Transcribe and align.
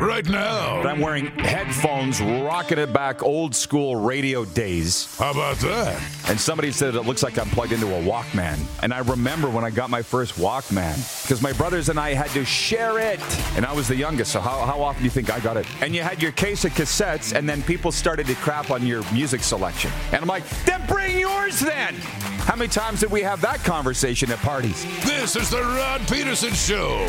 Right 0.00 0.26
now. 0.26 0.80
I'm 0.80 0.98
wearing 0.98 1.26
headphones, 1.26 2.22
rocking 2.22 2.78
it 2.78 2.90
back 2.90 3.22
old 3.22 3.54
school 3.54 3.96
radio 3.96 4.46
days. 4.46 5.14
How 5.18 5.32
about 5.32 5.56
that? 5.58 6.02
And 6.26 6.40
somebody 6.40 6.72
said 6.72 6.94
it 6.94 7.02
looks 7.02 7.22
like 7.22 7.38
I'm 7.38 7.50
plugged 7.50 7.72
into 7.72 7.86
a 7.86 8.02
Walkman. 8.02 8.58
And 8.82 8.94
I 8.94 9.00
remember 9.00 9.50
when 9.50 9.62
I 9.62 9.68
got 9.68 9.90
my 9.90 10.00
first 10.00 10.36
Walkman 10.36 10.96
because 11.22 11.42
my 11.42 11.52
brothers 11.52 11.90
and 11.90 12.00
I 12.00 12.14
had 12.14 12.30
to 12.30 12.46
share 12.46 12.98
it. 12.98 13.20
And 13.56 13.66
I 13.66 13.74
was 13.74 13.88
the 13.88 13.94
youngest, 13.94 14.32
so 14.32 14.40
how, 14.40 14.64
how 14.64 14.80
often 14.80 15.02
do 15.02 15.04
you 15.04 15.10
think 15.10 15.30
I 15.30 15.38
got 15.38 15.58
it? 15.58 15.66
And 15.82 15.94
you 15.94 16.00
had 16.00 16.22
your 16.22 16.32
case 16.32 16.64
of 16.64 16.72
cassettes, 16.72 17.36
and 17.36 17.46
then 17.46 17.62
people 17.62 17.92
started 17.92 18.26
to 18.28 18.34
crap 18.36 18.70
on 18.70 18.86
your 18.86 19.02
music 19.12 19.42
selection. 19.42 19.92
And 20.12 20.22
I'm 20.22 20.28
like, 20.28 20.48
then 20.64 20.80
bring 20.86 21.18
yours 21.18 21.60
then. 21.60 21.94
How 22.46 22.56
many 22.56 22.70
times 22.70 23.00
did 23.00 23.10
we 23.10 23.20
have 23.20 23.42
that 23.42 23.58
conversation 23.64 24.32
at 24.32 24.38
parties? 24.38 24.82
This 25.04 25.36
is 25.36 25.50
the 25.50 25.60
Rod 25.60 26.00
Peterson 26.08 26.54
Show. 26.54 27.06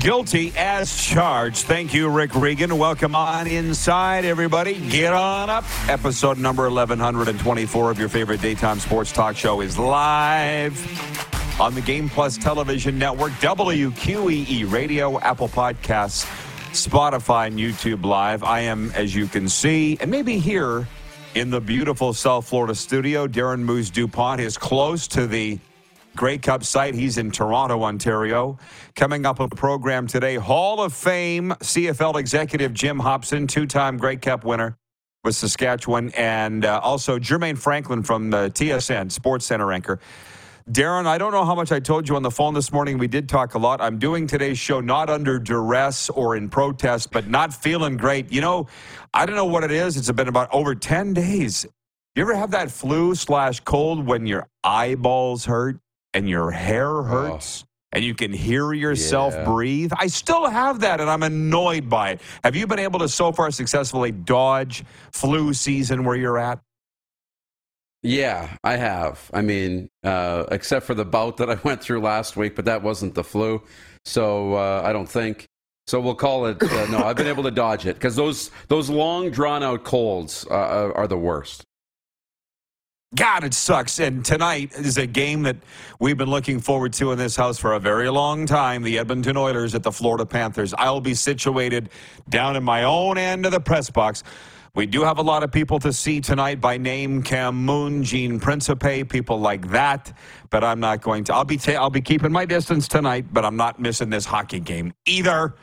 Guilty 0.00 0.52
as 0.56 0.96
charged. 0.96 1.66
Thank 1.66 1.94
you, 1.94 2.08
Rick 2.08 2.34
Regan. 2.34 2.78
Welcome 2.78 3.14
on 3.14 3.46
inside, 3.46 4.24
everybody. 4.24 4.74
Get 4.88 5.12
on 5.12 5.50
up. 5.50 5.64
Episode 5.88 6.38
number 6.38 6.64
1124 6.64 7.90
of 7.90 7.98
your 7.98 8.08
favorite 8.08 8.40
daytime 8.40 8.80
sports 8.80 9.12
talk 9.12 9.36
show 9.36 9.60
is 9.60 9.78
live 9.78 10.74
on 11.60 11.74
the 11.74 11.80
Game 11.80 12.08
Plus 12.08 12.36
Television 12.36 12.98
Network, 12.98 13.32
WQEE 13.34 14.70
Radio, 14.72 15.20
Apple 15.20 15.48
Podcasts, 15.48 16.24
Spotify, 16.72 17.46
and 17.46 17.58
YouTube 17.58 18.04
Live. 18.04 18.42
I 18.42 18.60
am, 18.60 18.90
as 18.92 19.14
you 19.14 19.28
can 19.28 19.48
see, 19.48 19.96
and 20.00 20.10
maybe 20.10 20.38
hear 20.38 20.88
in 21.36 21.50
the 21.50 21.60
beautiful 21.60 22.12
South 22.12 22.48
Florida 22.48 22.74
studio. 22.74 23.28
Darren 23.28 23.60
Moose 23.60 23.90
DuPont 23.90 24.40
is 24.40 24.58
close 24.58 25.06
to 25.08 25.26
the 25.28 25.58
Grey 26.16 26.38
Cup 26.38 26.64
site. 26.64 26.94
He's 26.94 27.18
in 27.18 27.30
Toronto, 27.30 27.82
Ontario. 27.82 28.58
Coming 28.94 29.26
up 29.26 29.40
on 29.40 29.48
the 29.48 29.56
program 29.56 30.06
today, 30.06 30.36
Hall 30.36 30.82
of 30.82 30.92
Fame 30.92 31.50
CFL 31.60 32.18
executive 32.18 32.72
Jim 32.72 32.98
Hopson, 32.98 33.46
two 33.46 33.66
time 33.66 33.96
Grey 33.96 34.16
Cup 34.16 34.44
winner 34.44 34.76
with 35.24 35.34
Saskatchewan, 35.34 36.10
and 36.16 36.64
uh, 36.64 36.80
also 36.82 37.18
Jermain 37.18 37.58
Franklin 37.58 38.02
from 38.02 38.30
the 38.30 38.50
TSN 38.50 39.10
Sports 39.10 39.46
Center 39.46 39.72
anchor. 39.72 39.98
Darren, 40.70 41.04
I 41.04 41.18
don't 41.18 41.32
know 41.32 41.44
how 41.44 41.54
much 41.54 41.72
I 41.72 41.80
told 41.80 42.08
you 42.08 42.16
on 42.16 42.22
the 42.22 42.30
phone 42.30 42.54
this 42.54 42.72
morning. 42.72 42.96
We 42.96 43.06
did 43.06 43.28
talk 43.28 43.54
a 43.54 43.58
lot. 43.58 43.82
I'm 43.82 43.98
doing 43.98 44.26
today's 44.26 44.58
show 44.58 44.80
not 44.80 45.10
under 45.10 45.38
duress 45.38 46.08
or 46.08 46.36
in 46.36 46.48
protest, 46.48 47.10
but 47.10 47.28
not 47.28 47.52
feeling 47.52 47.98
great. 47.98 48.32
You 48.32 48.40
know, 48.40 48.68
I 49.12 49.26
don't 49.26 49.36
know 49.36 49.44
what 49.44 49.62
it 49.62 49.70
is. 49.70 49.98
It's 49.98 50.10
been 50.10 50.28
about 50.28 50.48
over 50.54 50.74
10 50.74 51.12
days. 51.12 51.66
You 52.14 52.22
ever 52.22 52.34
have 52.34 52.52
that 52.52 52.70
flu 52.70 53.14
slash 53.14 53.60
cold 53.60 54.06
when 54.06 54.26
your 54.26 54.46
eyeballs 54.62 55.44
hurt 55.44 55.80
and 56.14 56.28
your 56.28 56.50
hair 56.50 57.02
hurts? 57.02 57.64
And 57.92 58.04
you 58.04 58.14
can 58.14 58.32
hear 58.32 58.72
yourself 58.72 59.34
Yeah. 59.34 59.44
breathe. 59.44 59.92
I 59.96 60.08
still 60.08 60.48
have 60.48 60.80
that, 60.80 61.00
and 61.00 61.08
I'm 61.08 61.22
annoyed 61.22 61.88
by 61.88 62.10
it. 62.10 62.20
Have 62.42 62.56
you 62.56 62.66
been 62.66 62.80
able 62.80 62.98
to 63.00 63.08
so 63.08 63.30
far 63.30 63.52
successfully 63.52 64.10
dodge 64.10 64.84
flu 65.12 65.52
season 65.54 66.04
where 66.04 66.16
you're 66.16 66.38
at? 66.38 66.58
Yeah, 68.02 68.56
I 68.64 68.76
have. 68.76 69.30
I 69.32 69.42
mean, 69.42 69.88
uh, 70.02 70.44
except 70.50 70.86
for 70.86 70.94
the 70.94 71.04
bout 71.04 71.36
that 71.38 71.48
I 71.50 71.54
went 71.64 71.82
through 71.82 72.00
last 72.00 72.36
week, 72.36 72.56
but 72.56 72.64
that 72.64 72.82
wasn't 72.82 73.14
the 73.14 73.24
flu. 73.24 73.62
So 74.04 74.54
uh, 74.54 74.82
I 74.84 74.92
don't 74.92 75.08
think. 75.08 75.46
So 75.86 76.00
we'll 76.00 76.14
call 76.14 76.46
it. 76.46 76.62
Uh, 76.62 76.86
no, 76.90 76.98
I've 76.98 77.16
been 77.16 77.26
able 77.26 77.42
to 77.44 77.50
dodge 77.50 77.86
it 77.86 77.94
because 77.94 78.16
those 78.16 78.50
those 78.68 78.90
long 78.90 79.30
drawn 79.30 79.62
out 79.62 79.84
colds 79.84 80.46
uh, 80.50 80.90
are 80.94 81.06
the 81.06 81.18
worst. 81.18 81.62
God, 83.14 83.44
it 83.44 83.54
sucks. 83.54 84.00
And 84.00 84.24
tonight 84.24 84.72
is 84.72 84.98
a 84.98 85.06
game 85.06 85.42
that 85.42 85.56
we've 86.00 86.16
been 86.16 86.30
looking 86.30 86.58
forward 86.58 86.92
to 86.94 87.12
in 87.12 87.18
this 87.18 87.36
house 87.36 87.58
for 87.58 87.74
a 87.74 87.78
very 87.78 88.10
long 88.10 88.44
time. 88.46 88.82
The 88.82 88.98
Edmonton 88.98 89.36
Oilers 89.36 89.74
at 89.74 89.82
the 89.82 89.92
Florida 89.92 90.26
Panthers. 90.26 90.74
I'll 90.76 91.00
be 91.00 91.14
situated 91.14 91.90
down 92.28 92.56
in 92.56 92.64
my 92.64 92.82
own 92.82 93.16
end 93.16 93.46
of 93.46 93.52
the 93.52 93.60
press 93.60 93.88
box. 93.88 94.24
We 94.74 94.86
do 94.86 95.02
have 95.02 95.18
a 95.18 95.22
lot 95.22 95.44
of 95.44 95.52
people 95.52 95.78
to 95.80 95.92
see 95.92 96.20
tonight 96.20 96.60
by 96.60 96.76
name 96.76 97.22
Cam 97.22 97.54
Moon, 97.54 98.02
Gene 98.02 98.40
Principe, 98.40 99.04
people 99.04 99.38
like 99.38 99.70
that. 99.70 100.12
But 100.50 100.64
I'm 100.64 100.80
not 100.80 101.00
going 101.00 101.22
to. 101.24 101.34
I'll 101.34 101.44
be 101.44 101.58
ta- 101.58 101.74
I'll 101.74 101.90
be 101.90 102.00
keeping 102.00 102.32
my 102.32 102.44
distance 102.44 102.88
tonight, 102.88 103.26
but 103.32 103.44
I'm 103.44 103.56
not 103.56 103.78
missing 103.78 104.10
this 104.10 104.24
hockey 104.24 104.58
game 104.58 104.92
either. 105.06 105.54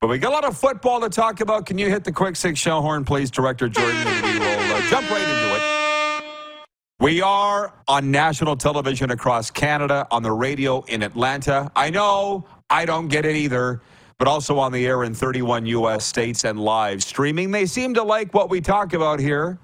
But 0.00 0.08
we 0.08 0.18
got 0.18 0.30
a 0.30 0.34
lot 0.34 0.44
of 0.44 0.56
football 0.56 1.00
to 1.00 1.10
talk 1.10 1.40
about. 1.40 1.66
Can 1.66 1.76
you 1.76 1.90
hit 1.90 2.04
the 2.04 2.12
quick 2.12 2.36
six 2.36 2.58
shell 2.58 2.80
horn, 2.80 3.04
please, 3.04 3.30
Director 3.30 3.68
Jordan? 3.68 4.04
We 4.22 4.38
will 4.38 4.74
uh, 4.74 4.80
jump 4.88 5.10
right 5.10 5.20
into 5.20 5.56
it. 5.56 5.75
We 6.98 7.20
are 7.20 7.74
on 7.88 8.10
national 8.10 8.56
television 8.56 9.10
across 9.10 9.50
Canada, 9.50 10.06
on 10.10 10.22
the 10.22 10.32
radio 10.32 10.80
in 10.84 11.02
Atlanta. 11.02 11.70
I 11.76 11.90
know 11.90 12.46
I 12.70 12.86
don't 12.86 13.08
get 13.08 13.26
it 13.26 13.36
either, 13.36 13.82
but 14.18 14.26
also 14.26 14.58
on 14.58 14.72
the 14.72 14.86
air 14.86 15.04
in 15.04 15.12
31 15.12 15.66
U.S. 15.66 16.06
states 16.06 16.44
and 16.44 16.58
live 16.58 17.02
streaming. 17.04 17.50
They 17.50 17.66
seem 17.66 17.92
to 17.92 18.02
like 18.02 18.32
what 18.32 18.48
we 18.48 18.62
talk 18.62 18.94
about 18.94 19.20
here. 19.20 19.58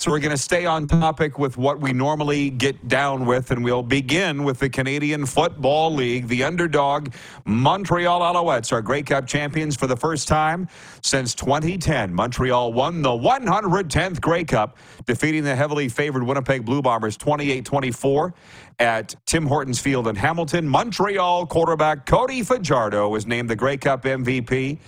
So 0.00 0.10
we're 0.10 0.20
going 0.20 0.30
to 0.30 0.38
stay 0.38 0.64
on 0.64 0.86
topic 0.86 1.38
with 1.38 1.58
what 1.58 1.78
we 1.78 1.92
normally 1.92 2.48
get 2.48 2.88
down 2.88 3.26
with, 3.26 3.50
and 3.50 3.62
we'll 3.62 3.82
begin 3.82 4.44
with 4.44 4.58
the 4.58 4.70
Canadian 4.70 5.26
Football 5.26 5.94
League. 5.94 6.26
The 6.26 6.42
underdog 6.42 7.12
Montreal 7.44 8.22
Alouettes 8.22 8.72
are 8.72 8.80
Grey 8.80 9.02
Cup 9.02 9.26
champions 9.26 9.76
for 9.76 9.86
the 9.86 9.98
first 9.98 10.26
time 10.26 10.68
since 11.02 11.34
2010. 11.34 12.14
Montreal 12.14 12.72
won 12.72 13.02
the 13.02 13.10
110th 13.10 14.22
Grey 14.22 14.42
Cup, 14.42 14.78
defeating 15.04 15.44
the 15.44 15.54
heavily 15.54 15.90
favored 15.90 16.22
Winnipeg 16.22 16.64
Blue 16.64 16.80
Bombers 16.80 17.18
28-24 17.18 18.32
at 18.78 19.14
Tim 19.26 19.44
Hortons 19.44 19.80
Field 19.80 20.08
in 20.08 20.16
Hamilton. 20.16 20.66
Montreal 20.66 21.44
quarterback 21.44 22.06
Cody 22.06 22.42
Fajardo 22.42 23.10
was 23.10 23.26
named 23.26 23.50
the 23.50 23.56
Grey 23.56 23.76
Cup 23.76 24.04
MVP. 24.04 24.78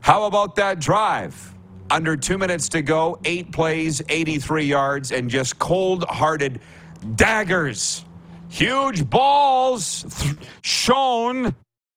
How 0.00 0.24
about 0.24 0.56
that 0.56 0.80
drive? 0.80 1.54
Under 1.90 2.16
two 2.16 2.36
minutes 2.36 2.68
to 2.70 2.82
go, 2.82 3.18
eight 3.24 3.50
plays, 3.52 4.02
83 4.08 4.64
yards, 4.64 5.12
and 5.12 5.30
just 5.30 5.58
cold 5.58 6.04
hearted 6.04 6.60
daggers. 7.14 8.04
Huge 8.48 9.08
balls 9.08 10.04
th- 10.20 10.36
shown 10.62 11.54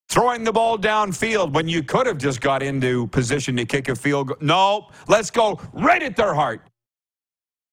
throwing 0.08 0.44
the 0.44 0.52
ball 0.52 0.78
downfield 0.78 1.52
when 1.52 1.68
you 1.68 1.82
could 1.82 2.06
have 2.06 2.18
just 2.18 2.40
got 2.40 2.62
into 2.62 3.06
position 3.08 3.56
to 3.56 3.64
kick 3.64 3.88
a 3.88 3.96
field 3.96 4.28
goal. 4.28 4.36
No, 4.40 4.88
let's 5.08 5.30
go 5.30 5.58
right 5.72 6.02
at 6.02 6.16
their 6.16 6.34
heart. 6.34 6.62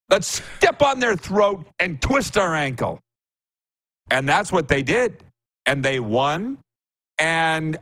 Let's 0.10 0.42
step 0.58 0.82
on 0.82 1.00
their 1.00 1.16
throat 1.16 1.68
and 1.80 2.02
twist 2.02 2.38
our 2.38 2.56
ankle. 2.56 3.00
And 4.10 4.28
that's 4.28 4.52
what 4.52 4.68
they 4.68 4.82
did. 4.82 5.24
And 5.66 5.84
they 5.84 6.00
won. 6.00 6.58
And 7.20 7.78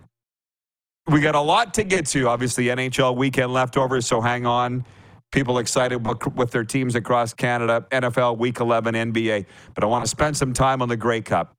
we 1.07 1.21
got 1.21 1.35
a 1.35 1.41
lot 1.41 1.73
to 1.75 1.83
get 1.83 2.05
to. 2.07 2.27
Obviously, 2.27 2.65
NHL 2.65 3.15
weekend 3.15 3.53
leftovers, 3.53 4.05
so 4.05 4.21
hang 4.21 4.45
on. 4.45 4.85
People 5.31 5.59
excited 5.59 6.05
with 6.35 6.51
their 6.51 6.63
teams 6.63 6.95
across 6.95 7.33
Canada, 7.33 7.85
NFL 7.91 8.37
Week 8.37 8.59
11, 8.59 8.95
NBA. 8.95 9.45
But 9.73 9.83
I 9.83 9.87
want 9.87 10.05
to 10.05 10.09
spend 10.09 10.37
some 10.37 10.53
time 10.53 10.81
on 10.81 10.89
the 10.89 10.97
Grey 10.97 11.21
Cup. 11.21 11.53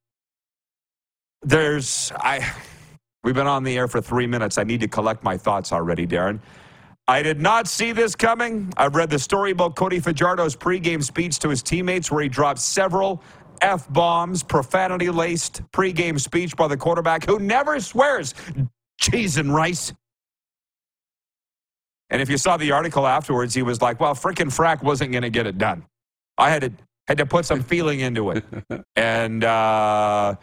There's, 1.42 2.10
I, 2.16 2.50
we've 3.22 3.34
been 3.34 3.46
on 3.46 3.64
the 3.64 3.76
air 3.76 3.86
for 3.86 4.00
three 4.00 4.26
minutes. 4.26 4.58
I 4.58 4.64
need 4.64 4.80
to 4.80 4.88
collect 4.88 5.22
my 5.22 5.36
thoughts 5.36 5.72
already, 5.72 6.06
Darren. 6.06 6.40
I 7.06 7.22
did 7.22 7.40
not 7.40 7.66
see 7.66 7.92
this 7.92 8.14
coming. 8.14 8.72
I've 8.76 8.94
read 8.94 9.08
the 9.08 9.18
story 9.18 9.52
about 9.52 9.76
Cody 9.76 10.00
Fajardo's 10.00 10.56
pregame 10.56 11.02
speech 11.02 11.38
to 11.38 11.48
his 11.48 11.62
teammates 11.62 12.10
where 12.10 12.22
he 12.22 12.28
dropped 12.28 12.60
several 12.60 13.22
F 13.62 13.90
bombs, 13.92 14.42
profanity 14.42 15.10
laced 15.10 15.62
pregame 15.72 16.20
speech 16.20 16.54
by 16.56 16.68
the 16.68 16.76
quarterback 16.76 17.24
who 17.24 17.38
never 17.38 17.80
swears 17.80 18.34
cheese 18.98 19.36
and 19.36 19.54
rice. 19.54 19.92
And 22.10 22.22
if 22.22 22.30
you 22.30 22.38
saw 22.38 22.56
the 22.56 22.72
article 22.72 23.06
afterwards, 23.06 23.54
he 23.54 23.62
was 23.62 23.82
like, 23.82 24.00
well, 24.00 24.14
frickin' 24.14 24.48
frack 24.48 24.82
wasn't 24.82 25.12
going 25.12 25.22
to 25.22 25.30
get 25.30 25.46
it 25.46 25.58
done. 25.58 25.84
I 26.38 26.50
had 26.50 26.62
to, 26.62 26.72
had 27.06 27.18
to 27.18 27.26
put 27.26 27.44
some 27.44 27.62
feeling 27.62 28.00
into 28.00 28.30
it. 28.30 28.44
and, 28.96 29.44
uh, 29.44 30.34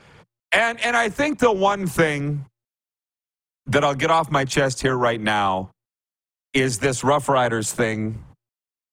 and, 0.52 0.80
and 0.82 0.96
I 0.96 1.10
think 1.10 1.40
the 1.40 1.52
one 1.52 1.88
thing 1.88 2.46
that 3.68 3.84
I'll 3.84 3.96
get 3.96 4.12
off 4.12 4.30
my 4.30 4.46
chest 4.46 4.82
here 4.82 4.96
right 4.96 5.20
now 5.20 5.72
is 6.54 6.78
this 6.80 7.04
Rough 7.04 7.28
Riders 7.28 7.74
thing 7.74 8.24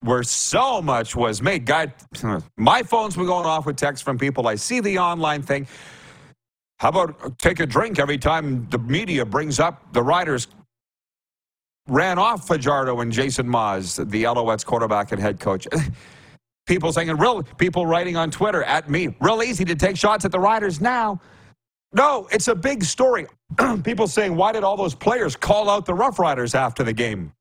where 0.01 0.23
so 0.23 0.83
much 0.83 1.15
was 1.15 1.41
made. 1.43 1.65
God, 1.65 1.93
my 2.57 2.83
phone's 2.83 3.17
been 3.17 3.27
going 3.27 3.47
off 3.47 3.67
with 3.67 3.77
texts 3.77 4.03
from 4.03 4.19
people. 4.19 4.49
I 4.49 4.57
see 4.57 4.81
the 4.81 4.99
online 4.99 5.43
thing. 5.43 5.67
How 6.83 6.89
about 6.89 7.39
take 7.39 7.61
a 7.61 7.67
drink 7.67 8.01
every 8.01 8.19
time 8.19 8.67
the 8.69 8.79
media 8.79 9.25
brings 9.25 9.61
up 9.61 9.93
the 9.93 10.03
Riders 10.03 10.49
ran 11.87 12.19
off 12.19 12.49
Fajardo 12.49 12.99
and 13.03 13.13
Jason 13.13 13.49
Maas, 13.49 13.95
the 13.95 14.25
Alouettes 14.25 14.67
quarterback 14.67 15.13
and 15.13 15.23
head 15.23 15.39
coach. 15.39 15.69
people 16.67 16.93
saying, 16.93 17.17
real 17.19 17.45
people 17.57 17.87
writing 17.87 18.17
on 18.17 18.33
Twitter 18.33 18.65
at 18.65 18.91
me, 18.91 19.15
real 19.21 19.45
easy 19.45 19.65
to 19.65 19.77
take 19.77 19.97
shots 19.97 20.25
at 20.25 20.33
the 20.33 20.41
Riders 20.41 20.81
now. 20.81 21.21
No, 21.93 22.27
it's 22.33 22.49
a 22.49 22.55
big 22.55 22.83
story. 22.83 23.29
people 23.85 24.09
saying, 24.09 24.35
why 24.35 24.51
did 24.51 24.65
all 24.65 24.77
those 24.77 24.97
players 24.97 25.37
call 25.37 25.71
out 25.71 25.87
the 25.87 25.95
Rough 25.95 26.19
Riders 26.19 26.53
after 26.53 26.83
the 26.83 26.93
game? 26.93 27.33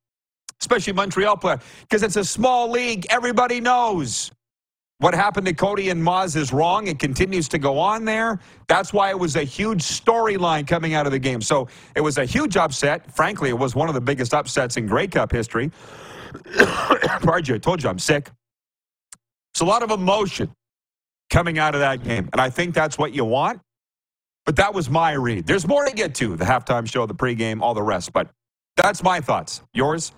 Especially 0.59 0.93
Montreal 0.93 1.37
player, 1.37 1.59
because 1.79 2.03
it's 2.03 2.15
a 2.15 2.23
small 2.23 2.69
league. 2.69 3.07
Everybody 3.09 3.59
knows. 3.59 4.31
What 5.01 5.15
happened 5.15 5.47
to 5.47 5.53
Cody 5.53 5.89
and 5.89 6.03
Maas 6.03 6.35
is 6.35 6.53
wrong. 6.53 6.85
It 6.85 6.99
continues 6.99 7.49
to 7.49 7.57
go 7.57 7.79
on 7.79 8.05
there. 8.05 8.39
That's 8.67 8.93
why 8.93 9.09
it 9.09 9.17
was 9.17 9.35
a 9.35 9.43
huge 9.43 9.81
storyline 9.81 10.67
coming 10.67 10.93
out 10.93 11.07
of 11.07 11.11
the 11.11 11.17
game. 11.17 11.41
So 11.41 11.69
it 11.95 12.01
was 12.01 12.19
a 12.19 12.25
huge 12.25 12.55
upset. 12.55 13.11
Frankly, 13.11 13.49
it 13.49 13.57
was 13.57 13.73
one 13.73 13.89
of 13.89 13.95
the 13.95 14.01
biggest 14.01 14.31
upsets 14.31 14.77
in 14.77 14.85
Grey 14.85 15.07
Cup 15.07 15.31
history. 15.31 15.71
Pardon 17.23 17.45
you, 17.49 17.55
I 17.55 17.57
told 17.57 17.81
you 17.81 17.89
I'm 17.89 17.97
sick. 17.97 18.29
It's 19.55 19.61
a 19.61 19.65
lot 19.65 19.81
of 19.81 19.89
emotion 19.89 20.53
coming 21.31 21.57
out 21.57 21.73
of 21.73 21.81
that 21.81 22.03
game. 22.03 22.29
And 22.31 22.39
I 22.39 22.51
think 22.51 22.75
that's 22.75 22.99
what 22.99 23.11
you 23.11 23.25
want. 23.25 23.59
But 24.45 24.55
that 24.57 24.71
was 24.71 24.87
my 24.87 25.13
read. 25.13 25.47
There's 25.47 25.67
more 25.67 25.83
to 25.83 25.95
get 25.95 26.13
to 26.15 26.35
the 26.35 26.45
halftime 26.45 26.87
show, 26.87 27.07
the 27.07 27.15
pregame, 27.15 27.61
all 27.63 27.73
the 27.73 27.81
rest. 27.81 28.13
But 28.13 28.29
that's 28.77 29.01
my 29.01 29.19
thoughts. 29.19 29.63
Yours? 29.73 30.11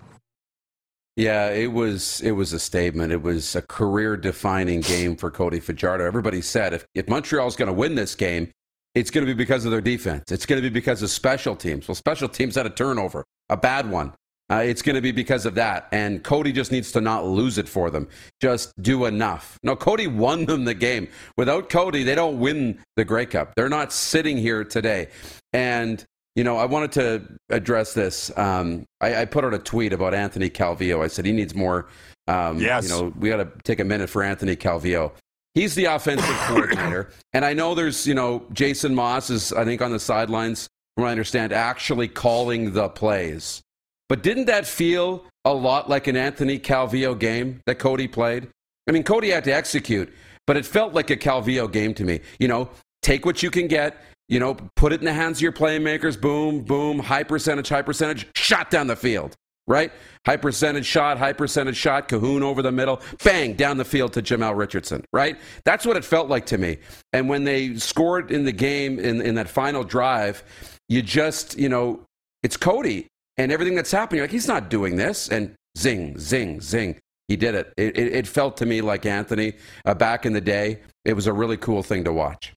Yeah, 1.16 1.50
it 1.50 1.72
was 1.72 2.20
it 2.22 2.32
was 2.32 2.52
a 2.52 2.58
statement. 2.58 3.12
It 3.12 3.22
was 3.22 3.54
a 3.54 3.62
career 3.62 4.16
defining 4.16 4.80
game 4.80 5.14
for 5.14 5.30
Cody 5.30 5.60
Fajardo. 5.60 6.04
Everybody 6.04 6.42
said 6.42 6.74
if, 6.74 6.86
if 6.94 7.08
Montreal's 7.08 7.54
going 7.54 7.68
to 7.68 7.72
win 7.72 7.94
this 7.94 8.16
game, 8.16 8.50
it's 8.96 9.10
going 9.10 9.24
to 9.24 9.32
be 9.32 9.36
because 9.36 9.64
of 9.64 9.70
their 9.70 9.80
defense. 9.80 10.32
It's 10.32 10.46
going 10.46 10.60
to 10.60 10.68
be 10.68 10.72
because 10.72 11.02
of 11.02 11.10
special 11.10 11.54
teams. 11.54 11.86
Well, 11.86 11.94
special 11.94 12.28
teams 12.28 12.56
had 12.56 12.66
a 12.66 12.70
turnover, 12.70 13.24
a 13.48 13.56
bad 13.56 13.88
one. 13.90 14.12
Uh, 14.50 14.56
it's 14.56 14.82
going 14.82 14.94
to 14.94 15.00
be 15.00 15.12
because 15.12 15.46
of 15.46 15.54
that. 15.54 15.88
And 15.90 16.22
Cody 16.22 16.52
just 16.52 16.70
needs 16.70 16.92
to 16.92 17.00
not 17.00 17.24
lose 17.24 17.58
it 17.58 17.68
for 17.68 17.90
them. 17.90 18.08
Just 18.42 18.72
do 18.82 19.06
enough. 19.06 19.58
No, 19.62 19.74
Cody 19.74 20.06
won 20.06 20.44
them 20.44 20.64
the 20.64 20.74
game. 20.74 21.08
Without 21.36 21.70
Cody, 21.70 22.02
they 22.02 22.14
don't 22.14 22.38
win 22.38 22.78
the 22.96 23.04
Grey 23.04 23.24
Cup. 23.24 23.54
They're 23.56 23.70
not 23.70 23.92
sitting 23.92 24.36
here 24.36 24.62
today. 24.62 25.08
And 25.52 26.04
you 26.34 26.42
know, 26.42 26.56
I 26.56 26.64
wanted 26.64 26.92
to 26.92 27.22
address 27.50 27.94
this. 27.94 28.36
Um, 28.36 28.86
I, 29.00 29.22
I, 29.22 29.24
put 29.24 29.44
out 29.44 29.54
a 29.54 29.58
tweet 29.58 29.92
about 29.92 30.14
Anthony 30.14 30.50
Calvillo. 30.50 31.02
I 31.02 31.06
said 31.06 31.24
he 31.24 31.32
needs 31.32 31.54
more. 31.54 31.86
Um, 32.26 32.58
yes. 32.58 32.84
You 32.84 32.90
know, 32.90 33.12
we 33.18 33.28
got 33.28 33.36
to 33.36 33.48
take 33.62 33.80
a 33.80 33.84
minute 33.84 34.10
for 34.10 34.22
Anthony 34.22 34.56
Calvillo. 34.56 35.12
He's 35.54 35.76
the 35.76 35.84
offensive 35.84 36.26
coordinator, 36.46 37.10
and 37.32 37.44
I 37.44 37.52
know 37.52 37.74
there's 37.76 38.06
you 38.06 38.14
know 38.14 38.44
Jason 38.52 38.94
Maas 38.94 39.30
is 39.30 39.52
I 39.52 39.64
think 39.64 39.80
on 39.80 39.92
the 39.92 40.00
sidelines, 40.00 40.68
from 40.94 41.02
what 41.02 41.08
I 41.08 41.12
understand, 41.12 41.52
actually 41.52 42.08
calling 42.08 42.72
the 42.72 42.88
plays. 42.88 43.62
But 44.08 44.22
didn't 44.22 44.46
that 44.46 44.66
feel 44.66 45.24
a 45.44 45.54
lot 45.54 45.88
like 45.88 46.08
an 46.08 46.16
Anthony 46.16 46.58
Calvillo 46.58 47.16
game 47.16 47.60
that 47.66 47.76
Cody 47.78 48.08
played? 48.08 48.48
I 48.88 48.92
mean, 48.92 49.04
Cody 49.04 49.30
had 49.30 49.44
to 49.44 49.54
execute, 49.54 50.12
but 50.46 50.56
it 50.56 50.66
felt 50.66 50.92
like 50.92 51.10
a 51.10 51.16
Calvillo 51.16 51.70
game 51.70 51.94
to 51.94 52.04
me. 52.04 52.20
You 52.40 52.48
know, 52.48 52.68
take 53.02 53.24
what 53.24 53.42
you 53.42 53.50
can 53.50 53.68
get 53.68 53.96
you 54.28 54.40
know, 54.40 54.56
put 54.76 54.92
it 54.92 55.00
in 55.00 55.04
the 55.04 55.12
hands 55.12 55.38
of 55.38 55.42
your 55.42 55.52
playmakers. 55.52 56.20
Boom, 56.20 56.62
boom, 56.62 56.98
high 56.98 57.22
percentage, 57.22 57.68
high 57.68 57.82
percentage, 57.82 58.26
shot 58.34 58.70
down 58.70 58.86
the 58.86 58.96
field, 58.96 59.34
right? 59.66 59.92
High 60.26 60.36
percentage 60.36 60.86
shot, 60.86 61.18
high 61.18 61.32
percentage 61.32 61.76
shot, 61.76 62.08
Cahoon 62.08 62.42
over 62.42 62.62
the 62.62 62.72
middle, 62.72 63.00
bang, 63.22 63.54
down 63.54 63.76
the 63.76 63.84
field 63.84 64.12
to 64.14 64.22
Jamel 64.22 64.56
Richardson, 64.56 65.04
right? 65.12 65.38
That's 65.64 65.84
what 65.86 65.96
it 65.96 66.04
felt 66.04 66.28
like 66.28 66.46
to 66.46 66.58
me. 66.58 66.78
And 67.12 67.28
when 67.28 67.44
they 67.44 67.76
scored 67.76 68.30
in 68.30 68.44
the 68.44 68.52
game 68.52 68.98
in, 68.98 69.20
in 69.20 69.34
that 69.34 69.48
final 69.48 69.84
drive, 69.84 70.42
you 70.88 71.02
just, 71.02 71.58
you 71.58 71.68
know, 71.68 72.00
it's 72.42 72.56
Cody 72.56 73.06
and 73.36 73.50
everything 73.50 73.74
that's 73.74 73.90
happening. 73.90 74.22
Like, 74.22 74.30
he's 74.30 74.48
not 74.48 74.70
doing 74.70 74.96
this. 74.96 75.28
And 75.28 75.54
zing, 75.76 76.18
zing, 76.18 76.60
zing. 76.60 77.00
He 77.28 77.36
did 77.36 77.54
it. 77.54 77.72
It, 77.76 77.96
it, 77.96 78.12
it 78.12 78.26
felt 78.26 78.56
to 78.58 78.66
me 78.66 78.82
like 78.82 79.06
Anthony 79.06 79.54
uh, 79.86 79.94
back 79.94 80.26
in 80.26 80.34
the 80.34 80.40
day. 80.42 80.80
It 81.06 81.14
was 81.14 81.26
a 81.26 81.32
really 81.32 81.56
cool 81.56 81.82
thing 81.82 82.04
to 82.04 82.12
watch. 82.12 82.52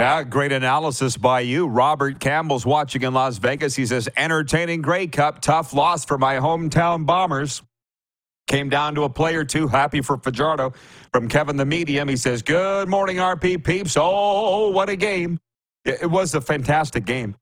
Yeah, 0.00 0.24
great 0.24 0.50
analysis 0.50 1.16
by 1.16 1.40
you. 1.40 1.68
Robert 1.68 2.18
Campbell's 2.18 2.66
watching 2.66 3.02
in 3.02 3.14
Las 3.14 3.38
Vegas. 3.38 3.76
He 3.76 3.86
says, 3.86 4.08
entertaining 4.16 4.82
Grey 4.82 5.06
Cup, 5.06 5.40
tough 5.40 5.72
loss 5.72 6.04
for 6.04 6.18
my 6.18 6.36
hometown 6.36 7.06
Bombers. 7.06 7.62
Came 8.48 8.68
down 8.68 8.96
to 8.96 9.04
a 9.04 9.08
play 9.08 9.36
or 9.36 9.44
two. 9.44 9.68
Happy 9.68 10.00
for 10.00 10.18
Fajardo. 10.18 10.74
From 11.12 11.28
Kevin 11.28 11.56
the 11.56 11.64
Medium, 11.64 12.08
he 12.08 12.16
says, 12.16 12.42
Good 12.42 12.88
morning, 12.88 13.16
RP 13.16 13.62
peeps. 13.62 13.96
Oh, 13.98 14.70
what 14.70 14.88
a 14.88 14.96
game. 14.96 15.38
It 15.84 16.10
was 16.10 16.34
a 16.34 16.40
fantastic 16.40 17.04
game. 17.04 17.36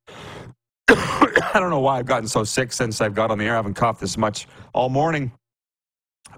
I 0.89 1.53
don't 1.55 1.71
know 1.71 1.81
why 1.81 1.99
I've 1.99 2.07
gotten 2.07 2.29
so 2.29 2.45
sick 2.45 2.73
since 2.73 3.01
I've 3.01 3.15
got 3.15 3.31
on 3.31 3.39
the 3.39 3.45
air. 3.47 3.55
I 3.55 3.57
haven't 3.57 3.75
coughed 3.75 4.01
this 4.01 4.19
much 4.19 4.47
all 4.75 4.91
morning. 4.91 5.33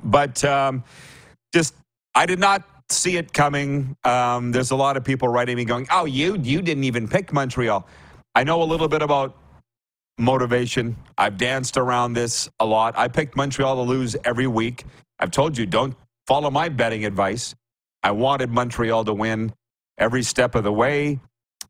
But 0.03 0.43
um, 0.45 0.85
just, 1.53 1.75
I 2.15 2.25
did 2.25 2.39
not 2.39 2.63
see 2.91 3.17
it 3.17 3.33
coming. 3.33 3.97
Um, 4.05 4.53
there's 4.53 4.71
a 4.71 4.77
lot 4.77 4.97
of 4.97 5.05
people 5.05 5.29
writing 5.29 5.57
me 5.57 5.65
going, 5.65 5.87
"Oh, 5.91 6.05
you 6.05 6.37
you 6.37 6.63
didn't 6.63 6.85
even 6.85 7.09
pick 7.09 7.33
Montreal." 7.33 7.87
I 8.35 8.45
know 8.45 8.63
a 8.63 8.65
little 8.65 8.89
bit 8.89 9.03
about 9.03 9.37
motivation. 10.19 10.97
I've 11.19 11.37
danced 11.37 11.77
around 11.77 12.15
this 12.15 12.49
a 12.61 12.67
lot. 12.67 12.95
I 12.97 13.09
picked 13.09 13.37
Montreal 13.37 13.77
to 13.77 13.83
lose 13.83 14.17
every 14.25 14.47
week. 14.47 14.85
I've 15.19 15.31
told 15.31 15.57
you 15.59 15.67
don't 15.67 15.97
follow 16.27 16.51
my 16.51 16.69
betting 16.69 17.05
advice. 17.05 17.55
I 18.03 18.13
wanted 18.13 18.51
Montreal 18.51 19.05
to 19.07 19.15
win 19.15 19.55
every 19.99 20.23
step 20.23 20.55
of 20.55 20.65
the 20.65 20.73
way. 20.73 21.21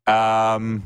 Um, 0.07 0.83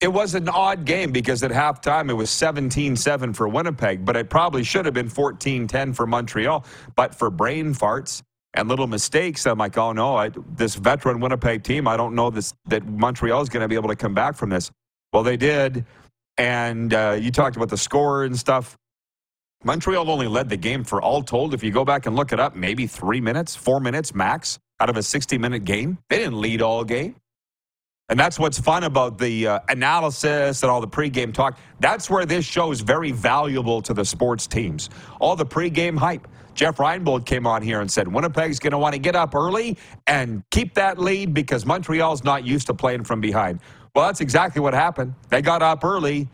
it 0.00 0.08
was 0.08 0.34
an 0.34 0.48
odd 0.48 0.84
game 0.84 1.10
because 1.10 1.42
at 1.42 1.50
halftime 1.50 2.10
it 2.10 2.14
was 2.14 2.28
17-7 2.28 3.34
for 3.34 3.48
Winnipeg, 3.48 4.04
but 4.04 4.14
it 4.16 4.28
probably 4.28 4.62
should 4.62 4.84
have 4.84 4.94
been 4.94 5.08
14-10 5.08 5.94
for 5.94 6.06
Montreal. 6.06 6.64
But 6.94 7.14
for 7.14 7.30
brain 7.30 7.72
farts 7.72 8.22
and 8.52 8.68
little 8.68 8.86
mistakes, 8.86 9.46
I'm 9.46 9.58
like, 9.58 9.78
oh 9.78 9.92
no, 9.92 10.16
I, 10.16 10.30
this 10.54 10.74
veteran 10.74 11.20
Winnipeg 11.20 11.62
team, 11.62 11.88
I 11.88 11.96
don't 11.96 12.14
know 12.14 12.28
this, 12.28 12.52
that 12.66 12.86
Montreal 12.86 13.40
is 13.40 13.48
going 13.48 13.62
to 13.62 13.68
be 13.68 13.74
able 13.74 13.88
to 13.88 13.96
come 13.96 14.12
back 14.12 14.36
from 14.36 14.50
this. 14.50 14.70
Well, 15.12 15.22
they 15.22 15.38
did. 15.38 15.86
And 16.36 16.92
uh, 16.92 17.16
you 17.18 17.30
talked 17.30 17.56
about 17.56 17.70
the 17.70 17.78
score 17.78 18.24
and 18.24 18.38
stuff. 18.38 18.76
Montreal 19.64 20.10
only 20.10 20.28
led 20.28 20.50
the 20.50 20.58
game 20.58 20.84
for 20.84 21.00
all 21.00 21.22
told, 21.22 21.54
if 21.54 21.64
you 21.64 21.70
go 21.70 21.86
back 21.86 22.04
and 22.04 22.14
look 22.14 22.32
it 22.32 22.38
up, 22.38 22.54
maybe 22.54 22.86
three 22.86 23.22
minutes, 23.22 23.56
four 23.56 23.80
minutes 23.80 24.14
max 24.14 24.58
out 24.78 24.90
of 24.90 24.98
a 24.98 25.02
60 25.02 25.38
minute 25.38 25.64
game. 25.64 25.96
They 26.10 26.18
didn't 26.18 26.38
lead 26.38 26.60
all 26.60 26.84
game. 26.84 27.16
And 28.08 28.18
that's 28.18 28.38
what's 28.38 28.60
fun 28.60 28.84
about 28.84 29.18
the 29.18 29.48
uh, 29.48 29.58
analysis 29.68 30.62
and 30.62 30.70
all 30.70 30.80
the 30.80 30.86
pregame 30.88 31.34
talk. 31.34 31.58
That's 31.80 32.08
where 32.08 32.24
this 32.24 32.44
show 32.44 32.70
is 32.70 32.80
very 32.80 33.10
valuable 33.10 33.82
to 33.82 33.92
the 33.92 34.04
sports 34.04 34.46
teams. 34.46 34.90
All 35.20 35.34
the 35.34 35.46
pregame 35.46 35.98
hype. 35.98 36.28
Jeff 36.54 36.76
Reinebold 36.76 37.26
came 37.26 37.46
on 37.46 37.62
here 37.62 37.80
and 37.80 37.90
said 37.90 38.08
Winnipeg's 38.08 38.58
going 38.58 38.70
to 38.70 38.78
want 38.78 38.94
to 38.94 38.98
get 39.00 39.16
up 39.16 39.34
early 39.34 39.76
and 40.06 40.42
keep 40.50 40.72
that 40.74 40.98
lead 40.98 41.34
because 41.34 41.66
Montreal's 41.66 42.24
not 42.24 42.46
used 42.46 42.68
to 42.68 42.74
playing 42.74 43.04
from 43.04 43.20
behind. 43.20 43.60
Well, 43.94 44.06
that's 44.06 44.20
exactly 44.20 44.60
what 44.62 44.72
happened. 44.72 45.14
They 45.28 45.42
got 45.42 45.60
up 45.60 45.84
early, 45.84 46.28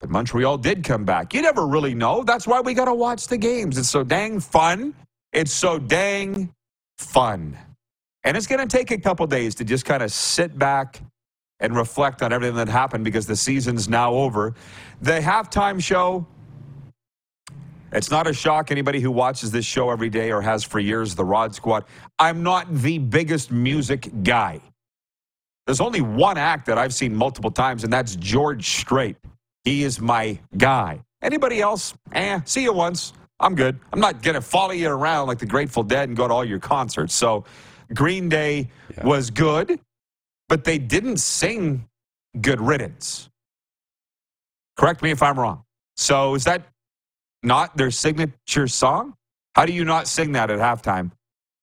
but 0.00 0.10
Montreal 0.10 0.58
did 0.58 0.84
come 0.84 1.04
back. 1.04 1.34
You 1.34 1.42
never 1.42 1.66
really 1.66 1.94
know. 1.94 2.22
That's 2.22 2.46
why 2.46 2.60
we 2.60 2.74
got 2.74 2.84
to 2.84 2.94
watch 2.94 3.26
the 3.26 3.38
games. 3.38 3.78
It's 3.78 3.88
so 3.88 4.04
dang 4.04 4.40
fun. 4.40 4.94
It's 5.32 5.52
so 5.52 5.78
dang 5.78 6.52
fun. 6.98 7.58
And 8.22 8.36
it's 8.36 8.46
going 8.46 8.66
to 8.66 8.76
take 8.76 8.90
a 8.92 8.98
couple 8.98 9.26
days 9.26 9.56
to 9.56 9.64
just 9.64 9.84
kind 9.84 10.02
of 10.02 10.12
sit 10.12 10.56
back 10.56 11.00
and 11.64 11.76
reflect 11.76 12.22
on 12.22 12.32
everything 12.32 12.56
that 12.56 12.68
happened 12.68 13.04
because 13.04 13.26
the 13.26 13.36
season's 13.36 13.88
now 13.88 14.12
over. 14.12 14.54
The 15.00 15.18
halftime 15.20 15.82
show, 15.82 16.26
it's 17.92 18.10
not 18.10 18.26
a 18.26 18.34
shock 18.34 18.70
anybody 18.70 19.00
who 19.00 19.10
watches 19.10 19.50
this 19.50 19.64
show 19.64 19.90
every 19.90 20.10
day 20.10 20.30
or 20.30 20.42
has 20.42 20.62
for 20.62 20.78
years, 20.78 21.14
the 21.14 21.24
Rod 21.24 21.54
Squad. 21.54 21.84
I'm 22.18 22.42
not 22.42 22.72
the 22.72 22.98
biggest 22.98 23.50
music 23.50 24.10
guy. 24.22 24.60
There's 25.66 25.80
only 25.80 26.02
one 26.02 26.36
act 26.36 26.66
that 26.66 26.76
I've 26.76 26.92
seen 26.92 27.14
multiple 27.14 27.50
times, 27.50 27.84
and 27.84 27.92
that's 27.92 28.16
George 28.16 28.68
Strait. 28.68 29.16
He 29.64 29.82
is 29.84 30.00
my 30.00 30.38
guy. 30.58 31.00
Anybody 31.22 31.62
else? 31.62 31.94
Eh, 32.12 32.40
see 32.44 32.62
you 32.62 32.74
once. 32.74 33.14
I'm 33.40 33.54
good. 33.54 33.78
I'm 33.92 34.00
not 34.00 34.22
going 34.22 34.34
to 34.34 34.42
follow 34.42 34.72
you 34.72 34.90
around 34.90 35.28
like 35.28 35.38
the 35.38 35.46
Grateful 35.46 35.82
Dead 35.82 36.08
and 36.08 36.16
go 36.16 36.28
to 36.28 36.34
all 36.34 36.44
your 36.44 36.58
concerts. 36.58 37.14
So 37.14 37.44
Green 37.94 38.28
Day 38.28 38.68
yeah. 38.94 39.06
was 39.06 39.30
good 39.30 39.80
but 40.48 40.64
they 40.64 40.78
didn't 40.78 41.18
sing 41.18 41.88
Good 42.40 42.60
Riddance. 42.60 43.28
Correct 44.76 45.02
me 45.02 45.10
if 45.10 45.22
I'm 45.22 45.38
wrong. 45.38 45.62
So 45.96 46.34
is 46.34 46.44
that 46.44 46.66
not 47.42 47.76
their 47.76 47.90
signature 47.90 48.66
song? 48.66 49.14
How 49.54 49.66
do 49.66 49.72
you 49.72 49.84
not 49.84 50.08
sing 50.08 50.32
that 50.32 50.50
at 50.50 50.58
halftime 50.58 51.12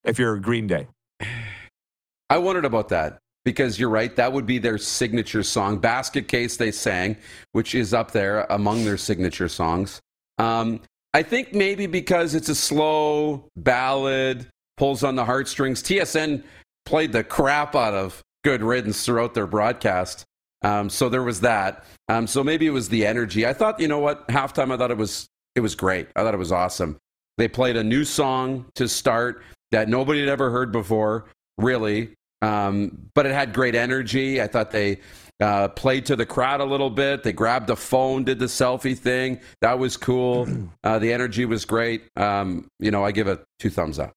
if 0.03 0.17
you're 0.17 0.35
a 0.35 0.41
Green 0.41 0.67
Day? 0.67 0.87
I 2.29 2.37
wondered 2.37 2.63
about 2.63 2.87
that 2.89 3.19
because 3.43 3.77
you're 3.77 3.89
right. 3.89 4.15
That 4.15 4.31
would 4.31 4.45
be 4.45 4.57
their 4.57 4.77
signature 4.77 5.43
song. 5.43 5.79
Basket 5.79 6.29
Case, 6.29 6.55
they 6.55 6.71
sang, 6.71 7.17
which 7.51 7.75
is 7.75 7.93
up 7.93 8.11
there 8.11 8.45
among 8.49 8.85
their 8.85 8.97
signature 8.97 9.49
songs. 9.49 9.99
Um, 10.37 10.79
I 11.13 11.23
think 11.23 11.53
maybe 11.53 11.87
because 11.87 12.35
it's 12.35 12.47
a 12.47 12.55
slow 12.55 13.45
ballad, 13.57 14.47
pulls 14.77 15.03
on 15.03 15.15
the 15.15 15.25
heartstrings. 15.25 15.83
TSN 15.83 16.43
played 16.85 17.11
the 17.11 17.23
crap 17.23 17.75
out 17.75 17.93
of 17.93 18.23
Good 18.43 18.61
Riddance 18.61 19.05
throughout 19.05 19.33
their 19.33 19.47
broadcast. 19.47 20.25
Um, 20.63 20.89
so 20.89 21.09
there 21.09 21.23
was 21.23 21.41
that. 21.41 21.83
Um, 22.07 22.27
so 22.27 22.43
maybe 22.43 22.67
it 22.67 22.71
was 22.71 22.89
the 22.89 23.05
energy. 23.05 23.45
I 23.45 23.53
thought, 23.53 23.79
you 23.79 23.87
know 23.87 23.99
what, 23.99 24.27
halftime, 24.27 24.71
I 24.71 24.77
thought 24.77 24.91
it 24.91 24.97
was 24.97 25.27
it 25.55 25.59
was 25.59 25.75
great. 25.75 26.07
I 26.15 26.23
thought 26.23 26.33
it 26.33 26.37
was 26.37 26.51
awesome. 26.51 26.97
They 27.37 27.47
played 27.47 27.75
a 27.75 27.83
new 27.83 28.05
song 28.05 28.65
to 28.75 28.87
start 28.87 29.43
that 29.71 29.89
nobody 29.89 30.19
had 30.19 30.29
ever 30.29 30.49
heard 30.49 30.71
before, 30.71 31.25
really. 31.57 32.13
Um, 32.41 33.09
but 33.13 33.25
it 33.25 33.33
had 33.33 33.53
great 33.53 33.75
energy. 33.75 34.41
I 34.41 34.47
thought 34.47 34.71
they 34.71 34.99
uh, 35.39 35.69
played 35.69 36.05
to 36.07 36.15
the 36.15 36.25
crowd 36.25 36.61
a 36.61 36.65
little 36.65 36.89
bit. 36.89 37.23
They 37.23 37.33
grabbed 37.33 37.67
the 37.67 37.75
phone, 37.75 38.23
did 38.23 38.39
the 38.39 38.45
selfie 38.45 38.97
thing. 38.97 39.39
That 39.61 39.79
was 39.79 39.97
cool. 39.97 40.47
Uh, 40.83 40.97
the 40.97 41.13
energy 41.13 41.45
was 41.45 41.63
great. 41.63 42.01
Um, 42.15 42.67
you 42.79 42.89
know, 42.89 43.05
I 43.05 43.11
give 43.11 43.27
it 43.27 43.43
two 43.59 43.69
thumbs 43.69 43.99
up. 43.99 44.13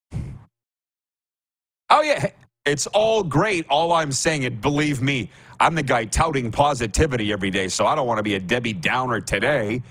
Oh, 1.91 2.01
yeah. 2.01 2.31
It's 2.65 2.87
all 2.89 3.23
great. 3.23 3.67
All 3.69 3.93
I'm 3.93 4.11
saying, 4.11 4.45
it 4.45 4.63
believe 4.63 5.03
me, 5.03 5.31
I'm 5.61 5.75
the 5.75 5.83
guy 5.83 6.07
touting 6.07 6.51
positivity 6.51 7.31
every 7.31 7.51
day, 7.51 7.69
so 7.69 7.87
I 7.87 7.95
don't 7.95 8.07
want 8.07 8.19
to 8.19 8.23
be 8.23 8.35
a 8.37 8.41
Debbie 8.41 8.73
Downer 8.73 9.21
today. 9.21 9.83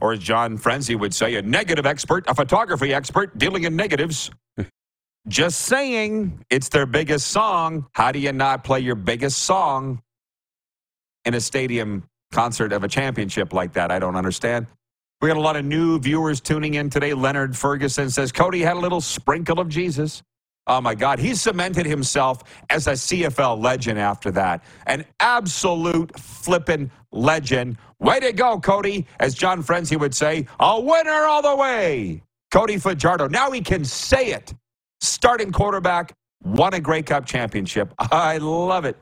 Or 0.00 0.14
as 0.14 0.18
John 0.18 0.56
Frenzy 0.56 0.96
would 0.96 1.14
say, 1.14 1.36
a 1.36 1.42
negative 1.42 1.84
expert, 1.84 2.24
a 2.28 2.34
photography 2.34 2.94
expert 2.94 3.36
dealing 3.38 3.64
in 3.64 3.76
negatives. 3.76 4.30
Just 5.28 5.60
saying, 5.60 6.44
it's 6.50 6.70
their 6.70 6.86
biggest 6.86 7.28
song. 7.28 7.86
How 7.92 8.10
do 8.10 8.18
you 8.18 8.32
not 8.32 8.64
play 8.64 8.80
your 8.80 8.96
biggest 8.96 9.40
song 9.40 10.00
in 11.24 11.34
a 11.34 11.40
stadium 11.40 12.04
concert 12.32 12.72
of 12.72 12.84
a 12.84 12.88
championship 12.88 13.52
like 13.52 13.74
that? 13.74 13.92
I 13.92 13.98
don't 13.98 14.16
understand. 14.16 14.66
We 15.20 15.28
got 15.28 15.36
a 15.36 15.40
lot 15.40 15.56
of 15.56 15.64
new 15.64 16.00
viewers 16.00 16.40
tuning 16.40 16.74
in 16.74 16.90
today. 16.90 17.14
Leonard 17.14 17.56
Ferguson 17.56 18.10
says 18.10 18.32
Cody 18.32 18.62
had 18.62 18.76
a 18.76 18.80
little 18.80 19.00
sprinkle 19.00 19.60
of 19.60 19.68
Jesus. 19.68 20.22
Oh 20.66 20.80
my 20.80 20.94
God, 20.94 21.18
he 21.18 21.34
cemented 21.34 21.86
himself 21.86 22.42
as 22.70 22.86
a 22.86 22.92
CFL 22.92 23.62
legend 23.62 23.98
after 23.98 24.30
that. 24.32 24.62
An 24.86 25.04
absolute 25.18 26.16
flippin' 26.18 26.90
legend. 27.10 27.78
Way 27.98 28.20
to 28.20 28.32
go, 28.32 28.60
Cody. 28.60 29.06
As 29.18 29.34
John 29.34 29.62
Frenzy 29.62 29.96
would 29.96 30.14
say, 30.14 30.46
a 30.60 30.80
winner 30.80 31.24
all 31.24 31.42
the 31.42 31.56
way. 31.56 32.22
Cody 32.52 32.76
Fajardo. 32.78 33.28
Now 33.28 33.50
he 33.50 33.60
can 33.60 33.84
say 33.84 34.26
it. 34.28 34.54
Starting 35.00 35.50
quarterback, 35.50 36.14
won 36.44 36.74
a 36.74 36.80
Grey 36.80 37.02
Cup 37.02 37.26
championship. 37.26 37.92
I 37.98 38.38
love 38.38 38.84
it. 38.84 38.96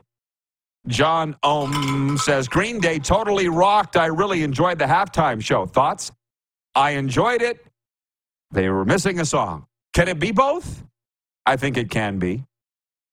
John 0.87 1.35
Ohm 1.43 2.17
says 2.17 2.47
Green 2.47 2.79
Day 2.79 2.97
totally 2.97 3.49
rocked. 3.49 3.97
I 3.97 4.07
really 4.07 4.41
enjoyed 4.41 4.79
the 4.79 4.85
halftime 4.85 5.43
show. 5.43 5.67
Thoughts? 5.67 6.11
I 6.73 6.91
enjoyed 6.91 7.43
it. 7.43 7.63
They 8.49 8.67
were 8.69 8.83
missing 8.83 9.19
a 9.19 9.25
song. 9.25 9.67
Can 9.93 10.07
it 10.07 10.19
be 10.19 10.31
both? 10.31 10.83
I 11.45 11.55
think 11.57 11.77
it 11.77 11.89
can 11.89 12.19
be. 12.19 12.43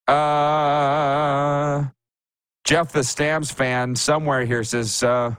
Uh, 0.06 1.84
Jeff, 2.64 2.92
the 2.92 3.04
Stamps 3.04 3.50
fan, 3.50 3.94
somewhere 3.94 4.44
here 4.44 4.64
says, 4.64 5.02
uh, 5.02 5.34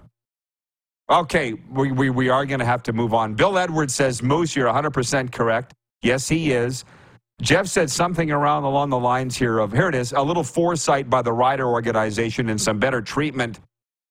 okay, 1.09 1.53
we, 1.71 1.91
we, 1.91 2.09
we 2.09 2.29
are 2.29 2.45
going 2.45 2.59
to 2.59 2.65
have 2.65 2.83
to 2.83 2.93
move 2.93 3.13
on. 3.13 3.33
Bill 3.33 3.57
Edwards 3.57 3.93
says, 3.93 4.21
Moose, 4.21 4.55
you're 4.55 4.71
100% 4.71 5.31
correct. 5.31 5.73
Yes, 6.01 6.27
he 6.27 6.51
is. 6.51 6.85
Jeff 7.41 7.67
said 7.67 7.89
something 7.89 8.31
around 8.31 8.63
along 8.63 8.89
the 8.89 8.99
lines 8.99 9.37
here 9.37 9.59
of, 9.59 9.71
here 9.71 9.87
it 9.87 9.95
is, 9.95 10.11
a 10.11 10.21
little 10.21 10.43
foresight 10.43 11.09
by 11.09 11.21
the 11.21 11.31
rider 11.31 11.67
organization 11.67 12.49
and 12.49 12.59
some 12.59 12.79
better 12.79 13.01
treatment 13.01 13.59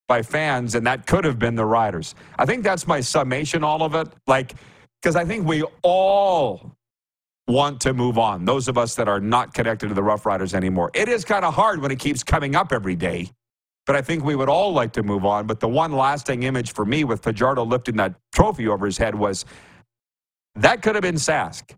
by 0.06 0.22
fans, 0.22 0.74
and 0.74 0.86
that 0.86 1.06
could 1.06 1.24
have 1.24 1.38
been 1.38 1.54
the 1.54 1.64
riders. 1.64 2.14
I 2.38 2.46
think 2.46 2.64
that's 2.64 2.86
my 2.86 3.00
summation, 3.00 3.62
all 3.62 3.82
of 3.82 3.94
it. 3.94 4.08
Like, 4.26 4.54
because 5.00 5.14
I 5.14 5.24
think 5.24 5.46
we 5.46 5.62
all 5.82 6.72
want 7.48 7.80
to 7.80 7.94
move 7.94 8.18
on. 8.18 8.44
Those 8.44 8.68
of 8.68 8.78
us 8.78 8.94
that 8.96 9.08
are 9.08 9.20
not 9.20 9.54
connected 9.54 9.88
to 9.88 9.94
the 9.94 10.02
Rough 10.02 10.26
Riders 10.26 10.54
anymore. 10.54 10.90
It 10.94 11.08
is 11.08 11.24
kind 11.24 11.44
of 11.44 11.54
hard 11.54 11.80
when 11.80 11.90
it 11.90 11.98
keeps 11.98 12.22
coming 12.22 12.54
up 12.54 12.72
every 12.72 12.94
day, 12.94 13.30
but 13.86 13.96
I 13.96 14.02
think 14.02 14.22
we 14.22 14.36
would 14.36 14.50
all 14.50 14.72
like 14.72 14.92
to 14.92 15.02
move 15.02 15.24
on. 15.24 15.46
But 15.46 15.58
the 15.58 15.68
one 15.68 15.92
lasting 15.92 16.42
image 16.44 16.72
for 16.72 16.84
me 16.84 17.04
with 17.04 17.22
Fajardo 17.22 17.64
lifting 17.64 17.96
that 17.96 18.14
trophy 18.34 18.68
over 18.68 18.84
his 18.86 18.98
head 18.98 19.14
was 19.14 19.46
that 20.56 20.82
could 20.82 20.94
have 20.94 21.02
been 21.02 21.14
Sask. 21.16 21.74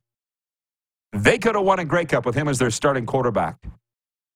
They 1.13 1.39
could 1.39 1.55
have 1.55 1.65
won 1.65 1.79
a 1.79 1.85
Grey 1.85 2.05
Cup 2.05 2.27
with 2.27 2.35
him 2.35 2.49
as 2.49 2.59
their 2.59 2.71
starting 2.71 3.07
quarterback. 3.07 3.57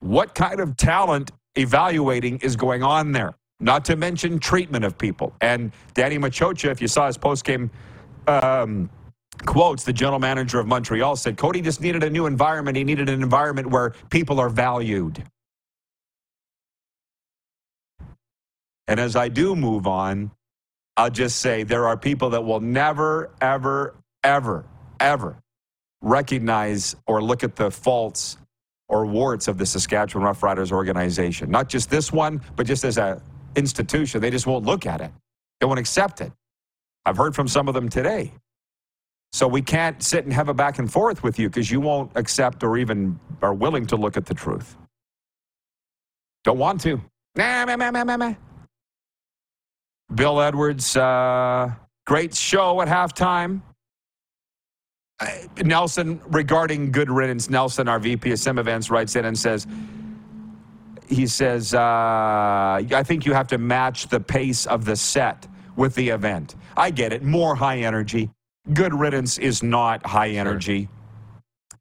What 0.01 0.35
kind 0.35 0.61
of 0.61 0.77
talent 0.77 1.33
evaluating 1.57 2.39
is 2.39 2.57
going 2.57 2.83
on 2.83 3.13
there? 3.13 3.35
Not 3.61 3.85
to 3.87 3.97
mention 3.97 4.39
treatment 4.39 4.85
of 4.85 4.99
people. 4.99 5.33
And 5.41 5.73
Danny 5.95 6.19
Maciocia, 6.19 6.71
if 6.71 6.83
you 6.83 6.89
saw 6.89 7.07
his 7.07 7.17
postgame 7.17 7.71
um, 8.27 8.91
quotes, 9.39 9.85
the 9.85 9.93
general 9.93 10.19
manager 10.19 10.61
of 10.61 10.67
Montreal 10.67 11.17
said, 11.17 11.37
Cody 11.37 11.61
just 11.61 11.81
needed 11.81 12.03
a 12.03 12.11
new 12.11 12.27
environment. 12.27 12.77
He 12.77 12.85
needed 12.85 13.09
an 13.09 13.23
environment 13.23 13.71
where 13.71 13.95
people 14.11 14.41
are 14.41 14.49
valued. 14.49 15.23
And 18.89 19.01
as 19.01 19.17
I 19.17 19.29
do 19.29 19.57
move 19.57 19.87
on, 19.87 20.31
I'll 20.97 21.11
just 21.11 21.39
say 21.41 21.63
there 21.65 21.89
are 21.89 21.97
people 21.97 22.31
that 22.31 22.45
will 22.45 22.61
never, 22.61 23.31
ever, 23.41 23.97
ever, 24.23 24.65
ever 25.01 25.37
recognize 26.03 26.95
or 27.07 27.23
look 27.23 27.43
at 27.45 27.57
the 27.57 27.71
faults 27.71 28.37
or 28.89 29.07
warts 29.07 29.49
of 29.49 29.59
the 29.59 29.67
Saskatchewan 29.67 30.27
Roughriders 30.27 30.71
organization. 30.71 31.51
Not 31.51 31.69
just 31.69 31.91
this 31.91 32.13
one, 32.13 32.43
but 32.57 32.67
just 32.67 32.85
as 32.85 32.99
an 32.99 33.21
institution. 33.57 34.21
They 34.21 34.31
just 34.31 34.47
won't 34.47 34.67
look 34.67 34.87
at 34.87 35.01
it. 35.01 35.11
They 35.61 35.67
won't 35.67 35.81
accept 35.81 36.21
it. 36.21 36.33
I've 37.07 37.17
heard 37.17 37.35
from 37.35 37.49
some 37.49 37.69
of 37.69 37.75
them 37.75 37.89
today. 37.89 38.33
So 39.35 39.49
we 39.49 39.63
can't 39.63 40.01
sit 40.01 40.23
and 40.23 40.33
have 40.33 40.49
a 40.49 40.55
back 40.55 40.79
and 40.79 40.89
forth 40.89 41.25
with 41.25 41.41
you 41.41 41.49
because 41.49 41.69
you 41.69 41.81
won't 41.81 42.09
accept 42.15 42.63
or 42.63 42.79
even 42.79 43.19
are 43.43 43.53
willing 43.53 43.85
to 43.87 43.97
look 43.97 44.17
at 44.17 44.27
the 44.27 44.35
truth. 44.35 44.77
Don't 46.45 46.59
want 46.59 46.81
to. 46.83 47.01
Nah, 47.35 47.65
nah, 47.65 47.75
nah, 47.75 47.91
nah, 47.91 48.05
nah, 48.05 48.15
nah. 48.15 48.35
Bill 50.15 50.41
Edwards, 50.41 50.97
uh, 50.97 51.73
great 52.07 52.33
show 52.33 52.81
at 52.81 52.87
halftime. 52.87 53.61
Uh, 55.19 55.27
Nelson, 55.65 56.21
regarding 56.29 56.93
good 56.93 57.11
riddance, 57.11 57.51
Nelson, 57.51 57.89
our 57.89 57.99
VP 57.99 58.31
of 58.31 58.39
Sim 58.39 58.57
Events, 58.57 58.89
writes 58.89 59.17
in 59.17 59.25
and 59.25 59.37
says, 59.37 59.67
he 61.09 61.27
says, 61.27 61.75
uh, 61.75 61.81
I 61.81 63.03
think 63.03 63.27
you 63.27 63.33
have 63.33 63.49
to 63.49 63.59
match 63.59 64.07
the 64.07 64.21
pace 64.21 64.65
of 64.67 64.85
the 64.85 64.95
set 64.95 65.49
with 65.75 65.97
the 65.97 66.11
event. 66.11 66.55
I 66.77 66.91
get 66.91 67.13
it. 67.13 67.25
More 67.25 67.57
high 67.57 67.79
energy. 67.79 68.31
Good 68.73 68.95
riddance 68.95 69.39
is 69.39 69.63
not 69.63 70.05
high 70.07 70.31
energy. 70.31 70.89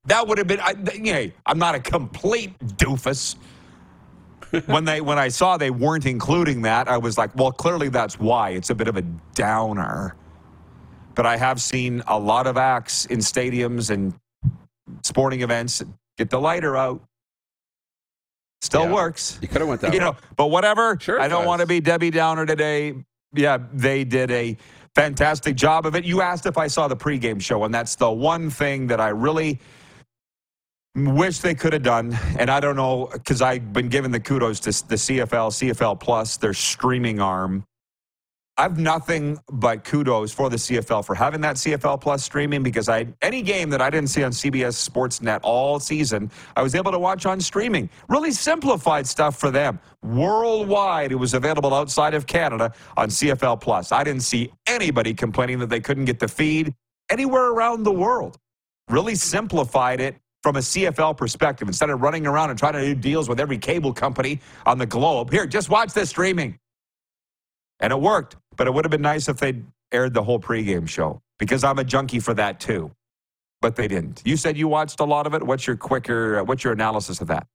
That 0.06 0.28
would 0.28 0.38
have 0.38 0.48
been, 0.48 0.60
I, 0.60 0.74
hey, 0.92 1.34
I'm 1.46 1.58
not 1.58 1.75
a 1.75 1.80
complete 1.80 2.58
doofus. 2.60 3.36
when 4.68 4.84
they 4.86 5.00
when 5.02 5.18
I 5.18 5.30
saw 5.30 5.58
they 5.58 5.72
weren't 5.72 6.06
including 6.06 6.62
that, 6.63 6.88
I 6.88 6.98
was 6.98 7.18
like, 7.18 7.34
well, 7.36 7.52
clearly 7.52 7.90
that's 7.90 8.20
why. 8.20 8.50
It's 8.50 8.70
a 8.70 8.75
bit 8.75 8.88
of 8.88 8.98
a 8.98 9.02
downer. 9.34 10.16
But 11.16 11.25
I 11.25 11.38
have 11.38 11.62
seen 11.62 12.04
a 12.08 12.20
lot 12.20 12.48
of 12.48 12.58
acts 12.58 13.06
in 13.06 13.20
stadiums 13.20 13.90
and 13.90 14.13
sporting 15.04 15.42
events 15.42 15.82
get 16.18 16.30
the 16.30 16.40
lighter 16.40 16.75
out. 16.75 17.02
Still 18.62 18.84
Yeah. 18.84 18.94
works. 18.94 19.40
You 19.42 19.48
could 19.48 19.62
have 19.62 19.68
went 19.70 19.82
that 19.82 19.88
You 19.94 20.00
way. 20.00 20.06
know, 20.06 20.16
but 20.36 20.48
whatever. 20.48 20.98
Sure 21.00 21.20
I 21.20 21.28
don't 21.28 21.42
does. 21.42 21.48
want 21.48 21.62
to 21.62 21.68
be 21.68 21.80
Debbie 21.80 22.12
Downer 22.12 22.46
today. 22.46 22.94
Yeah, 23.34 23.58
they 23.74 24.04
did 24.04 24.30
a 24.32 24.58
fantastic 24.95 25.55
job 25.55 25.85
of 25.85 25.95
it. 25.95 26.05
You 26.05 26.21
asked 26.21 26.45
if 26.45 26.57
I 26.57 26.67
saw 26.67 26.88
the 26.88 26.95
pregame 26.95 27.41
show, 27.41 27.63
and 27.63 27.73
that's 27.73 27.95
the 27.95 28.12
one 28.12 28.50
thing 28.50 28.88
that 28.88 29.00
I 29.00 29.09
really 29.09 29.59
wish 30.95 31.39
they 31.39 31.55
could 31.55 31.73
have 31.73 31.83
done. 31.83 32.17
And 32.38 32.50
I 32.50 32.59
don't 32.59 32.75
know 32.75 33.09
because 33.12 33.41
I've 33.41 33.73
been 33.73 33.89
given 33.89 34.12
the 34.12 34.19
kudos 34.19 34.59
to 34.62 34.88
the 34.88 34.95
CFL, 34.95 35.51
CFL 35.51 36.00
Plus, 36.00 36.38
their 36.38 36.53
streaming 36.53 37.19
arm. 37.19 37.63
I've 38.55 38.77
nothing 38.77 39.39
but 39.51 39.83
kudos 39.83 40.31
for 40.31 40.48
the 40.48 40.57
CFL 40.57 41.03
for 41.03 41.15
having 41.15 41.41
that 41.41 41.55
CFL 41.55 42.00
Plus 42.00 42.24
streaming 42.24 42.62
because 42.62 42.88
I 42.88 43.07
any 43.24 43.41
game 43.41 43.72
that 43.72 43.81
I 43.81 43.89
didn't 43.89 44.10
see 44.10 44.24
on 44.24 44.31
CBS 44.31 44.88
Sportsnet 44.88 45.39
all 45.41 45.79
season, 45.79 46.29
I 46.55 46.62
was 46.62 46.75
able 46.75 46.91
to 46.91 47.00
watch 47.00 47.25
on 47.25 47.41
streaming. 47.41 47.89
Really 48.10 48.31
simplified 48.31 49.07
stuff 49.07 49.39
for 49.39 49.50
them. 49.50 49.79
Worldwide, 50.03 51.12
it 51.12 51.15
was 51.15 51.33
available 51.33 51.74
outside 51.74 52.13
of 52.13 52.27
Canada 52.27 52.72
on 52.95 53.10
CFL 53.10 53.60
Plus. 53.60 53.91
I 53.91 54.03
didn't 54.03 54.22
see 54.22 54.51
anybody 54.67 55.15
complaining 55.15 55.57
that 55.57 55.69
they 55.69 55.79
couldn't 55.79 56.05
get 56.05 56.19
the 56.19 56.27
feed 56.27 56.75
anywhere 57.10 57.50
around 57.53 57.81
the 57.81 57.91
world. 57.91 58.38
Really 58.88 59.15
simplified 59.15 60.00
it 60.00 60.15
from 60.43 60.57
a 60.57 60.60
CFL 60.60 61.17
perspective 61.17 61.67
instead 61.67 61.89
of 61.89 62.01
running 62.01 62.27
around 62.27 62.51
and 62.51 62.60
trying 62.60 62.74
to 62.74 62.81
do 62.81 62.93
deals 62.93 63.27
with 63.27 63.39
every 63.39 63.57
cable 63.57 63.93
company 63.93 64.39
on 64.67 64.77
the 64.77 64.86
globe. 64.86 65.31
Here, 65.31 65.48
just 65.48 65.72
watch 65.72 65.91
this 65.93 66.10
streaming. 66.10 66.60
And 67.79 67.91
it 67.91 68.00
worked. 68.00 68.38
But 68.55 68.67
it 68.67 68.74
would 68.74 68.86
have 68.86 68.91
been 68.91 69.01
nice 69.01 69.27
if 69.29 69.38
they'd 69.38 69.65
aired 69.91 70.13
the 70.13 70.24
whole 70.24 70.39
pregame 70.39 70.88
show 70.88 71.22
because 71.39 71.63
I'm 71.63 71.79
a 71.79 71.83
junkie 71.83 72.19
for 72.19 72.33
that 72.33 72.60
too. 72.60 72.91
But 73.62 73.75
they 73.75 73.88
didn't. 73.88 74.22
You 74.25 74.36
said 74.36 74.57
you 74.57 74.67
watched 74.67 75.00
a 75.00 75.05
lot 75.05 75.25
of 75.25 75.33
it. 75.33 75.43
What's 75.43 75.65
your 75.65 75.77
quicker, 75.77 76.43
what's 76.43 76.63
your 76.63 76.74
analysis 76.74 77.22
of 77.22 77.27
that? 77.27 77.48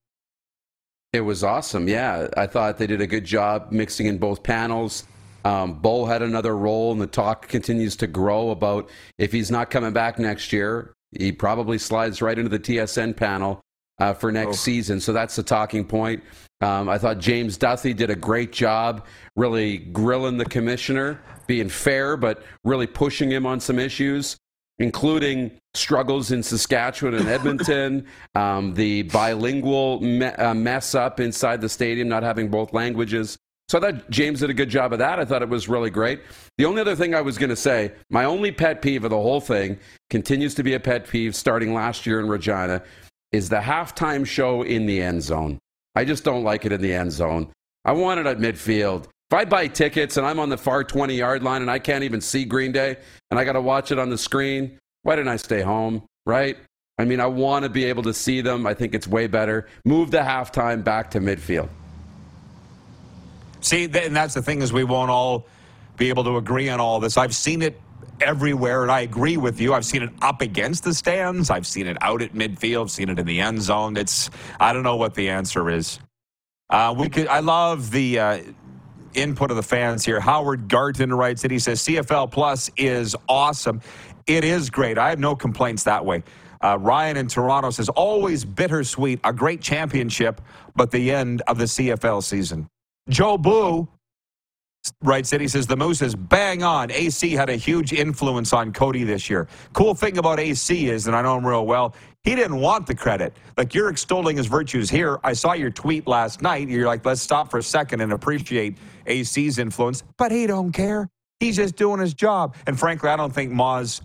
It 1.12 1.20
was 1.20 1.44
awesome. 1.44 1.88
Yeah, 1.88 2.28
I 2.36 2.46
thought 2.46 2.78
they 2.78 2.86
did 2.86 3.00
a 3.00 3.06
good 3.06 3.24
job 3.24 3.72
mixing 3.72 4.06
in 4.06 4.18
both 4.18 4.42
panels. 4.42 5.04
Um, 5.44 5.74
Bo 5.74 6.04
had 6.04 6.20
another 6.20 6.56
role, 6.56 6.92
and 6.92 7.00
the 7.00 7.06
talk 7.06 7.48
continues 7.48 7.96
to 7.96 8.06
grow 8.06 8.50
about 8.50 8.90
if 9.16 9.32
he's 9.32 9.50
not 9.50 9.70
coming 9.70 9.92
back 9.92 10.18
next 10.18 10.52
year, 10.52 10.92
he 11.18 11.32
probably 11.32 11.78
slides 11.78 12.20
right 12.20 12.38
into 12.38 12.50
the 12.50 12.58
TSN 12.58 13.16
panel. 13.16 13.62
uh, 13.98 14.14
for 14.14 14.30
next 14.32 14.48
oh. 14.48 14.52
season. 14.52 15.00
So 15.00 15.12
that's 15.12 15.36
the 15.36 15.42
talking 15.42 15.84
point. 15.84 16.22
Um, 16.60 16.88
I 16.88 16.98
thought 16.98 17.18
James 17.18 17.56
Duthie 17.56 17.94
did 17.94 18.10
a 18.10 18.16
great 18.16 18.52
job 18.52 19.06
really 19.36 19.78
grilling 19.78 20.36
the 20.36 20.44
commissioner, 20.44 21.20
being 21.46 21.68
fair, 21.68 22.16
but 22.16 22.42
really 22.64 22.86
pushing 22.86 23.30
him 23.30 23.46
on 23.46 23.60
some 23.60 23.78
issues, 23.78 24.36
including 24.78 25.52
struggles 25.74 26.32
in 26.32 26.42
Saskatchewan 26.42 27.14
and 27.14 27.28
Edmonton, 27.28 28.06
um, 28.34 28.74
the 28.74 29.02
bilingual 29.04 30.00
me- 30.00 30.26
uh, 30.26 30.54
mess 30.54 30.94
up 30.94 31.20
inside 31.20 31.60
the 31.60 31.68
stadium, 31.68 32.08
not 32.08 32.24
having 32.24 32.48
both 32.48 32.72
languages. 32.72 33.38
So 33.68 33.78
I 33.78 33.80
thought 33.82 34.10
James 34.10 34.40
did 34.40 34.50
a 34.50 34.54
good 34.54 34.70
job 34.70 34.92
of 34.92 34.98
that. 34.98 35.20
I 35.20 35.24
thought 35.24 35.42
it 35.42 35.48
was 35.48 35.68
really 35.68 35.90
great. 35.90 36.22
The 36.56 36.64
only 36.64 36.80
other 36.80 36.96
thing 36.96 37.14
I 37.14 37.20
was 37.20 37.36
going 37.36 37.50
to 37.50 37.56
say, 37.56 37.92
my 38.10 38.24
only 38.24 38.50
pet 38.50 38.80
peeve 38.80 39.04
of 39.04 39.10
the 39.10 39.16
whole 39.16 39.42
thing 39.42 39.78
continues 40.10 40.54
to 40.54 40.62
be 40.62 40.74
a 40.74 40.80
pet 40.80 41.06
peeve 41.06 41.36
starting 41.36 41.74
last 41.74 42.06
year 42.06 42.18
in 42.18 42.28
Regina, 42.28 42.82
is 43.30 43.50
the 43.50 43.60
halftime 43.60 44.26
show 44.26 44.62
in 44.62 44.86
the 44.86 45.02
end 45.02 45.22
zone. 45.22 45.58
I 45.98 46.04
just 46.04 46.22
don't 46.22 46.44
like 46.44 46.64
it 46.64 46.70
in 46.70 46.80
the 46.80 46.94
end 46.94 47.10
zone. 47.10 47.50
I 47.84 47.90
want 47.90 48.20
it 48.20 48.26
at 48.26 48.38
midfield. 48.38 49.06
If 49.06 49.32
I 49.32 49.44
buy 49.44 49.66
tickets 49.66 50.16
and 50.16 50.24
I'm 50.24 50.38
on 50.38 50.48
the 50.48 50.56
far 50.56 50.84
20 50.84 51.12
yard 51.16 51.42
line 51.42 51.60
and 51.60 51.68
I 51.68 51.80
can't 51.80 52.04
even 52.04 52.20
see 52.20 52.44
Green 52.44 52.70
Day 52.70 52.98
and 53.32 53.40
I 53.40 53.42
got 53.42 53.54
to 53.54 53.60
watch 53.60 53.90
it 53.90 53.98
on 53.98 54.08
the 54.08 54.16
screen, 54.16 54.78
why 55.02 55.16
didn't 55.16 55.32
I 55.32 55.34
stay 55.34 55.60
home? 55.60 56.04
Right? 56.24 56.56
I 56.98 57.04
mean, 57.04 57.18
I 57.18 57.26
want 57.26 57.64
to 57.64 57.68
be 57.68 57.84
able 57.84 58.04
to 58.04 58.14
see 58.14 58.40
them. 58.40 58.64
I 58.64 58.74
think 58.74 58.94
it's 58.94 59.08
way 59.08 59.26
better. 59.26 59.66
Move 59.84 60.12
the 60.12 60.18
halftime 60.18 60.84
back 60.84 61.10
to 61.10 61.18
midfield. 61.18 61.68
See, 63.60 63.86
and 63.86 64.14
that's 64.14 64.34
the 64.34 64.42
thing 64.42 64.62
is 64.62 64.72
we 64.72 64.84
won't 64.84 65.10
all 65.10 65.48
be 65.96 66.10
able 66.10 66.22
to 66.22 66.36
agree 66.36 66.68
on 66.68 66.78
all 66.78 67.00
this. 67.00 67.16
I've 67.16 67.34
seen 67.34 67.60
it 67.60 67.80
everywhere, 68.20 68.82
and 68.82 68.92
I 68.92 69.00
agree 69.00 69.36
with 69.36 69.60
you. 69.60 69.74
I've 69.74 69.84
seen 69.84 70.02
it 70.02 70.10
up 70.22 70.40
against 70.40 70.84
the 70.84 70.94
stands. 70.94 71.50
I've 71.50 71.66
seen 71.66 71.86
it 71.86 71.96
out 72.00 72.22
at 72.22 72.34
midfield. 72.34 72.82
I've 72.82 72.90
Seen 72.90 73.08
it 73.08 73.18
in 73.18 73.26
the 73.26 73.40
end 73.40 73.62
zone. 73.62 73.96
It's 73.96 74.30
I 74.60 74.72
don't 74.72 74.82
know 74.82 74.96
what 74.96 75.14
the 75.14 75.28
answer 75.30 75.70
is. 75.70 76.00
Uh, 76.70 76.94
we 76.96 77.08
could. 77.08 77.28
I 77.28 77.40
love 77.40 77.90
the. 77.90 78.18
Uh, 78.18 78.38
input 79.14 79.50
of 79.50 79.56
the 79.56 79.62
fans 79.62 80.04
here. 80.04 80.20
Howard 80.20 80.68
Garton 80.68 81.12
writes 81.12 81.42
that 81.42 81.50
he 81.50 81.58
says 81.58 81.80
CFL 81.82 82.30
Plus 82.30 82.70
is 82.76 83.16
awesome. 83.28 83.80
It 84.26 84.44
is 84.44 84.70
great. 84.70 84.98
I 84.98 85.10
have 85.10 85.18
no 85.18 85.34
complaints 85.34 85.84
that 85.84 86.04
way. 86.04 86.22
Uh, 86.62 86.76
Ryan 86.80 87.16
in 87.16 87.28
Toronto 87.28 87.70
says 87.70 87.88
always 87.90 88.44
bittersweet, 88.44 89.20
a 89.24 89.32
great 89.32 89.60
championship, 89.60 90.40
but 90.74 90.90
the 90.90 91.10
end 91.10 91.42
of 91.42 91.58
the 91.58 91.64
CFL 91.64 92.22
season. 92.22 92.68
Joe 93.08 93.38
Boo 93.38 93.88
writes 95.02 95.30
that 95.30 95.40
he 95.40 95.48
says 95.48 95.66
the 95.66 95.76
Moose 95.76 96.02
is 96.02 96.14
bang 96.14 96.62
on. 96.62 96.90
AC 96.90 97.32
had 97.32 97.48
a 97.48 97.56
huge 97.56 97.92
influence 97.92 98.52
on 98.52 98.72
Cody 98.72 99.04
this 99.04 99.28
year. 99.30 99.48
Cool 99.72 99.94
thing 99.94 100.18
about 100.18 100.40
AC 100.40 100.88
is, 100.88 101.06
and 101.06 101.16
I 101.16 101.22
know 101.22 101.36
him 101.36 101.46
real 101.46 101.66
well, 101.66 101.94
he 102.24 102.34
didn't 102.34 102.60
want 102.60 102.86
the 102.86 102.94
credit. 102.94 103.36
Like 103.56 103.74
you're 103.74 103.88
extolling 103.88 104.36
his 104.36 104.46
virtues 104.46 104.90
here. 104.90 105.18
I 105.24 105.32
saw 105.32 105.52
your 105.52 105.70
tweet 105.70 106.06
last 106.06 106.42
night. 106.42 106.68
You're 106.68 106.86
like, 106.86 107.04
let's 107.06 107.22
stop 107.22 107.50
for 107.50 107.58
a 107.58 107.62
second 107.62 108.00
and 108.00 108.12
appreciate 108.12 108.76
AC's 109.06 109.58
influence, 109.58 110.02
but 110.16 110.30
he 110.30 110.46
don't 110.46 110.72
care. 110.72 111.08
He's 111.40 111.56
just 111.56 111.76
doing 111.76 112.00
his 112.00 112.14
job. 112.14 112.56
And 112.66 112.78
frankly, 112.78 113.10
I 113.10 113.16
don't 113.16 113.32
think 113.32 113.52
Maas 113.52 114.02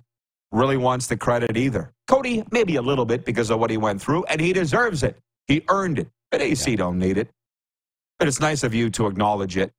really 0.51 0.77
wants 0.77 1.07
the 1.07 1.17
credit 1.17 1.57
either. 1.57 1.91
Cody, 2.07 2.43
maybe 2.51 2.75
a 2.75 2.81
little 2.81 3.05
bit 3.05 3.25
because 3.25 3.49
of 3.49 3.59
what 3.59 3.69
he 3.69 3.77
went 3.77 4.01
through, 4.01 4.23
and 4.25 4.39
he 4.39 4.53
deserves 4.53 5.03
it. 5.03 5.17
He 5.47 5.63
earned 5.69 5.99
it. 5.99 6.09
But 6.31 6.41
AC 6.41 6.71
yeah. 6.71 6.77
don't 6.77 6.99
need 6.99 7.17
it. 7.17 7.29
But 8.19 8.27
it's 8.27 8.39
nice 8.39 8.63
of 8.63 8.73
you 8.73 8.89
to 8.91 9.07
acknowledge 9.07 9.57
it 9.57 9.73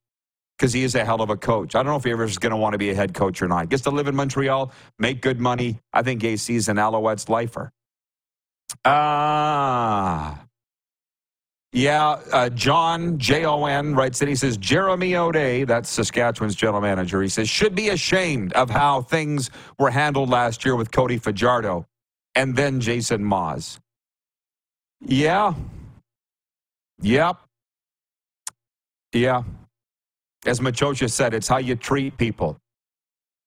because 0.57 0.73
he 0.73 0.85
is 0.85 0.95
a 0.95 1.05
hell 1.05 1.21
of 1.21 1.31
a 1.31 1.37
coach. 1.37 1.75
I 1.75 1.83
don't 1.83 1.93
know 1.93 1.97
if 1.97 2.05
he 2.05 2.11
ever 2.11 2.25
is 2.25 2.39
going 2.39 2.51
to 2.51 2.57
want 2.57 2.75
to 2.75 2.79
be 2.79 2.91
a 2.91 2.95
head 2.95 3.15
coach 3.15 3.43
or 3.43 3.49
not. 3.49 3.69
Gets 3.69 3.83
to 3.83 3.91
live 3.91 4.07
in 4.07 4.15
Montreal, 4.15 4.73
make 4.99 5.21
good 5.21 5.41
money. 5.41 5.81
I 5.93 6.03
think 6.03 6.23
AC 6.23 6.55
is 6.55 6.69
an 6.69 6.77
Alouettes 6.77 7.29
lifer. 7.29 7.73
Ah. 8.85 10.45
Yeah, 11.73 12.21
uh, 12.33 12.51
John, 12.51 13.19
J 13.19 13.47
O 13.47 13.65
N, 13.65 13.97
writes 13.97 14.21
that 14.21 14.29
he 14.29 14.37
says, 14.37 14.57
Jeremy 14.57 15.17
O'Day, 15.17 15.65
that's 15.65 15.91
Saskatchewan's 15.91 16.55
general 16.55 16.81
manager, 16.81 17.21
he 17.21 17.29
says, 17.29 17.49
should 17.49 17.75
be 17.75 17.89
ashamed 17.89 18.53
of 18.53 18.71
how 18.71 19.03
things 19.03 19.51
were 19.77 19.91
handled 19.91 20.31
last 20.31 20.65
year 20.65 20.77
with 20.77 20.93
Cody 20.93 21.19
Fajardo 21.19 21.85
and 22.37 22.55
then 22.55 22.81
Jason 22.81 23.25
Maas. 23.25 23.81
Yeah. 25.01 25.55
Yep. 27.03 27.39
Yeah. 29.13 29.43
As 30.47 30.61
Maciocia 30.61 31.11
said, 31.11 31.35
it's 31.35 31.49
how 31.49 31.59
you 31.59 31.77
treat 31.77 32.17
people. 32.17 32.59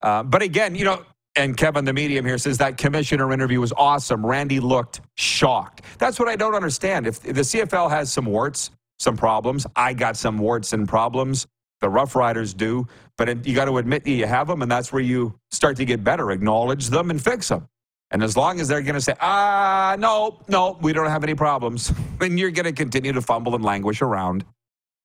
Uh, 0.02 0.24
but 0.24 0.42
again, 0.42 0.76
you 0.76 0.86
know, 0.86 1.04
and 1.36 1.56
Kevin, 1.56 1.86
the 1.86 1.94
medium 1.94 2.26
here, 2.26 2.38
says 2.38 2.58
that 2.58 2.78
commissioner 2.78 3.32
interview 3.32 3.60
was 3.60 3.72
awesome. 3.78 4.26
Randy 4.26 4.60
looked 4.60 5.02
shocked. 5.16 5.84
That's 6.00 6.20
what 6.20 6.28
I 6.28 6.36
don't 6.36 6.56
understand. 6.56 7.06
If 7.06 7.22
the 7.22 7.34
CFL 7.34 7.90
has 7.90 8.12
some 8.12 8.26
warts, 8.26 8.72
some 9.00 9.16
problems, 9.16 9.68
I 9.76 9.94
got 9.94 10.18
some 10.18 10.38
warts 10.38 10.74
and 10.74 10.88
problems. 10.88 11.46
The 11.82 11.90
Rough 11.90 12.16
Riders 12.16 12.56
do. 12.56 12.88
But 13.18 13.30
it, 13.30 13.48
you 13.48 13.54
got 13.54 13.66
to 13.66 13.78
admit 13.78 14.04
that 14.04 14.12
you 14.12 14.26
have 14.26 14.48
them, 14.48 14.64
and 14.64 14.72
that's 14.72 14.92
where 14.92 15.02
you 15.02 15.38
start 15.52 15.78
to 15.78 15.86
get 15.86 16.04
better. 16.04 16.32
Acknowledge 16.32 16.88
them 16.88 17.12
and 17.12 17.22
fix 17.22 17.50
them. 17.50 17.68
And 18.10 18.24
as 18.24 18.38
long 18.38 18.60
as 18.60 18.68
they're 18.68 18.82
going 18.82 18.96
to 18.96 19.02
say, 19.02 19.14
ah, 19.20 19.96
no, 20.00 20.40
no, 20.48 20.78
we 20.82 20.94
don't 20.94 21.10
have 21.10 21.24
any 21.24 21.36
problems, 21.36 21.92
then 22.20 22.38
you're 22.38 22.52
going 22.52 22.66
to 22.66 22.72
continue 22.72 23.12
to 23.14 23.22
fumble 23.22 23.54
and 23.54 23.64
languish 23.64 24.02
around 24.02 24.46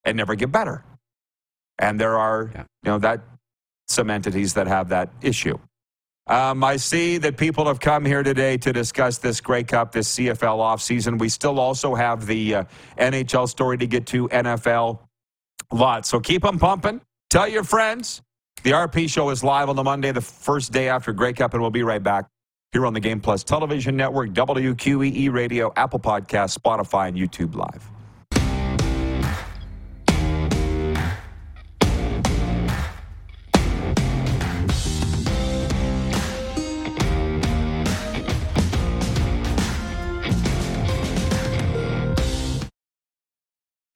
and 0.04 0.16
never 0.16 0.34
get 0.34 0.50
better. 0.50 0.84
And 1.82 2.00
there 2.00 2.16
are, 2.16 2.50
yeah. 2.54 2.60
you 2.84 2.90
know, 2.92 2.98
that 3.00 3.20
some 3.88 4.08
entities 4.08 4.54
that 4.54 4.68
have 4.68 4.88
that 4.88 5.10
issue. 5.20 5.58
Um, 6.28 6.62
I 6.62 6.76
see 6.76 7.18
that 7.18 7.36
people 7.36 7.66
have 7.66 7.80
come 7.80 8.04
here 8.04 8.22
today 8.22 8.56
to 8.58 8.72
discuss 8.72 9.18
this 9.18 9.40
Grey 9.40 9.64
Cup, 9.64 9.90
this 9.90 10.14
CFL 10.16 10.58
offseason. 10.58 11.18
We 11.18 11.28
still 11.28 11.58
also 11.58 11.96
have 11.96 12.26
the 12.26 12.54
uh, 12.54 12.64
NHL 12.96 13.48
story 13.48 13.76
to 13.78 13.86
get 13.88 14.06
to, 14.06 14.28
NFL 14.28 15.00
lot. 15.72 16.06
So 16.06 16.20
keep 16.20 16.42
them 16.42 16.58
pumping. 16.58 17.00
Tell 17.28 17.48
your 17.48 17.64
friends. 17.64 18.22
The 18.62 18.70
RP 18.70 19.10
show 19.10 19.30
is 19.30 19.42
live 19.42 19.68
on 19.68 19.74
the 19.74 19.82
Monday, 19.82 20.12
the 20.12 20.20
first 20.20 20.70
day 20.70 20.88
after 20.88 21.12
Grey 21.12 21.32
Cup, 21.32 21.54
and 21.54 21.60
we'll 21.60 21.72
be 21.72 21.82
right 21.82 22.02
back 22.02 22.26
here 22.70 22.86
on 22.86 22.94
the 22.94 23.00
Game 23.00 23.20
Plus 23.20 23.42
Television 23.42 23.96
Network, 23.96 24.30
WQEE 24.30 25.32
Radio, 25.32 25.72
Apple 25.74 25.98
Podcast, 25.98 26.56
Spotify, 26.56 27.08
and 27.08 27.16
YouTube 27.16 27.56
Live. 27.56 27.91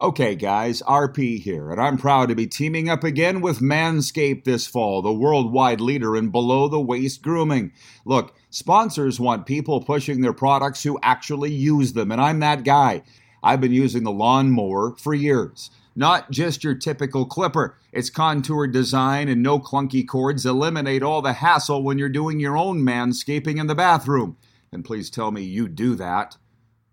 Okay, 0.00 0.36
guys, 0.36 0.80
RP 0.82 1.42
here, 1.42 1.72
and 1.72 1.80
I'm 1.80 1.98
proud 1.98 2.28
to 2.28 2.36
be 2.36 2.46
teaming 2.46 2.88
up 2.88 3.02
again 3.02 3.40
with 3.40 3.58
Manscaped 3.58 4.44
this 4.44 4.64
fall, 4.64 5.02
the 5.02 5.12
worldwide 5.12 5.80
leader 5.80 6.16
in 6.16 6.28
below 6.28 6.68
the 6.68 6.78
waist 6.78 7.20
grooming. 7.20 7.72
Look, 8.04 8.32
sponsors 8.48 9.18
want 9.18 9.44
people 9.44 9.80
pushing 9.80 10.20
their 10.20 10.32
products 10.32 10.84
who 10.84 11.00
actually 11.02 11.50
use 11.50 11.94
them, 11.94 12.12
and 12.12 12.20
I'm 12.20 12.38
that 12.38 12.62
guy. 12.62 13.02
I've 13.42 13.60
been 13.60 13.72
using 13.72 14.04
the 14.04 14.12
lawnmower 14.12 14.94
for 14.98 15.14
years. 15.14 15.68
Not 15.96 16.30
just 16.30 16.62
your 16.62 16.76
typical 16.76 17.26
clipper. 17.26 17.76
Its 17.90 18.08
contoured 18.08 18.72
design 18.72 19.28
and 19.28 19.42
no 19.42 19.58
clunky 19.58 20.06
cords 20.06 20.46
eliminate 20.46 21.02
all 21.02 21.22
the 21.22 21.32
hassle 21.32 21.82
when 21.82 21.98
you're 21.98 22.08
doing 22.08 22.38
your 22.38 22.56
own 22.56 22.82
manscaping 22.82 23.58
in 23.58 23.66
the 23.66 23.74
bathroom. 23.74 24.36
And 24.70 24.84
please 24.84 25.10
tell 25.10 25.32
me 25.32 25.42
you 25.42 25.66
do 25.66 25.96
that. 25.96 26.36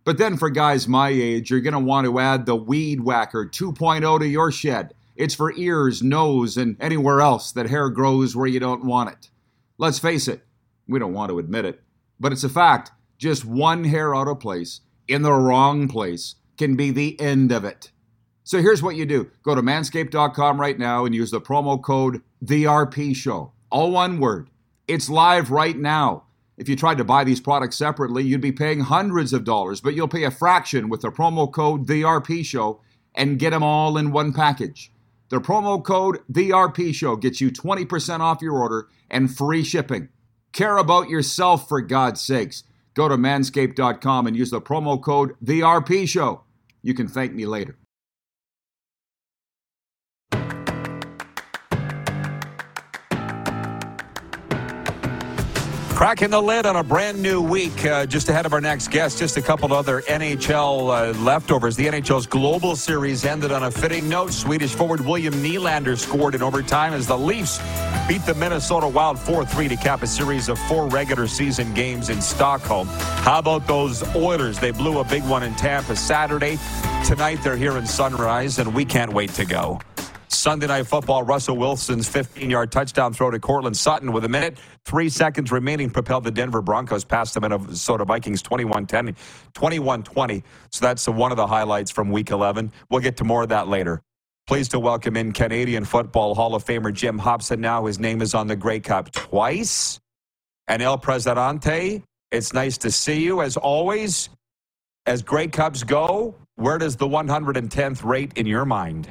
But 0.06 0.20
then 0.20 0.38
for 0.38 0.52
guys 0.52 0.88
my 0.88 1.10
age, 1.10 1.50
you're 1.50 1.62
going 1.62 1.74
to 1.74 1.80
want 1.80 2.06
to 2.06 2.20
add 2.20 2.46
the 2.46 2.56
Weed 2.56 3.02
Whacker 3.02 3.46
2.0 3.46 4.20
to 4.20 4.28
your 4.28 4.52
shed. 4.52 4.94
It's 5.16 5.34
for 5.34 5.52
ears, 5.54 6.04
nose, 6.04 6.58
and 6.58 6.78
anywhere 6.80 7.22
else 7.22 7.52
that 7.54 7.70
hair 7.70 7.90
grows 7.90 8.36
where 8.36 8.48
you 8.48 8.60
don't 8.60 8.86
want 8.86 9.12
it. 9.12 9.30
Let's 9.78 9.98
face 9.98 10.28
it, 10.28 10.46
we 10.88 11.00
don't 11.00 11.14
want 11.14 11.32
to 11.32 11.40
admit 11.40 11.66
it, 11.66 11.82
but 12.20 12.32
it's 12.32 12.44
a 12.44 12.50
fact. 12.50 12.92
Just 13.18 13.46
one 13.46 13.84
hair 13.86 14.16
out 14.16 14.28
of 14.28 14.40
place 14.40 14.82
in 15.08 15.24
the 15.24 15.34
wrong 15.34 15.88
place 15.88 16.36
can 16.58 16.76
be 16.76 16.92
the 16.92 17.20
end 17.20 17.52
of 17.52 17.66
it. 17.66 17.92
So 18.44 18.62
here's 18.62 18.84
what 18.84 18.96
you 18.96 19.06
do 19.06 19.32
go 19.42 19.56
to 19.56 19.62
manscaped.com 19.62 20.62
right 20.62 20.78
now 20.78 21.06
and 21.06 21.16
use 21.16 21.32
the 21.32 21.42
promo 21.42 21.82
code 21.82 22.22
TheRP 22.44 23.16
Show. 23.16 23.54
All 23.72 23.92
one 23.92 24.20
word. 24.20 24.50
It's 24.88 25.10
live 25.10 25.50
right 25.50 25.76
now. 25.76 26.26
If 26.58 26.70
you 26.70 26.76
tried 26.76 26.98
to 27.00 27.04
buy 27.04 27.24
these 27.24 27.42
products 27.42 27.78
separately, 27.78 28.24
you'd 28.24 28.42
be 28.42 28.52
paying 28.52 28.82
hundreds 28.82 29.34
of 29.34 29.44
dollars, 29.44 29.82
but 29.82 29.94
you'll 29.94 30.08
pay 30.08 30.24
a 30.24 30.32
fraction 30.32 30.88
with 30.88 31.02
the 31.02 31.12
promo 31.12 31.52
code 31.52 31.88
The 31.88 32.44
Show 32.44 32.80
and 33.14 33.40
get 33.40 33.50
them 33.50 33.64
all 33.64 33.98
in 33.98 34.12
one 34.12 34.32
package. 34.32 34.92
The 35.30 35.42
promo 35.42 35.84
code 35.84 36.20
The 36.30 36.94
Show 36.94 37.16
gets 37.18 37.42
you 37.42 37.52
20% 37.52 38.20
off 38.20 38.42
your 38.42 38.56
order 38.56 38.88
and 39.10 39.36
free 39.36 39.64
shipping. 39.64 40.10
Care 40.54 40.78
about 40.78 41.10
yourself 41.10 41.68
for 41.68 41.82
God's 41.82 42.22
sakes. 42.22 42.64
Go 42.94 43.10
to 43.10 43.18
manscaped.com 43.18 44.28
and 44.28 44.38
use 44.38 44.52
the 44.52 44.62
promo 44.62 45.02
code 45.02 45.36
The 45.42 46.06
Show. 46.06 46.44
You 46.82 46.94
can 46.94 47.10
thank 47.10 47.34
me 47.34 47.46
later. 47.46 47.78
Cracking 56.06 56.30
the 56.30 56.40
lid 56.40 56.68
on 56.68 56.76
a 56.76 56.84
brand 56.84 57.20
new 57.20 57.42
week 57.42 57.84
uh, 57.84 58.06
just 58.06 58.30
ahead 58.30 58.46
of 58.46 58.54
our 58.54 58.62
next 58.62 58.92
guest. 58.92 59.18
Just 59.18 59.38
a 59.38 59.42
couple 59.42 59.74
other 59.74 60.04
NHL 60.04 61.16
uh, 61.16 61.20
leftovers. 61.20 61.76
The 61.76 61.88
NHL's 61.88 62.28
Global 62.28 62.76
Series 62.76 63.26
ended 63.26 63.52
on 63.52 63.64
a 63.64 63.72
fitting 63.72 64.08
note. 64.08 64.32
Swedish 64.32 64.76
forward 64.76 65.02
William 65.02 65.34
Nylander 65.34 65.98
scored 65.98 66.36
in 66.36 66.44
overtime 66.44 66.94
as 66.94 67.08
the 67.08 67.18
Leafs 67.18 67.58
beat 68.08 68.24
the 68.28 68.36
Minnesota 68.36 68.88
Wild 68.88 69.18
4 69.18 69.48
3 69.48 69.68
to 69.68 69.76
cap 69.78 70.04
a 70.04 70.08
series 70.08 70.48
of 70.48 70.60
four 70.68 70.88
regular 70.90 71.26
season 71.26 71.74
games 71.74 72.10
in 72.10 72.22
Stockholm. 72.22 72.88
How 73.24 73.40
about 73.40 73.66
those 73.66 74.04
Oilers? 74.16 74.60
They 74.60 74.70
blew 74.70 75.00
a 75.00 75.04
big 75.04 75.24
one 75.24 75.42
in 75.42 75.56
Tampa 75.56 75.96
Saturday. 75.96 76.60
Tonight 77.04 77.40
they're 77.44 77.58
here 77.58 77.80
in 77.80 77.88
Sunrise, 77.88 78.60
and 78.60 78.76
we 78.76 78.86
can't 78.86 79.12
wait 79.12 79.32
to 79.32 79.46
go. 79.46 79.82
Sunday 80.46 80.68
Night 80.68 80.86
Football, 80.86 81.24
Russell 81.24 81.58
Wilson's 81.58 82.08
15 82.08 82.52
yard 82.52 82.72
touchdown 82.72 83.14
throw 83.14 83.32
to 83.32 83.40
Courtland 83.40 83.76
Sutton 83.76 84.12
with 84.12 84.26
a 84.26 84.30
minute, 84.30 84.60
three 84.86 85.10
seconds 85.10 85.52
remaining 85.52 85.90
propelled 85.90 86.24
the 86.24 86.30
Denver 86.30 86.62
Broncos 86.62 87.04
past 87.04 87.34
the 87.34 87.42
Minnesota 87.42 88.06
Vikings 88.06 88.44
21 88.44 88.86
10, 88.86 89.16
21 89.56 90.04
20. 90.04 90.44
So 90.70 90.86
that's 90.86 91.08
one 91.08 91.32
of 91.32 91.38
the 91.38 91.48
highlights 91.48 91.90
from 91.90 92.12
week 92.12 92.30
11. 92.30 92.72
We'll 92.92 93.02
get 93.02 93.18
to 93.18 93.24
more 93.24 93.42
of 93.42 93.50
that 93.50 93.70
later. 93.70 94.04
Pleased 94.46 94.70
to 94.70 94.80
welcome 94.80 95.18
in 95.18 95.32
Canadian 95.32 95.84
Football 95.84 96.36
Hall 96.36 96.54
of 96.54 96.64
Famer 96.64 96.94
Jim 96.94 97.18
Hopson 97.18 97.60
now. 97.60 97.88
His 97.88 97.98
name 97.98 98.22
is 98.22 98.36
on 98.36 98.46
the 98.46 98.56
Grey 98.56 98.82
Cup 98.82 99.12
twice. 99.14 100.00
And 100.68 100.80
El 100.80 101.00
Presidente, 101.00 102.04
it's 102.30 102.54
nice 102.54 102.78
to 102.78 102.92
see 102.92 103.20
you 103.20 103.42
as 103.42 103.58
always. 103.58 104.30
As 105.08 105.24
Grey 105.24 105.48
Cups 105.48 105.82
go, 105.82 106.36
where 106.54 106.78
does 106.78 106.98
the 106.98 107.08
110th 107.08 108.06
rate 108.06 108.34
in 108.36 108.46
your 108.46 108.66
mind? 108.66 109.10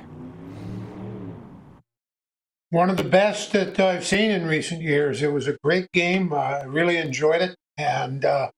One 2.74 2.90
of 2.90 2.96
the 2.96 3.04
best 3.04 3.52
that 3.52 3.78
I've 3.78 4.04
seen 4.04 4.32
in 4.32 4.46
recent 4.46 4.82
years. 4.82 5.22
It 5.22 5.32
was 5.32 5.46
a 5.46 5.56
great 5.62 5.92
game. 5.92 6.34
I 6.34 6.64
really 6.64 6.96
enjoyed 6.96 7.40
it, 7.40 7.54
and 7.78 8.24
uh, 8.24 8.50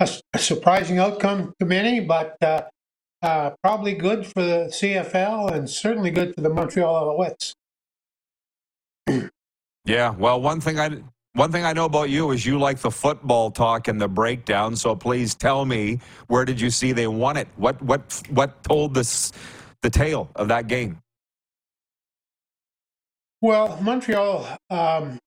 a, 0.00 0.08
a, 0.32 0.38
surprising 0.38 0.98
outcome 0.98 1.52
to 1.60 1.66
many, 1.66 2.00
but 2.00 2.42
uh, 2.42 2.62
uh, 3.20 3.50
probably 3.62 3.92
good 3.92 4.26
for 4.26 4.42
the 4.42 4.70
CFL 4.72 5.52
and 5.52 5.68
certainly 5.68 6.10
good 6.10 6.34
for 6.34 6.40
the 6.40 6.48
Montreal 6.48 6.94
Alouettes. 7.04 7.52
yeah, 9.84 10.10
well, 10.10 10.40
one 10.40 10.58
thing 10.58 10.80
I 10.80 11.02
one 11.34 11.52
thing 11.52 11.66
I 11.66 11.74
know 11.74 11.84
about 11.84 12.08
you 12.08 12.30
is 12.30 12.46
you 12.46 12.58
like 12.58 12.78
the 12.78 12.90
football 12.90 13.50
talk 13.50 13.86
and 13.86 14.00
the 14.00 14.08
breakdown. 14.08 14.74
So 14.76 14.96
please 14.96 15.34
tell 15.34 15.66
me 15.66 16.00
where 16.28 16.46
did 16.46 16.58
you 16.58 16.70
see 16.70 16.92
they 16.92 17.06
won 17.06 17.36
it? 17.36 17.48
What 17.56 17.80
what 17.82 18.22
what 18.30 18.64
told 18.64 18.94
this 18.94 19.30
the 19.82 19.90
tale 19.90 20.30
of 20.36 20.48
that 20.48 20.68
game? 20.68 21.01
Well, 23.42 23.76
Montreal, 23.82 24.46
um, 24.70 25.18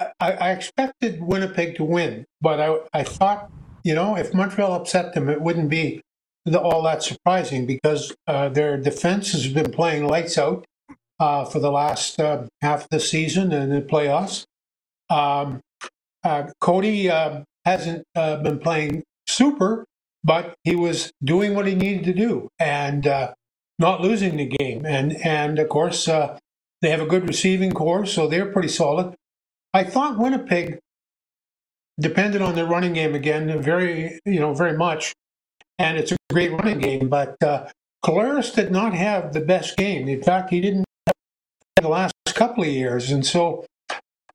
I, 0.00 0.32
I, 0.32 0.52
expected 0.52 1.20
Winnipeg 1.22 1.76
to 1.76 1.84
win, 1.84 2.24
but 2.40 2.60
I, 2.60 2.78
I 2.94 3.02
thought, 3.02 3.50
you 3.84 3.94
know, 3.94 4.16
if 4.16 4.32
Montreal 4.32 4.72
upset 4.72 5.12
them, 5.12 5.28
it 5.28 5.42
wouldn't 5.42 5.68
be 5.68 6.00
all 6.56 6.82
that 6.84 7.02
surprising 7.02 7.66
because 7.66 8.16
uh, 8.26 8.48
their 8.48 8.78
defense 8.78 9.32
has 9.32 9.48
been 9.48 9.70
playing 9.70 10.06
lights 10.06 10.38
out 10.38 10.64
uh, 11.20 11.44
for 11.44 11.58
the 11.58 11.70
last 11.70 12.18
uh, 12.18 12.46
half 12.62 12.84
of 12.84 12.88
the 12.88 13.00
season 13.00 13.52
and 13.52 13.70
the 13.70 13.82
playoffs. 13.82 14.46
Um, 15.10 15.60
uh, 16.24 16.44
Cody 16.62 17.10
um, 17.10 17.44
hasn't 17.66 18.02
uh, 18.16 18.36
been 18.36 18.60
playing 18.60 19.02
super, 19.26 19.84
but 20.24 20.54
he 20.64 20.74
was 20.74 21.12
doing 21.22 21.54
what 21.54 21.66
he 21.66 21.74
needed 21.74 22.04
to 22.04 22.14
do 22.14 22.48
and 22.58 23.06
uh, 23.06 23.34
not 23.78 24.00
losing 24.00 24.38
the 24.38 24.46
game. 24.46 24.86
And 24.86 25.12
and 25.22 25.58
of 25.58 25.68
course, 25.68 26.08
they 26.82 26.90
have 26.90 27.00
a 27.00 27.06
good 27.06 27.26
receiving 27.26 27.72
corps, 27.72 28.06
so 28.06 28.26
they're 28.26 28.52
pretty 28.52 28.68
solid. 28.68 29.14
I 29.74 29.84
thought 29.84 30.18
Winnipeg 30.18 30.78
depended 32.00 32.42
on 32.42 32.54
their 32.54 32.66
running 32.66 32.92
game 32.92 33.14
again, 33.14 33.60
very 33.60 34.20
you 34.24 34.40
know 34.40 34.54
very 34.54 34.76
much, 34.76 35.14
and 35.78 35.98
it's 35.98 36.12
a 36.12 36.16
great 36.30 36.52
running 36.52 36.78
game. 36.78 37.08
But 37.08 37.36
uh, 37.42 37.68
Collaros 38.04 38.54
did 38.54 38.70
not 38.70 38.94
have 38.94 39.32
the 39.32 39.40
best 39.40 39.76
game. 39.76 40.08
In 40.08 40.22
fact, 40.22 40.50
he 40.50 40.60
didn't 40.60 40.84
the 41.80 41.88
last 41.88 42.12
couple 42.34 42.64
of 42.64 42.70
years, 42.70 43.10
and 43.10 43.24
so 43.24 43.64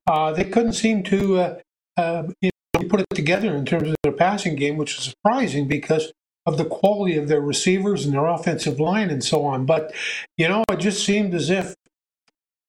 uh, 0.07 0.31
they 0.33 0.43
couldn't 0.43 0.73
seem 0.73 1.03
to 1.03 1.37
uh, 1.39 1.59
uh, 1.97 2.23
you 2.41 2.49
know, 2.75 2.87
put 2.87 3.01
it 3.01 3.07
together 3.13 3.55
in 3.55 3.65
terms 3.65 3.89
of 3.89 3.95
their 4.03 4.13
passing 4.13 4.55
game, 4.55 4.77
which 4.77 4.97
is 4.97 5.03
surprising 5.03 5.67
because 5.67 6.11
of 6.45 6.57
the 6.57 6.65
quality 6.65 7.15
of 7.15 7.27
their 7.27 7.41
receivers 7.41 8.05
and 8.05 8.13
their 8.13 8.25
offensive 8.25 8.79
line 8.79 9.09
and 9.09 9.23
so 9.23 9.45
on. 9.45 9.65
But 9.65 9.93
you 10.37 10.47
know, 10.47 10.63
it 10.69 10.77
just 10.77 11.05
seemed 11.05 11.33
as 11.33 11.49
if 11.49 11.75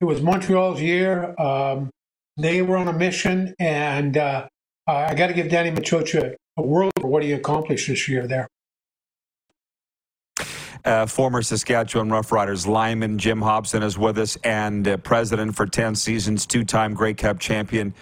it 0.00 0.04
was 0.04 0.20
Montreal's 0.20 0.80
year. 0.80 1.34
Um, 1.40 1.90
they 2.36 2.62
were 2.62 2.76
on 2.76 2.88
a 2.88 2.92
mission, 2.92 3.54
and 3.58 4.16
uh, 4.16 4.46
I 4.86 5.14
got 5.14 5.28
to 5.28 5.34
give 5.34 5.48
Danny 5.48 5.70
Maciocia 5.70 6.34
a 6.56 6.62
world 6.62 6.92
for 7.00 7.06
what 7.06 7.22
he 7.22 7.32
accomplished 7.32 7.88
this 7.88 8.08
year 8.08 8.26
there. 8.26 8.48
Uh, 10.84 11.06
former 11.06 11.40
Saskatchewan 11.40 12.10
Roughriders 12.10 12.66
lineman 12.66 13.18
Jim 13.18 13.40
Hopson 13.40 13.82
is 13.82 13.96
with 13.96 14.18
us, 14.18 14.36
and 14.44 14.86
uh, 14.86 14.96
president 14.98 15.56
for 15.56 15.66
10 15.66 15.94
seasons, 15.94 16.44
two 16.44 16.64
time 16.64 16.92
Grey 16.92 17.14
Cup 17.14 17.38
champion. 17.38 17.94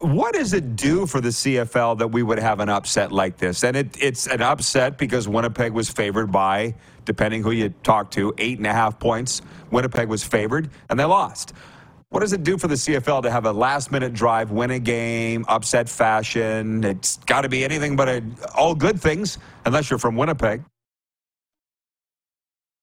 What 0.00 0.34
does 0.34 0.52
it 0.52 0.76
do 0.76 1.06
for 1.06 1.20
the 1.20 1.30
CFL 1.30 1.98
that 1.98 2.08
we 2.08 2.22
would 2.22 2.38
have 2.38 2.60
an 2.60 2.68
upset 2.68 3.10
like 3.10 3.36
this? 3.36 3.64
And 3.64 3.76
it, 3.76 3.96
it's 4.00 4.28
an 4.28 4.42
upset 4.42 4.96
because 4.96 5.26
Winnipeg 5.26 5.72
was 5.72 5.90
favored 5.90 6.30
by, 6.30 6.76
depending 7.04 7.42
who 7.42 7.50
you 7.50 7.70
talk 7.82 8.12
to, 8.12 8.32
eight 8.38 8.58
and 8.58 8.66
a 8.68 8.72
half 8.72 9.00
points. 9.00 9.42
Winnipeg 9.72 10.08
was 10.08 10.22
favored, 10.22 10.70
and 10.88 11.00
they 11.00 11.04
lost. 11.04 11.52
What 12.10 12.20
does 12.20 12.32
it 12.32 12.44
do 12.44 12.56
for 12.56 12.68
the 12.68 12.76
CFL 12.76 13.22
to 13.22 13.30
have 13.30 13.44
a 13.44 13.52
last 13.52 13.90
minute 13.90 14.12
drive, 14.12 14.52
win 14.52 14.70
a 14.70 14.78
game, 14.78 15.44
upset 15.48 15.88
fashion? 15.88 16.84
It's 16.84 17.16
got 17.26 17.40
to 17.40 17.48
be 17.48 17.64
anything 17.64 17.96
but 17.96 18.08
a, 18.08 18.22
all 18.54 18.76
good 18.76 19.00
things, 19.00 19.38
unless 19.66 19.90
you're 19.90 19.98
from 19.98 20.14
Winnipeg. 20.14 20.62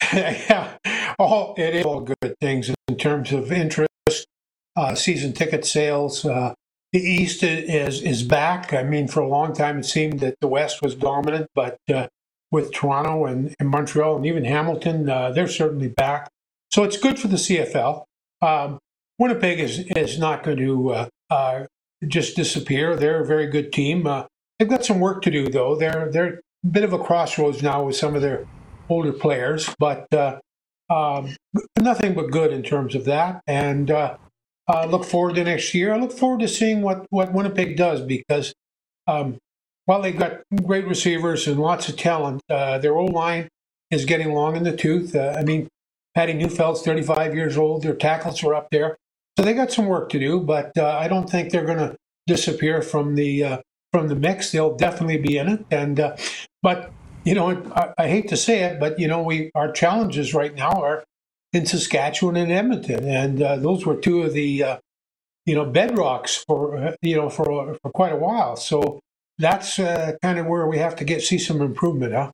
yeah, 0.13 0.77
all 1.17 1.55
it 1.57 1.75
is 1.75 1.85
all 1.85 2.01
good 2.01 2.35
things 2.41 2.69
in 2.89 2.97
terms 2.97 3.31
of 3.31 3.53
interest, 3.53 3.87
uh, 4.75 4.93
season 4.95 5.31
ticket 5.31 5.65
sales. 5.65 6.25
Uh, 6.25 6.53
the 6.95 7.01
East 7.03 7.43
is 7.43 8.01
is 8.01 8.23
back. 8.23 8.73
I 8.73 8.83
mean, 8.83 9.09
for 9.09 9.19
a 9.19 9.27
long 9.27 9.53
time 9.53 9.79
it 9.79 9.83
seemed 9.83 10.21
that 10.21 10.39
the 10.39 10.47
West 10.47 10.81
was 10.81 10.95
dominant, 10.95 11.49
but 11.53 11.77
uh, 11.93 12.07
with 12.51 12.71
Toronto 12.71 13.25
and, 13.25 13.53
and, 13.59 13.67
Montreal 13.67 14.15
and 14.15 14.25
even 14.25 14.45
Hamilton, 14.45 15.09
uh, 15.09 15.31
they're 15.31 15.49
certainly 15.49 15.89
back. 15.89 16.29
So 16.71 16.83
it's 16.83 16.95
good 16.95 17.19
for 17.19 17.27
the 17.27 17.35
CFL. 17.35 18.05
Um, 18.41 18.79
Winnipeg 19.19 19.59
is 19.59 19.79
is 19.79 20.17
not 20.17 20.43
going 20.43 20.57
to 20.57 20.89
uh, 20.91 21.09
uh, 21.29 21.65
just 22.07 22.37
disappear. 22.37 22.95
They're 22.95 23.21
a 23.21 23.25
very 23.25 23.47
good 23.47 23.73
team. 23.73 24.07
Uh, 24.07 24.27
they've 24.57 24.69
got 24.69 24.85
some 24.85 25.01
work 25.01 25.21
to 25.23 25.31
do, 25.31 25.49
though. 25.49 25.75
They're 25.75 26.09
they're 26.09 26.39
a 26.63 26.67
bit 26.67 26.85
of 26.85 26.93
a 26.93 26.99
crossroads 26.99 27.61
now 27.61 27.83
with 27.83 27.97
some 27.97 28.15
of 28.15 28.21
their 28.21 28.47
older 28.87 29.11
players, 29.11 29.69
but 29.79 30.07
uh, 30.13 30.39
um, 30.89 31.35
nothing 31.77 32.13
but 32.13 32.31
good 32.31 32.53
in 32.53 32.63
terms 32.63 32.95
of 32.95 33.03
that. 33.03 33.41
And 33.47 33.91
uh, 34.67 34.81
uh, 34.81 34.85
look 34.85 35.03
forward 35.03 35.35
to 35.35 35.43
next 35.43 35.73
year. 35.73 35.93
I 35.93 35.97
look 35.97 36.11
forward 36.11 36.41
to 36.41 36.47
seeing 36.47 36.81
what 36.81 37.05
what 37.09 37.33
Winnipeg 37.33 37.77
does 37.77 38.01
because 38.01 38.53
um, 39.07 39.37
while 39.85 40.01
they've 40.01 40.17
got 40.17 40.41
great 40.63 40.87
receivers 40.87 41.47
and 41.47 41.59
lots 41.59 41.89
of 41.89 41.97
talent, 41.97 42.41
their 42.47 42.95
old 42.95 43.13
line 43.13 43.49
is 43.91 44.05
getting 44.05 44.33
long 44.33 44.55
in 44.55 44.63
the 44.63 44.75
tooth. 44.75 45.15
I 45.15 45.43
mean, 45.43 45.69
Patty 46.15 46.33
Neufeld's 46.33 46.81
35 46.81 47.35
years 47.35 47.57
old. 47.57 47.83
Their 47.83 47.93
tackles 47.93 48.43
are 48.43 48.55
up 48.55 48.69
there. 48.71 48.97
So 49.37 49.43
they 49.43 49.53
got 49.53 49.71
some 49.71 49.87
work 49.87 50.09
to 50.09 50.19
do, 50.19 50.39
but 50.39 50.71
uh, 50.77 50.97
I 50.97 51.09
don't 51.09 51.29
think 51.29 51.51
they're 51.51 51.65
going 51.65 51.77
to 51.77 51.97
disappear 52.25 52.81
from 52.81 53.15
the 53.15 53.43
uh, 53.43 53.57
from 53.91 54.07
the 54.07 54.15
mix. 54.15 54.51
They'll 54.51 54.75
definitely 54.75 55.17
be 55.17 55.37
in 55.37 55.49
it. 55.49 55.65
And 55.69 55.99
uh, 55.99 56.15
but 56.63 56.91
you 57.25 57.35
know, 57.35 57.61
I, 57.75 57.93
I, 57.97 58.07
hate 58.07 58.29
to 58.29 58.37
say 58.37 58.63
it, 58.63 58.79
but 58.79 58.97
you 58.97 59.09
know, 59.09 59.21
we 59.21 59.51
our 59.55 59.71
challenges 59.71 60.33
right 60.33 60.55
now 60.55 60.71
are 60.81 61.03
in 61.55 61.65
Saskatchewan 61.65 62.35
and 62.35 62.51
Edmonton, 62.51 63.07
and 63.07 63.41
uh, 63.41 63.55
those 63.57 63.85
were 63.85 63.95
two 63.95 64.23
of 64.23 64.33
the 64.33 64.63
uh, 64.63 64.77
you 65.45 65.55
know 65.55 65.65
bedrocks 65.65 66.43
for 66.45 66.77
uh, 66.77 66.95
you 67.01 67.15
know 67.15 67.29
for 67.29 67.75
for 67.81 67.91
quite 67.91 68.13
a 68.13 68.17
while. 68.17 68.55
So 68.55 68.99
that's 69.37 69.77
kind 69.77 70.39
of 70.39 70.45
where 70.45 70.67
we 70.67 70.77
have 70.77 70.95
to 70.97 71.05
get 71.05 71.21
see 71.23 71.39
some 71.39 71.61
improvement, 71.61 72.13
huh? 72.13 72.31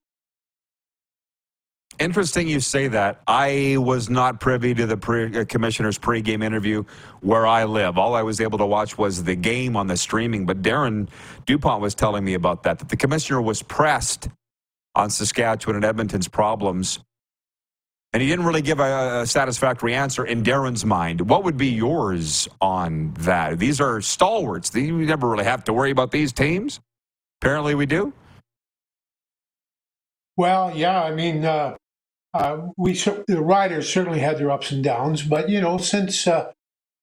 interesting 2.01 2.47
you 2.47 2.59
say 2.59 2.87
that. 2.87 3.21
I 3.27 3.77
was 3.79 4.09
not 4.09 4.39
privy 4.39 4.73
to 4.73 4.85
the 4.85 4.97
pre- 4.97 5.39
uh, 5.39 5.45
commissioner's 5.45 5.97
pregame 5.97 6.43
interview 6.43 6.83
where 7.21 7.45
I 7.45 7.63
live. 7.65 7.97
All 7.97 8.15
I 8.15 8.23
was 8.23 8.41
able 8.41 8.57
to 8.57 8.65
watch 8.65 8.97
was 8.97 9.23
the 9.23 9.35
game 9.35 9.77
on 9.77 9.87
the 9.87 9.95
streaming. 9.97 10.45
But 10.45 10.61
Darren 10.61 11.07
Dupont 11.45 11.81
was 11.81 11.95
telling 11.95 12.23
me 12.25 12.33
about 12.33 12.63
that, 12.63 12.79
that 12.79 12.89
the 12.89 12.97
commissioner 12.97 13.41
was 13.41 13.61
pressed 13.61 14.27
on 14.95 15.09
Saskatchewan 15.09 15.75
and 15.75 15.85
Edmonton's 15.85 16.27
problems. 16.27 16.99
And 18.13 18.21
he 18.21 18.27
didn't 18.27 18.45
really 18.45 18.61
give 18.61 18.79
a, 18.79 19.21
a 19.21 19.25
satisfactory 19.25 19.93
answer 19.93 20.25
in 20.25 20.43
Darren's 20.43 20.83
mind. 20.83 21.29
What 21.29 21.45
would 21.45 21.55
be 21.55 21.69
yours 21.69 22.47
on 22.59 23.13
that? 23.19 23.57
These 23.57 23.79
are 23.79 24.01
stalwarts. 24.01 24.75
You 24.75 24.97
never 25.05 25.29
really 25.29 25.45
have 25.45 25.63
to 25.65 25.73
worry 25.73 25.91
about 25.91 26.11
these 26.11 26.33
teams. 26.33 26.81
Apparently, 27.41 27.73
we 27.73 27.85
do. 27.85 28.13
Well, 30.35 30.75
yeah, 30.75 31.01
I 31.01 31.13
mean, 31.13 31.45
uh, 31.45 31.77
uh, 32.33 32.67
we 32.77 32.93
the 32.93 33.41
riders 33.41 33.91
certainly 33.91 34.19
had 34.19 34.37
their 34.37 34.51
ups 34.51 34.71
and 34.71 34.83
downs, 34.83 35.23
but 35.23 35.49
you 35.49 35.61
know, 35.61 35.77
since 35.77 36.27
uh, 36.27 36.51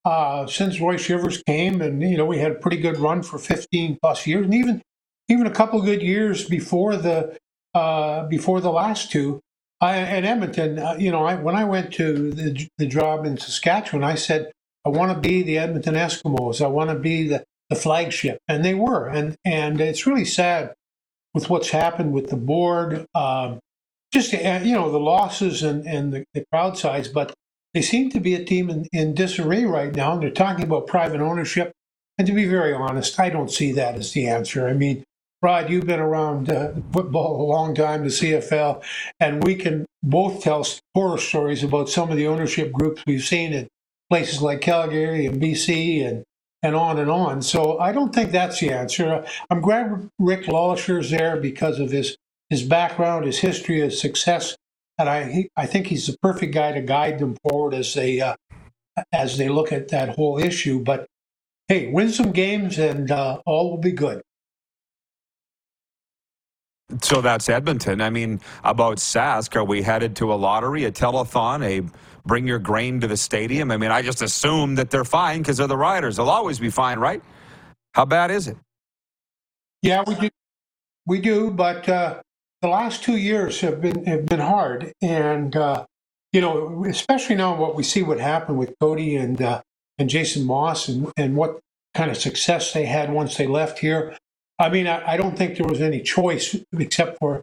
uh, 0.05 0.47
since 0.47 0.81
Roy 0.81 0.97
Shivers 0.97 1.43
came, 1.43 1.83
and 1.83 2.03
you 2.03 2.17
know, 2.17 2.25
we 2.25 2.39
had 2.39 2.53
a 2.53 2.57
pretty 2.57 2.79
good 2.79 2.99
run 2.99 3.23
for 3.23 3.39
15 3.39 3.99
plus 4.03 4.27
years, 4.27 4.45
and 4.45 4.55
even 4.55 4.83
even 5.29 5.47
a 5.47 5.51
couple 5.51 5.81
good 5.83 6.03
years 6.03 6.49
before 6.49 6.97
the 6.97 7.39
uh, 7.75 8.25
before 8.27 8.61
the 8.61 8.73
last 8.73 9.11
two. 9.11 9.41
I, 9.81 9.99
at 9.99 10.25
Edmonton, 10.25 10.79
uh, 10.79 10.97
you 10.99 11.11
know, 11.11 11.25
I, 11.25 11.37
when 11.37 11.55
I 11.55 11.65
went 11.65 11.93
to 11.95 12.33
the, 12.33 12.69
the 12.79 12.87
job 12.87 13.25
in 13.25 13.39
Saskatchewan, 13.39 14.03
I 14.03 14.17
said, 14.17 14.51
I 14.85 14.89
want 14.89 15.13
to 15.13 15.29
be 15.29 15.43
the 15.43 15.59
Edmonton 15.59 15.95
Eskimos. 15.95 16.65
I 16.65 16.67
want 16.69 16.91
to 16.91 16.99
be 16.99 17.29
the, 17.29 17.45
the 17.69 17.77
flagship, 17.77 18.39
and 18.49 18.65
they 18.65 18.75
were. 18.75 19.07
And 19.07 19.37
and 19.45 19.81
it's 19.81 20.07
really 20.07 20.25
sad 20.25 20.75
with 21.35 21.51
what's 21.51 21.71
happened 21.71 22.13
with 22.13 22.31
the 22.31 22.37
board, 22.37 23.07
um, 23.15 23.61
just 24.13 24.33
uh, 24.35 24.61
you 24.63 24.75
know 24.75 24.91
the 24.91 24.99
losses 24.99 25.63
and 25.63 25.87
and 25.87 26.13
the, 26.13 26.25
the, 26.35 26.45
crowd 26.51 26.79
size, 26.79 27.09
but 27.09 27.35
they 27.75 27.83
seem 27.83 28.11
to 28.11 28.21
be 28.21 28.35
a 28.35 28.45
team 28.45 28.71
in, 28.71 28.87
in 28.93 29.15
disarray 29.15 29.65
right 29.65 29.95
now. 29.95 30.15
And 30.15 30.23
they're 30.23 30.31
talking 30.31 30.65
about 30.65 30.87
private 30.87 31.21
ownership, 31.21 31.73
and 32.17 32.27
to 32.27 32.33
be 32.33 32.47
very 32.47 32.73
honest, 32.73 33.21
I 33.21 33.29
don't 33.29 33.51
see 33.51 33.73
that 33.73 33.97
as 33.97 34.13
the 34.13 34.27
answer. 34.27 34.67
I 34.67 34.73
mean, 34.73 35.05
Rod, 35.41 35.71
you've 35.71 35.87
been 35.87 36.01
around 36.01 36.51
uh, 36.51 36.73
football 36.93 37.41
a 37.41 37.47
long 37.47 37.73
time, 37.73 38.03
the 38.03 38.09
CFL, 38.09 38.83
and 39.21 39.45
we 39.45 39.55
can 39.55 39.87
both 40.03 40.43
tell 40.43 40.67
horror 40.95 41.19
stories 41.19 41.63
about 41.63 41.89
some 41.89 42.11
of 42.11 42.17
the 42.17 42.27
ownership 42.27 42.73
groups 42.73 43.05
we've 43.07 43.23
seen 43.23 43.53
in 43.53 43.69
places 44.11 44.43
like 44.43 44.61
Calgary 44.61 45.27
and 45.27 45.41
BC 45.41 46.05
and 46.07 46.25
and 46.65 46.75
on 46.75 46.99
and 46.99 47.09
on. 47.09 47.41
So 47.41 47.79
I 47.79 47.93
don't 47.93 48.13
think 48.13 48.33
that's 48.33 48.59
the 48.59 48.71
answer. 48.71 49.25
I'm 49.49 49.61
glad 49.61 50.11
Rick 50.19 50.49
is 50.49 51.11
there 51.11 51.37
because 51.37 51.79
of 51.79 51.93
his 51.93 52.17
his 52.51 52.65
background, 52.65 53.25
his 53.25 53.39
history, 53.39 53.81
his 53.81 54.01
success, 54.01 54.57
and 54.99 55.09
I 55.09 55.49
I 55.57 55.67
think 55.67 55.87
he's 55.87 56.09
the 56.09 56.17
perfect 56.21 56.53
guy 56.53 56.73
to 56.73 56.81
guide 56.81 57.21
them 57.21 57.37
forward 57.49 57.75
as 57.75 57.95
they 57.95 58.21
uh, 58.21 58.35
as 59.13 59.39
they 59.39 59.49
look 59.49 59.71
at 59.71 59.89
that 59.89 60.17
whole 60.17 60.39
issue. 60.39 60.83
But 60.83 61.07
hey, 61.69 61.93
win 61.93 62.11
some 62.11 62.33
games 62.33 62.77
and 62.77 63.09
uh, 63.13 63.41
all 63.47 63.71
will 63.71 63.79
be 63.79 63.93
good. 63.93 64.23
So 67.03 67.21
that's 67.21 67.49
Edmonton. 67.49 68.01
I 68.01 68.11
mean, 68.11 68.41
about 68.65 68.97
Sask, 68.97 69.55
are 69.57 69.65
we 69.65 69.83
headed 69.83 70.17
to 70.17 70.33
a 70.33 70.37
lottery, 70.37 70.85
a 70.85 70.93
telethon, 70.93 71.63
a 71.63 71.87
bring 72.27 72.47
your 72.47 72.59
grain 72.59 73.01
to 73.01 73.07
the 73.07 73.17
stadium? 73.17 73.71
I 73.71 73.77
mean, 73.77 73.91
I 73.91 74.01
just 74.01 74.23
assume 74.23 74.75
that 74.77 74.91
they're 74.91 75.05
fine 75.05 75.41
because 75.41 75.59
they're 75.59 75.67
the 75.67 75.77
riders. 75.77 76.17
They'll 76.17 76.31
always 76.31 76.59
be 76.59 76.71
fine, 76.71 76.99
right? 76.99 77.23
How 77.95 78.07
bad 78.07 78.31
is 78.31 78.49
it? 78.49 78.57
Yeah, 79.83 80.03
we 80.07 80.15
do. 80.15 80.29
We 81.07 81.21
do, 81.21 81.51
but 81.51 81.89
uh, 81.89 82.23
the 82.63 82.69
last 82.69 83.03
two 83.03 83.17
years 83.17 83.61
have 83.61 83.81
been 83.81 84.05
have 84.07 84.27
been 84.27 84.41
hard, 84.41 84.93
and 85.01 85.55
uh, 85.57 85.87
you 86.33 86.41
know, 86.41 86.85
especially 86.87 87.37
now 87.37 87.55
what 87.55 87.75
we 87.75 87.83
see 87.83 88.03
what 88.03 88.19
happened 88.21 88.59
with 88.59 88.75
Cody 88.81 89.17
and 89.17 89.41
uh, 89.41 89.63
and 89.99 90.11
Jason 90.11 90.45
Maas, 90.45 90.89
and 90.89 91.11
and 91.17 91.37
what 91.37 91.61
kind 91.95 92.11
of 92.11 92.17
success 92.17 92.73
they 92.73 92.87
had 92.87 93.13
once 93.13 93.37
they 93.37 93.47
left 93.47 93.79
here. 93.79 94.17
I 94.59 94.69
mean, 94.69 94.87
I, 94.87 95.13
I 95.13 95.17
don't 95.17 95.37
think 95.37 95.57
there 95.57 95.67
was 95.67 95.81
any 95.81 96.03
choice 96.03 96.57
except 96.79 97.19
for 97.19 97.43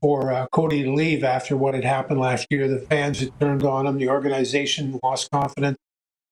for 0.00 0.32
uh, 0.32 0.46
Cody 0.48 0.82
to 0.82 0.92
leave 0.92 1.24
after 1.24 1.56
what 1.56 1.74
had 1.74 1.84
happened 1.84 2.20
last 2.20 2.46
year. 2.50 2.68
The 2.68 2.78
fans 2.78 3.20
had 3.20 3.38
turned 3.40 3.62
on 3.62 3.86
him. 3.86 3.96
The 3.96 4.08
organization 4.10 4.98
lost 5.02 5.30
confidence. 5.30 5.78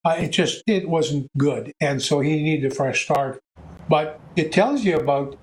Uh, 0.05 0.17
it 0.19 0.29
just 0.29 0.63
it 0.67 0.89
wasn't 0.89 1.29
good, 1.39 1.73
and 1.81 2.03
so 2.03 2.21
he 2.21 2.43
needed 2.43 2.73
a 2.73 2.75
fresh 2.75 3.05
start. 3.05 3.41
But 3.89 4.21
it 4.37 4.53
tells 4.53 4.85
you 4.85 4.97
about 4.97 5.39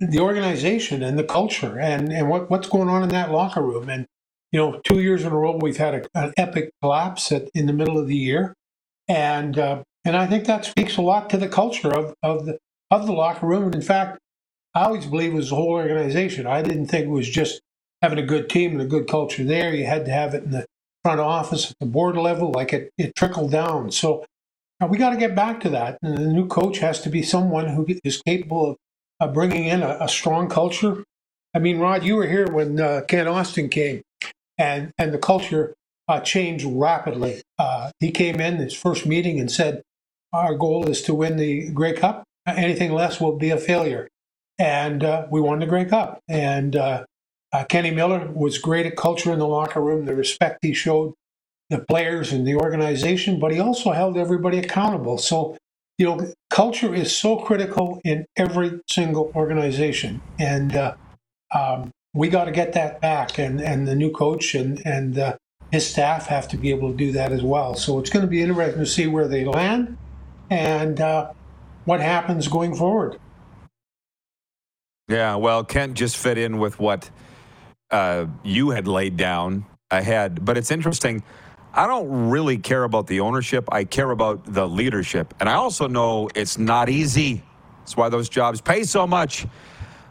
the 0.00 0.18
organization 0.18 1.02
and 1.02 1.18
the 1.18 1.24
culture 1.24 1.78
and 1.78 2.12
and 2.12 2.28
what, 2.28 2.50
what's 2.50 2.68
going 2.68 2.88
on 2.88 3.02
in 3.02 3.10
that 3.10 3.30
locker 3.30 3.62
room. 3.62 3.88
And 3.88 4.06
you 4.52 4.58
know, 4.58 4.80
two 4.84 5.00
years 5.00 5.24
in 5.24 5.32
a 5.32 5.36
row 5.36 5.56
we've 5.60 5.76
had 5.76 5.94
a, 5.94 6.06
an 6.14 6.32
epic 6.36 6.70
collapse 6.82 7.30
at, 7.30 7.48
in 7.54 7.66
the 7.66 7.72
middle 7.72 7.98
of 7.98 8.08
the 8.08 8.16
year, 8.16 8.54
and 9.06 9.58
uh, 9.58 9.82
and 10.04 10.16
I 10.16 10.26
think 10.26 10.46
that 10.46 10.64
speaks 10.64 10.96
a 10.96 11.02
lot 11.02 11.30
to 11.30 11.36
the 11.36 11.48
culture 11.48 11.92
of 11.92 12.14
of 12.22 12.46
the 12.46 12.58
of 12.90 13.06
the 13.06 13.12
locker 13.12 13.46
room. 13.46 13.64
And 13.64 13.74
in 13.74 13.82
fact, 13.82 14.18
I 14.74 14.84
always 14.84 15.06
believe 15.06 15.32
it 15.32 15.36
was 15.36 15.50
the 15.50 15.56
whole 15.56 15.72
organization. 15.72 16.46
I 16.46 16.62
didn't 16.62 16.86
think 16.86 17.06
it 17.06 17.10
was 17.10 17.28
just 17.28 17.60
having 18.02 18.18
a 18.18 18.26
good 18.26 18.48
team 18.48 18.72
and 18.72 18.82
a 18.82 18.86
good 18.86 19.08
culture 19.08 19.44
there. 19.44 19.74
You 19.74 19.86
had 19.86 20.04
to 20.04 20.12
have 20.12 20.34
it 20.34 20.44
in 20.44 20.50
the 20.50 20.66
front 21.04 21.20
office 21.20 21.70
at 21.70 21.76
the 21.80 21.86
board 21.86 22.16
level, 22.16 22.52
like 22.52 22.72
it, 22.72 22.90
it 22.96 23.14
trickled 23.16 23.50
down. 23.50 23.90
So 23.90 24.24
uh, 24.80 24.86
we 24.86 24.96
got 24.96 25.10
to 25.10 25.16
get 25.16 25.34
back 25.34 25.60
to 25.60 25.68
that. 25.70 25.98
And 26.02 26.16
the 26.16 26.26
new 26.26 26.46
coach 26.46 26.78
has 26.78 27.00
to 27.02 27.10
be 27.10 27.22
someone 27.22 27.68
who 27.68 27.86
is 28.04 28.22
capable 28.22 28.76
of 29.18 29.34
bringing 29.34 29.64
in 29.64 29.82
a, 29.82 29.98
a, 30.00 30.08
strong 30.08 30.48
culture. 30.48 31.04
I 31.54 31.58
mean, 31.58 31.78
Rod, 31.78 32.04
you 32.04 32.16
were 32.16 32.26
here 32.26 32.46
when 32.50 32.80
uh, 32.80 33.02
Kent 33.06 33.28
Austin 33.28 33.68
came, 33.68 34.02
and 34.56 34.92
and 34.96 35.12
the 35.12 35.18
culture 35.18 35.74
uh, 36.08 36.20
changed 36.20 36.64
rapidly. 36.64 37.42
Uh, 37.58 37.90
he 38.00 38.10
came 38.12 38.40
in 38.40 38.56
his 38.56 38.72
first 38.72 39.04
meeting 39.04 39.38
and 39.38 39.50
said, 39.50 39.82
"Our 40.32 40.54
goal 40.54 40.88
is 40.88 41.02
to 41.02 41.14
win 41.14 41.36
the 41.36 41.70
Grey 41.70 41.92
Cup. 41.92 42.24
Anything 42.46 42.92
less 42.92 43.20
will 43.20 43.36
be 43.36 43.50
a 43.50 43.58
failure." 43.58 44.08
And 44.60 45.02
uh, 45.02 45.26
we 45.30 45.40
won 45.40 45.58
the 45.58 45.66
Grey 45.66 45.86
Cup. 45.86 46.20
And 46.28 46.76
uh, 46.76 47.04
Kenny 47.68 47.90
Miller 47.90 48.30
was 48.32 48.58
great 48.58 48.86
at 48.86 48.96
culture 48.96 49.32
in 49.32 49.40
the 49.40 49.48
locker 49.48 49.80
room, 49.80 50.04
the 50.04 50.14
respect 50.14 50.58
he 50.62 50.72
showed 50.72 51.14
the 51.70 51.78
players 51.78 52.32
and 52.32 52.46
the 52.46 52.56
organization, 52.56 53.38
but 53.40 53.52
he 53.52 53.60
also 53.60 53.92
held 53.92 54.16
everybody 54.16 54.58
accountable. 54.58 55.18
So 55.18 55.56
you 56.00 56.06
know, 56.06 56.32
culture 56.48 56.94
is 56.94 57.14
so 57.14 57.36
critical 57.36 58.00
in 58.04 58.24
every 58.34 58.80
single 58.88 59.30
organization, 59.34 60.22
and 60.38 60.74
uh, 60.74 60.94
um, 61.54 61.90
we 62.14 62.30
got 62.30 62.44
to 62.44 62.52
get 62.52 62.72
that 62.72 63.02
back. 63.02 63.38
And 63.38 63.60
and 63.60 63.86
the 63.86 63.94
new 63.94 64.10
coach 64.10 64.54
and 64.54 64.80
and 64.86 65.18
uh, 65.18 65.36
his 65.70 65.86
staff 65.86 66.26
have 66.26 66.48
to 66.48 66.56
be 66.56 66.70
able 66.70 66.90
to 66.90 66.96
do 66.96 67.12
that 67.12 67.32
as 67.32 67.42
well. 67.42 67.74
So 67.74 67.98
it's 67.98 68.08
going 68.08 68.24
to 68.24 68.30
be 68.30 68.40
interesting 68.40 68.80
to 68.80 68.86
see 68.86 69.08
where 69.08 69.28
they 69.28 69.44
land 69.44 69.98
and 70.48 71.00
uh, 71.02 71.32
what 71.84 72.00
happens 72.00 72.48
going 72.48 72.74
forward. 72.74 73.18
Yeah, 75.10 75.34
well, 75.36 75.64
Kent 75.64 75.94
just 75.94 76.18
fit 76.18 76.38
in 76.38 76.58
with 76.58 76.78
what 76.78 77.10
uh, 77.90 78.26
you 78.44 78.70
had 78.70 78.86
laid 78.86 79.16
down 79.16 79.66
ahead, 79.90 80.44
but 80.44 80.56
it's 80.56 80.70
interesting. 80.70 81.24
I 81.74 81.88
don't 81.88 82.30
really 82.30 82.58
care 82.58 82.84
about 82.84 83.08
the 83.08 83.20
ownership. 83.20 83.68
I 83.72 83.84
care 83.84 84.12
about 84.12 84.44
the 84.54 84.68
leadership. 84.68 85.34
And 85.40 85.48
I 85.48 85.54
also 85.54 85.88
know 85.88 86.30
it's 86.36 86.58
not 86.58 86.88
easy. 86.88 87.42
That's 87.80 87.96
why 87.96 88.08
those 88.08 88.28
jobs 88.28 88.60
pay 88.60 88.84
so 88.84 89.04
much. 89.04 89.46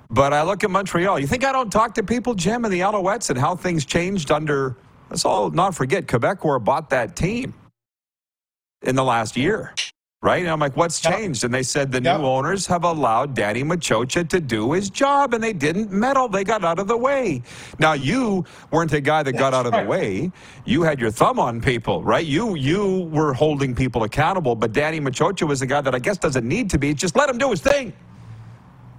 But 0.09 0.33
I 0.33 0.43
look 0.43 0.65
at 0.65 0.71
Montreal. 0.71 1.19
You 1.19 1.27
think 1.27 1.45
I 1.45 1.53
don't 1.53 1.71
talk 1.71 1.93
to 1.95 2.03
people, 2.03 2.35
Jim, 2.35 2.65
and 2.65 2.73
the 2.73 2.81
Alouettes 2.81 3.29
and 3.29 3.39
how 3.39 3.55
things 3.55 3.85
changed 3.85 4.31
under, 4.31 4.75
let's 5.09 5.25
all 5.25 5.49
not 5.51 5.75
forget, 5.75 6.07
Quebecor 6.07 6.61
bought 6.63 6.89
that 6.89 7.15
team 7.15 7.53
in 8.81 8.95
the 8.95 9.05
last 9.05 9.37
year 9.37 9.73
right? 10.21 10.41
And 10.41 10.49
I'm 10.49 10.59
like, 10.59 10.75
what's 10.75 10.99
changed? 10.99 11.45
And 11.45 11.53
they 11.53 11.63
said 11.63 11.91
the 11.91 12.01
yep. 12.01 12.19
new 12.19 12.25
owners 12.25 12.67
have 12.67 12.83
allowed 12.83 13.33
Danny 13.35 13.63
Maciocia 13.63 14.27
to 14.27 14.41
do 14.41 14.73
his 14.73 14.89
job, 14.89 15.33
and 15.33 15.41
they 15.41 15.53
didn't 15.53 15.91
meddle. 15.91 16.27
They 16.27 16.43
got 16.43 16.63
out 16.63 16.77
of 16.79 16.87
the 16.87 16.97
way. 16.97 17.41
Now 17.79 17.93
you 17.93 18.43
weren't 18.71 18.91
a 18.91 18.99
guy 18.99 19.23
that 19.23 19.31
That's 19.31 19.41
got 19.41 19.53
out 19.53 19.65
of 19.65 19.71
the 19.71 19.85
way. 19.89 20.31
You 20.65 20.81
had 20.83 20.99
your 20.99 21.11
thumb 21.11 21.39
on 21.39 21.61
people, 21.61 22.03
right? 22.03 22.25
You 22.25 22.55
you 22.55 23.09
were 23.11 23.33
holding 23.33 23.73
people 23.73 24.03
accountable, 24.03 24.55
but 24.55 24.73
Danny 24.73 24.99
Maciocia 24.99 25.47
was 25.47 25.61
a 25.61 25.67
guy 25.67 25.81
that 25.81 25.95
I 25.95 25.99
guess 25.99 26.17
doesn't 26.17 26.47
need 26.47 26.69
to 26.71 26.77
be. 26.77 26.93
Just 26.93 27.15
let 27.15 27.29
him 27.29 27.37
do 27.37 27.51
his 27.51 27.61
thing. 27.61 27.93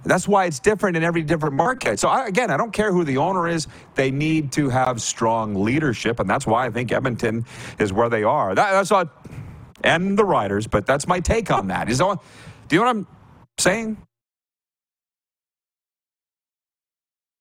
That's 0.03 0.27
why 0.27 0.45
it's 0.45 0.57
different 0.57 0.97
in 0.97 1.03
every 1.03 1.21
different 1.21 1.53
market. 1.53 1.99
So 1.99 2.09
I, 2.09 2.25
again, 2.25 2.49
I 2.49 2.57
don't 2.57 2.73
care 2.73 2.91
who 2.91 3.03
the 3.03 3.17
owner 3.17 3.47
is; 3.47 3.67
they 3.93 4.09
need 4.09 4.51
to 4.53 4.69
have 4.69 4.99
strong 4.99 5.53
leadership, 5.63 6.19
and 6.19 6.27
that's 6.27 6.47
why 6.47 6.65
I 6.65 6.71
think 6.71 6.91
Edmonton 6.91 7.45
is 7.77 7.93
where 7.93 8.09
they 8.09 8.23
are. 8.23 8.55
That, 8.55 8.71
that's 8.71 8.89
what 8.89 9.09
and 9.83 10.17
the 10.17 10.25
riders, 10.25 10.67
but 10.67 10.85
that's 10.85 11.07
my 11.07 11.19
take 11.19 11.51
on 11.51 11.67
that. 11.67 11.89
Is 11.89 11.99
that, 11.99 12.19
do 12.67 12.75
you 12.75 12.81
know 12.81 12.87
what 12.87 12.95
I'm 12.95 13.07
saying? 13.59 13.97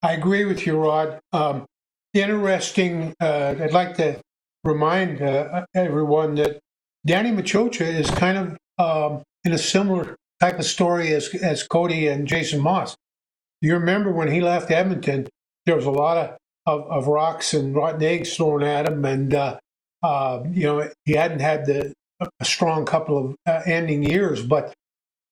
I 0.03 0.13
agree 0.13 0.45
with 0.47 0.67
you, 0.67 0.79
Rod. 0.79 1.21
Um, 1.33 1.67
interesting. 2.15 3.15
Uh, 3.21 3.55
I'd 3.61 3.73
like 3.73 3.97
to 3.97 4.21
remind 4.65 5.23
uh, 5.23 5.67
everyone 5.75 6.37
that 6.37 6.59
Danny 7.07 7.31
Maciocia 7.31 7.83
is 7.87 8.11
kind 8.11 8.39
of 8.39 8.57
um, 8.79 9.23
in 9.45 9.53
a 9.53 9.59
similar 9.59 10.17
type 10.41 10.59
of 10.59 10.65
story 10.65 11.15
as 11.15 11.35
as 11.35 11.63
Cody 11.63 12.09
and 12.09 12.27
Jason 12.27 12.61
Maas. 12.61 12.97
You 13.61 13.75
remember 13.75 14.11
when 14.13 14.33
he 14.33 14.41
left 14.41 14.71
Edmonton, 14.71 15.29
there 15.67 15.77
was 15.77 15.87
a 15.87 15.91
lot 15.91 16.17
of 16.17 16.37
of, 16.67 16.91
of 16.91 17.07
rocks 17.09 17.55
and 17.55 17.75
rotten 17.75 18.03
eggs 18.03 18.37
thrown 18.37 18.63
at 18.63 18.89
him, 18.89 19.05
and 19.05 19.35
uh, 19.35 19.59
uh, 20.03 20.43
you 20.51 20.65
know 20.65 20.89
he 21.05 21.13
hadn't 21.13 21.41
had 21.41 21.67
the 21.67 21.93
a 22.21 22.45
strong 22.45 22.85
couple 22.85 23.19
of 23.19 23.37
uh, 23.47 23.63
ending 23.67 24.03
years, 24.03 24.45
but 24.45 24.75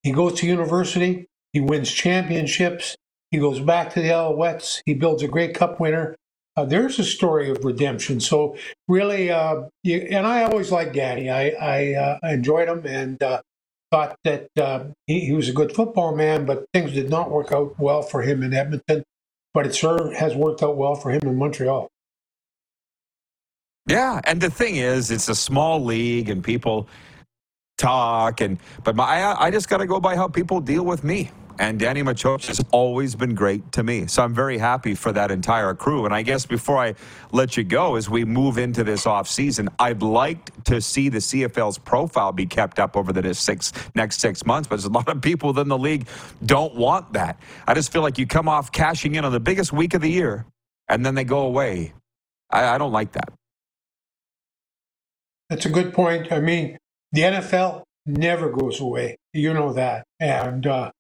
he 0.02 0.12
goes 0.12 0.40
to 0.40 0.46
university, 0.46 1.26
he 1.52 1.60
wins 1.60 1.90
championships, 1.90 2.96
he 3.30 3.38
goes 3.38 3.60
back 3.60 3.92
to 3.92 4.00
the 4.00 4.08
Alouettes, 4.08 4.80
he 4.86 4.94
builds 4.94 5.22
a 5.22 5.28
great 5.28 5.54
Cup 5.54 5.80
winner. 5.80 6.16
Uh, 6.56 6.64
there's 6.64 6.98
a 6.98 7.04
story 7.04 7.50
of 7.50 7.64
redemption. 7.64 8.18
So 8.20 8.56
really, 8.88 9.30
uh, 9.30 9.64
you, 9.84 10.08
and 10.10 10.26
I 10.26 10.42
always 10.42 10.72
liked 10.72 10.92
Gaddy. 10.92 11.30
I, 11.30 11.50
I 11.50 11.94
uh, 11.94 12.18
enjoyed 12.24 12.68
him 12.68 12.84
and 12.84 13.22
uh, 13.22 13.42
thought 13.92 14.16
that 14.24 14.48
uh, 14.56 14.84
he, 15.06 15.20
he, 15.20 15.32
was 15.32 15.48
a 15.48 15.52
good 15.52 15.72
football 15.72 16.16
man, 16.16 16.46
but 16.46 16.64
things 16.72 16.92
did 16.92 17.10
not 17.10 17.30
work 17.30 17.52
out 17.52 17.78
well 17.78 18.02
for 18.02 18.22
him 18.22 18.42
in 18.42 18.54
Edmonton. 18.54 19.04
But 19.54 19.66
it 19.66 19.74
sure 19.74 20.12
has 20.14 20.34
worked 20.34 20.62
out 20.62 20.76
well 20.76 20.94
for 20.94 21.10
him 21.10 21.22
in 21.22 21.36
Montreal. 21.36 21.88
Yeah, 23.88 24.20
and 24.24 24.40
the 24.40 24.50
thing 24.50 24.76
is, 24.76 25.10
it's 25.12 25.28
a 25.28 25.36
small 25.36 25.84
league, 25.84 26.30
and 26.30 26.44
people 26.44 26.88
talk, 27.78 28.40
and 28.40 28.58
but 28.84 28.96
my, 28.96 29.04
I, 29.04 29.46
I 29.46 29.50
just 29.50 29.68
got 29.68 29.78
to 29.78 29.86
go 29.86 30.00
by 30.00 30.16
how 30.16 30.28
people 30.28 30.60
deal 30.60 30.84
with 30.84 31.04
me. 31.04 31.30
And 31.60 31.78
Danny 31.80 32.02
Maciocia 32.02 32.48
has 32.48 32.60
always 32.72 33.14
been 33.16 33.34
great 33.34 33.72
to 33.72 33.82
me. 33.84 34.08
So 34.08 34.22
I'm 34.24 34.34
very 34.34 34.58
happy 34.58 34.94
for 34.94 35.12
that 35.12 35.30
entire 35.30 35.74
crew. 35.74 36.04
And 36.04 36.14
I 36.14 36.22
guess 36.22 36.46
before 36.46 36.78
I 36.78 36.94
let 37.32 37.56
you 37.56 37.64
go, 37.64 37.96
as 37.96 38.10
we 38.10 38.24
move 38.24 38.58
into 38.58 38.84
this 38.84 39.06
offseason, 39.06 39.68
I'd 39.78 40.02
like 40.02 40.64
to 40.64 40.80
see 40.80 41.08
the 41.08 41.18
CFL's 41.18 41.78
profile 41.78 42.32
be 42.32 42.46
kept 42.46 42.78
up 42.78 42.96
over 42.96 43.12
the 43.12 43.34
six, 43.34 43.72
next 43.94 44.20
six 44.20 44.46
months. 44.46 44.68
But 44.68 44.76
there's 44.76 44.86
a 44.86 44.90
lot 44.90 45.08
of 45.08 45.22
people 45.22 45.48
within 45.50 45.68
the 45.68 45.78
league 45.78 46.08
don't 46.46 46.74
want 46.74 47.14
that. 47.14 47.40
I 47.66 47.74
just 47.74 47.92
feel 47.92 48.02
like 48.02 48.18
you 48.18 48.26
come 48.26 48.48
off 48.48 48.72
cashing 48.72 49.16
in 49.16 49.24
on 49.24 49.32
the 49.32 49.40
biggest 49.40 49.72
week 49.72 49.94
of 49.94 50.02
the 50.02 50.10
year 50.10 50.46
and 50.88 51.06
then 51.06 51.14
they 51.14 51.24
go 51.24 51.40
away. 51.40 51.94
I, 52.50 52.76
I 52.76 52.78
don't 52.78 52.92
like 52.92 53.12
that. 53.12 53.32
That's 55.50 55.66
a 55.66 55.70
good 55.70 55.94
point. 55.94 56.30
I 56.30 56.40
mean, 56.40 56.78
the 57.12 57.22
NFL 57.22 57.84
never 58.06 58.50
goes 58.50 58.80
away. 58.80 59.16
You 59.32 59.54
know 59.54 59.72
that. 59.72 60.04
And 60.20 60.66
uh, 60.66 60.90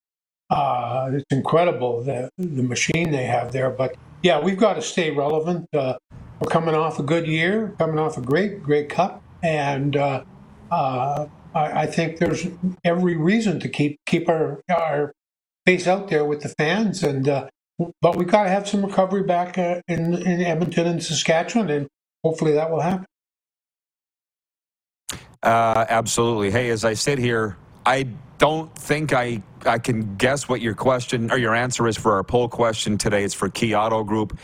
uh, 0.50 1.10
it's 1.12 1.24
incredible 1.30 2.02
the, 2.02 2.30
the 2.38 2.62
machine 2.62 3.10
they 3.10 3.24
have 3.24 3.52
there. 3.52 3.70
But 3.70 3.96
yeah, 4.22 4.40
we've 4.40 4.58
got 4.58 4.74
to 4.74 4.82
stay 4.82 5.10
relevant. 5.10 5.66
Uh, 5.74 5.98
we're 6.40 6.50
coming 6.50 6.74
off 6.74 6.98
a 6.98 7.02
good 7.02 7.26
year, 7.26 7.74
coming 7.78 7.98
off 7.98 8.16
a 8.16 8.20
great, 8.20 8.62
great 8.62 8.88
cup. 8.88 9.22
And 9.42 9.96
uh, 9.96 10.24
uh, 10.70 11.26
I, 11.54 11.82
I, 11.82 11.86
think 11.86 12.18
there's 12.18 12.46
every 12.84 13.16
reason 13.16 13.60
to 13.60 13.68
keep 13.68 14.00
keep 14.06 14.28
our, 14.28 14.60
our 14.68 15.12
face 15.66 15.86
out 15.86 16.08
there 16.08 16.24
with 16.24 16.40
the 16.40 16.48
fans. 16.50 17.02
And 17.02 17.28
uh, 17.28 17.48
But 18.00 18.16
we've 18.16 18.28
got 18.28 18.44
to 18.44 18.50
have 18.50 18.68
some 18.68 18.84
recovery 18.84 19.22
back 19.22 19.58
in, 19.58 19.82
in 19.88 20.40
Edmonton 20.42 20.86
and 20.86 21.02
Saskatchewan. 21.02 21.70
And 21.70 21.88
hopefully 22.24 22.52
that 22.52 22.70
will 22.70 22.80
happen. 22.80 23.06
Uh, 25.42 25.86
absolutely. 25.88 26.50
Hey, 26.50 26.70
as 26.70 26.84
I 26.84 26.94
sit 26.94 27.18
here, 27.18 27.56
I 27.86 28.08
don't 28.38 28.74
think 28.76 29.12
I, 29.12 29.42
I 29.64 29.78
can 29.78 30.16
guess 30.16 30.48
what 30.48 30.60
your 30.60 30.74
question 30.74 31.30
or 31.30 31.38
your 31.38 31.54
answer 31.54 31.86
is 31.86 31.96
for 31.96 32.14
our 32.14 32.24
poll 32.24 32.48
question 32.48 32.98
today. 32.98 33.24
It's 33.24 33.34
for 33.34 33.48
Key 33.48 33.74
Auto 33.74 34.02
Group. 34.04 34.38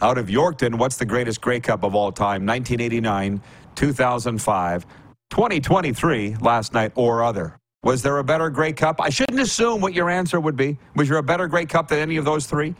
Out 0.00 0.18
of 0.18 0.26
Yorkton, 0.26 0.76
what's 0.76 0.96
the 0.96 1.06
greatest 1.06 1.40
Grey 1.40 1.58
Cup 1.58 1.82
of 1.82 1.94
all 1.94 2.12
time? 2.12 2.44
1989, 2.44 3.40
2005, 3.74 4.86
2023, 5.30 6.36
last 6.36 6.74
night, 6.74 6.92
or 6.94 7.24
other? 7.24 7.58
Was 7.82 8.02
there 8.02 8.18
a 8.18 8.24
better 8.24 8.50
Grey 8.50 8.72
Cup? 8.72 9.00
I 9.00 9.08
shouldn't 9.08 9.40
assume 9.40 9.80
what 9.80 9.94
your 9.94 10.10
answer 10.10 10.38
would 10.38 10.56
be. 10.56 10.78
Was 10.96 11.08
there 11.08 11.18
a 11.18 11.22
better 11.22 11.46
Grey 11.48 11.66
Cup 11.66 11.88
than 11.88 11.98
any 11.98 12.18
of 12.18 12.24
those 12.24 12.46
three? 12.46 12.74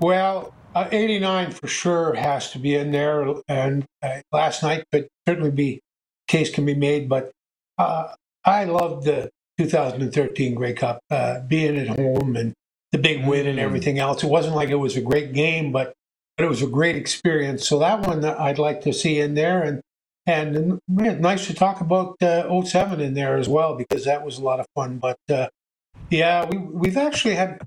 Well, 0.00 0.53
uh, 0.74 0.88
89 0.90 1.52
for 1.52 1.66
sure 1.66 2.14
has 2.14 2.50
to 2.52 2.58
be 2.58 2.74
in 2.74 2.90
there, 2.90 3.34
and 3.48 3.84
uh, 4.02 4.20
last 4.32 4.62
night 4.62 4.84
could 4.92 5.08
certainly 5.26 5.50
be 5.50 5.80
case 6.26 6.52
can 6.52 6.66
be 6.66 6.74
made. 6.74 7.08
But 7.08 7.30
uh, 7.78 8.14
I 8.44 8.64
loved 8.64 9.04
the 9.04 9.30
2013 9.58 10.54
Grey 10.54 10.72
Cup, 10.72 11.00
uh, 11.10 11.40
being 11.40 11.76
at 11.78 11.88
home 11.88 12.36
and 12.36 12.54
the 12.92 12.98
big 12.98 13.26
win 13.26 13.46
and 13.46 13.58
mm. 13.58 13.62
everything 13.62 13.98
else. 13.98 14.22
It 14.22 14.28
wasn't 14.28 14.56
like 14.56 14.70
it 14.70 14.76
was 14.76 14.96
a 14.96 15.00
great 15.00 15.32
game, 15.32 15.72
but 15.72 15.94
but 16.36 16.44
it 16.44 16.48
was 16.48 16.62
a 16.62 16.66
great 16.66 16.96
experience. 16.96 17.68
So 17.68 17.78
that 17.78 18.00
one 18.00 18.24
I'd 18.24 18.58
like 18.58 18.80
to 18.82 18.92
see 18.92 19.20
in 19.20 19.34
there, 19.34 19.62
and 19.62 19.80
and 20.26 20.80
man, 20.88 21.20
nice 21.20 21.46
to 21.46 21.54
talk 21.54 21.80
about 21.80 22.20
uh, 22.22 22.62
07 22.62 23.00
in 23.00 23.14
there 23.14 23.36
as 23.36 23.48
well 23.48 23.76
because 23.76 24.04
that 24.04 24.24
was 24.24 24.38
a 24.38 24.42
lot 24.42 24.58
of 24.58 24.66
fun. 24.74 24.98
But 24.98 25.18
uh, 25.28 25.48
yeah, 26.10 26.44
we 26.46 26.58
we've 26.58 26.96
actually 26.96 27.34
had 27.34 27.60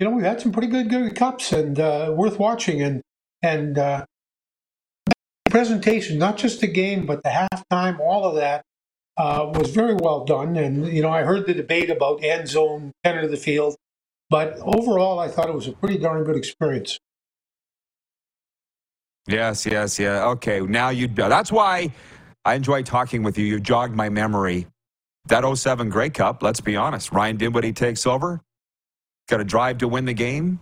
you 0.00 0.08
know, 0.08 0.16
we've 0.16 0.24
had 0.24 0.40
some 0.40 0.50
pretty 0.50 0.68
good, 0.68 0.88
good 0.88 1.14
cups 1.14 1.52
and 1.52 1.78
uh, 1.78 2.12
worth 2.16 2.38
watching. 2.38 2.80
And 2.82 3.02
and 3.42 3.78
uh, 3.78 4.06
presentation, 5.50 6.18
not 6.18 6.38
just 6.38 6.60
the 6.60 6.66
game, 6.66 7.06
but 7.06 7.22
the 7.22 7.28
halftime, 7.30 8.00
all 8.00 8.24
of 8.24 8.34
that 8.36 8.64
uh, 9.16 9.50
was 9.54 9.70
very 9.70 9.94
well 9.94 10.24
done. 10.24 10.56
And 10.56 10.88
you 10.88 11.02
know, 11.02 11.10
I 11.10 11.22
heard 11.22 11.46
the 11.46 11.54
debate 11.54 11.90
about 11.90 12.24
end 12.24 12.48
zone, 12.48 12.92
center 13.04 13.20
of 13.20 13.30
the 13.30 13.36
field, 13.36 13.76
but 14.30 14.58
overall, 14.60 15.18
I 15.18 15.28
thought 15.28 15.48
it 15.48 15.54
was 15.54 15.68
a 15.68 15.72
pretty 15.72 15.98
darn 15.98 16.24
good 16.24 16.36
experience. 16.36 16.98
Yes, 19.28 19.66
yes, 19.66 19.98
yeah. 19.98 20.24
Okay, 20.28 20.60
now 20.60 20.88
you. 20.88 21.08
That's 21.08 21.52
why 21.52 21.92
I 22.46 22.54
enjoy 22.54 22.82
talking 22.82 23.22
with 23.22 23.36
you. 23.36 23.44
You 23.44 23.60
jogged 23.60 23.94
my 23.94 24.08
memory. 24.08 24.66
That 25.26 25.44
07 25.44 25.90
Grey 25.90 26.08
Cup, 26.08 26.42
let's 26.42 26.62
be 26.62 26.76
honest. 26.76 27.12
Ryan 27.12 27.36
Dinwiddie 27.36 27.74
takes 27.74 28.06
over 28.06 28.40
got 29.28 29.38
to 29.38 29.44
drive 29.44 29.78
to 29.78 29.88
win 29.88 30.04
the 30.04 30.14
game. 30.14 30.60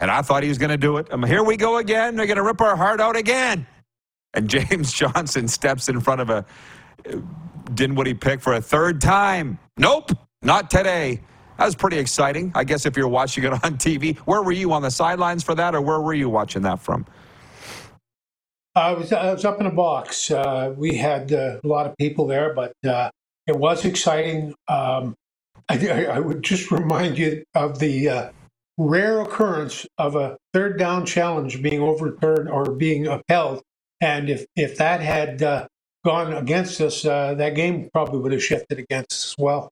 And 0.00 0.10
I 0.10 0.22
thought 0.22 0.42
he 0.42 0.48
was 0.48 0.58
going 0.58 0.70
to 0.70 0.76
do 0.76 0.98
it. 0.98 1.12
Um, 1.12 1.22
here 1.22 1.42
we 1.42 1.56
go 1.56 1.78
again. 1.78 2.16
They're 2.16 2.26
going 2.26 2.36
to 2.36 2.42
rip 2.42 2.60
our 2.60 2.76
heart 2.76 3.00
out 3.00 3.16
again. 3.16 3.66
And 4.34 4.48
James 4.50 4.92
Johnson 4.92 5.48
steps 5.48 5.88
in 5.88 6.00
front 6.00 6.20
of 6.20 6.30
a 6.30 6.44
uh, 7.08 7.18
Dinwiddie 7.74 8.14
pick 8.14 8.40
for 8.40 8.54
a 8.54 8.60
third 8.60 9.00
time. 9.00 9.58
Nope, 9.76 10.12
not 10.42 10.70
today. 10.70 11.20
That 11.58 11.64
was 11.64 11.74
pretty 11.74 11.98
exciting. 11.98 12.52
I 12.54 12.64
guess 12.64 12.86
if 12.86 12.96
you're 12.96 13.08
watching 13.08 13.44
it 13.44 13.52
on 13.64 13.76
TV, 13.78 14.18
where 14.18 14.42
were 14.42 14.52
you 14.52 14.72
on 14.72 14.82
the 14.82 14.90
sidelines 14.90 15.42
for 15.42 15.54
that, 15.54 15.74
or 15.74 15.80
where 15.80 16.00
were 16.00 16.14
you 16.14 16.28
watching 16.28 16.62
that 16.62 16.80
from? 16.80 17.06
I 18.74 18.92
was 18.92 19.10
I 19.12 19.32
was 19.32 19.44
up 19.46 19.58
in 19.60 19.66
a 19.66 19.70
box. 19.70 20.30
Uh, 20.30 20.74
we 20.76 20.96
had 20.96 21.32
uh, 21.32 21.58
a 21.64 21.66
lot 21.66 21.86
of 21.86 21.96
people 21.96 22.26
there, 22.26 22.52
but 22.52 22.72
uh, 22.86 23.10
it 23.46 23.56
was 23.56 23.86
exciting. 23.86 24.54
Um, 24.68 25.14
I, 25.68 26.06
I 26.06 26.18
would 26.20 26.42
just 26.42 26.70
remind 26.70 27.18
you 27.18 27.44
of 27.54 27.78
the 27.78 28.08
uh, 28.08 28.30
rare 28.78 29.20
occurrence 29.20 29.86
of 29.98 30.14
a 30.14 30.36
third 30.52 30.78
down 30.78 31.06
challenge 31.06 31.62
being 31.62 31.80
overturned 31.80 32.48
or 32.48 32.70
being 32.72 33.06
upheld. 33.06 33.62
And 34.00 34.28
if, 34.28 34.46
if 34.54 34.76
that 34.78 35.00
had 35.00 35.42
uh, 35.42 35.66
gone 36.04 36.32
against 36.32 36.80
us, 36.80 37.04
uh, 37.04 37.34
that 37.34 37.54
game 37.54 37.88
probably 37.92 38.20
would 38.20 38.32
have 38.32 38.42
shifted 38.42 38.78
against 38.78 39.12
us 39.12 39.26
as 39.30 39.34
well. 39.38 39.70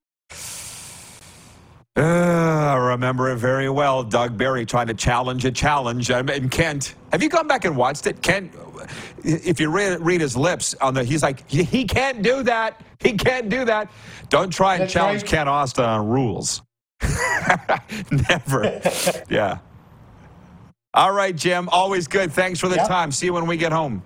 Uh, 1.97 2.01
I 2.01 2.75
remember 2.75 3.31
it 3.31 3.37
very 3.37 3.69
well. 3.69 4.03
Doug 4.03 4.37
Berry 4.37 4.67
trying 4.67 4.89
to 4.89 4.95
challenge 4.95 5.45
a 5.45 5.53
challenge. 5.53 6.11
And 6.11 6.51
Kent, 6.51 6.97
have 7.13 7.23
you 7.23 7.29
gone 7.29 7.47
back 7.47 7.65
and 7.65 7.77
watched 7.77 8.09
it? 8.09 8.21
Kent, 8.21 8.53
if 9.23 9.61
you 9.61 9.71
read, 9.71 10.01
read 10.01 10.21
his 10.21 10.37
lips 10.37 10.75
on 10.81 10.95
the, 10.95 11.05
he's 11.05 11.23
like, 11.23 11.49
he, 11.49 11.63
he 11.63 11.85
can't 11.85 12.21
do 12.23 12.43
that. 12.43 12.81
He 12.99 13.13
can't 13.13 13.49
do 13.49 13.65
that. 13.67 13.93
Don't 14.29 14.53
try 14.53 14.75
and 14.75 14.83
That's 14.83 14.93
challenge 14.93 15.23
right. 15.23 15.31
Kent 15.31 15.49
Austin 15.49 15.85
on 15.85 16.09
rules. 16.09 16.63
Never. 18.29 18.81
yeah. 19.31 19.59
All 20.95 21.13
right, 21.13 21.37
Jim. 21.37 21.69
Always 21.71 22.09
good. 22.09 22.33
Thanks 22.33 22.59
for 22.59 22.69
the 22.69 22.77
yep. 22.77 22.89
time. 22.89 23.13
See 23.13 23.27
you 23.27 23.33
when 23.33 23.47
we 23.47 23.57
get 23.57 23.73
home. 23.73 24.03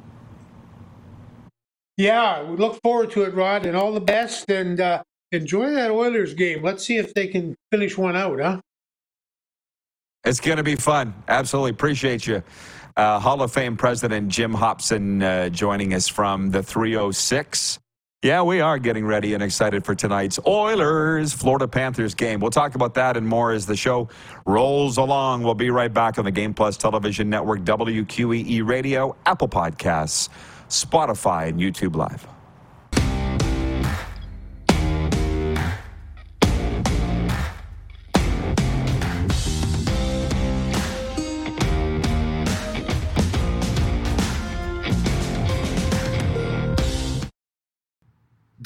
Yeah, 1.96 2.42
we 2.44 2.57
look 2.57 2.81
forward 2.83 3.11
to 3.12 3.22
it, 3.22 3.35
Rod, 3.35 3.66
and 3.66 3.77
all 3.77 3.92
the 3.92 4.01
best. 4.01 4.51
And 4.51 4.81
uh, 4.81 5.03
enjoy 5.32 5.70
that 5.72 5.90
Oilers 5.90 6.34
game. 6.34 6.62
Let's 6.62 6.84
see 6.84 6.96
if 6.96 7.14
they 7.14 7.26
can 7.26 7.54
finish 7.70 7.96
one 7.96 8.16
out, 8.16 8.40
huh? 8.40 8.60
It's 10.24 10.40
going 10.40 10.56
to 10.58 10.62
be 10.62 10.76
fun. 10.76 11.14
Absolutely. 11.28 11.70
Appreciate 11.70 12.26
you. 12.26 12.42
Uh, 12.96 13.18
Hall 13.20 13.40
of 13.42 13.52
Fame 13.52 13.76
President 13.76 14.28
Jim 14.28 14.52
Hopson 14.52 15.22
uh, 15.22 15.48
joining 15.48 15.94
us 15.94 16.08
from 16.08 16.50
the 16.50 16.62
306. 16.62 17.78
Yeah, 18.24 18.42
we 18.42 18.60
are 18.60 18.80
getting 18.80 19.06
ready 19.06 19.34
and 19.34 19.42
excited 19.44 19.84
for 19.84 19.94
tonight's 19.94 20.40
Oilers 20.44 21.32
Florida 21.32 21.68
Panthers 21.68 22.16
game. 22.16 22.40
We'll 22.40 22.50
talk 22.50 22.74
about 22.74 22.94
that 22.94 23.16
and 23.16 23.24
more 23.24 23.52
as 23.52 23.64
the 23.64 23.76
show 23.76 24.08
rolls 24.44 24.96
along. 24.96 25.44
We'll 25.44 25.55
be 25.55 25.70
right 25.70 25.92
back 25.92 26.18
on 26.18 26.24
the 26.24 26.32
Game 26.32 26.53
Plus 26.53 26.76
Television 26.76 27.30
Network, 27.30 27.61
WQEE 27.61 28.66
Radio, 28.66 29.14
Apple 29.24 29.48
Podcasts, 29.48 30.28
Spotify, 30.68 31.46
and 31.48 31.61
YouTube 31.61 31.94
Live. 31.94 32.26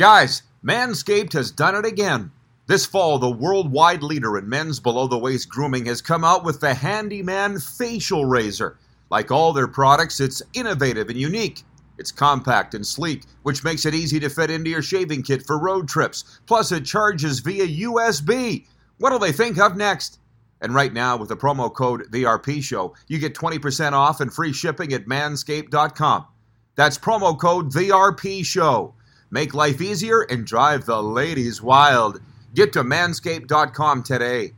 Guys, 0.03 0.43
Manscaped 0.65 1.33
has 1.33 1.53
done 1.53 1.77
it 1.77 1.85
again. 1.85 2.33
This 2.67 2.85
fall, 2.85 3.21
the 3.21 3.31
worldwide 3.31 4.03
leader 4.03 4.37
in 4.37 4.49
men's 4.49 4.81
below 4.81 5.07
the 5.07 5.17
waist 5.17 5.49
grooming 5.49 5.87
has 5.87 6.03
come 6.03 6.25
out 6.25 6.43
with 6.43 6.59
the 6.59 6.75
Handyman 6.75 7.61
Facial 7.61 8.25
Razor. 8.25 8.81
Like 9.11 9.31
all 9.31 9.53
their 9.53 9.69
products, 9.69 10.19
it's 10.19 10.43
innovative 10.55 11.09
and 11.09 11.17
unique. 11.17 11.63
It's 11.99 12.11
compact 12.11 12.75
and 12.75 12.85
sleek, 12.85 13.23
which 13.45 13.63
makes 13.63 13.87
it 13.87 13.95
easy 13.95 14.19
to 14.19 14.29
fit 14.29 14.51
into 14.51 14.71
your 14.71 14.83
shaving 14.83 15.23
kit 15.23 15.47
for 15.47 15.57
road 15.57 15.87
trips. 15.87 16.41
Plus, 16.47 16.73
it 16.73 16.85
charges 16.85 17.39
via 17.39 17.69
USB. 17.87 18.67
What'll 18.99 19.21
they 19.21 19.31
think 19.31 19.61
of 19.61 19.77
next? 19.77 20.19
And 20.61 20.75
right 20.75 20.93
now, 20.93 21.17
with 21.17 21.29
the 21.29 21.37
promo 21.37 21.73
code 21.73 22.11
VRP 22.11 22.61
Show, 22.61 22.97
you 23.07 23.21
get 23.21 23.37
20% 23.37 23.93
off 23.93 24.21
and 24.21 24.35
free 24.35 24.53
shipping 24.53 24.93
at 24.95 25.07
manscaped.com. 25.07 26.27
That's 26.75 26.99
promo 26.99 27.39
code 27.39 27.71
VRP 27.71 28.45
Show. 28.45 28.97
Make 29.33 29.55
life 29.55 29.81
easier 29.81 30.21
and 30.21 30.47
drive 30.47 30.85
the 30.85 31.03
ladies 31.03 31.63
wild. 31.63 32.21
Get 32.55 32.75
to 32.75 32.85
manscaped.com 32.85 34.03
today. 34.03 34.53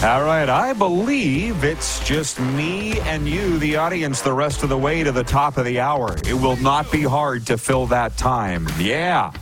All 0.00 0.22
right, 0.22 0.48
I 0.48 0.72
believe 0.74 1.64
it's 1.64 1.98
just 2.06 2.38
me 2.38 3.00
and 3.00 3.28
you, 3.28 3.58
the 3.58 3.74
audience, 3.74 4.22
the 4.22 4.32
rest 4.32 4.62
of 4.62 4.68
the 4.68 4.78
way 4.78 5.02
to 5.02 5.10
the 5.10 5.24
top 5.24 5.56
of 5.56 5.64
the 5.64 5.80
hour. 5.80 6.16
It 6.24 6.34
will 6.34 6.54
not 6.56 6.92
be 6.92 7.02
hard 7.02 7.48
to 7.48 7.58
fill 7.58 7.86
that 7.86 8.16
time. 8.16 8.68
Yeah. 8.78 9.32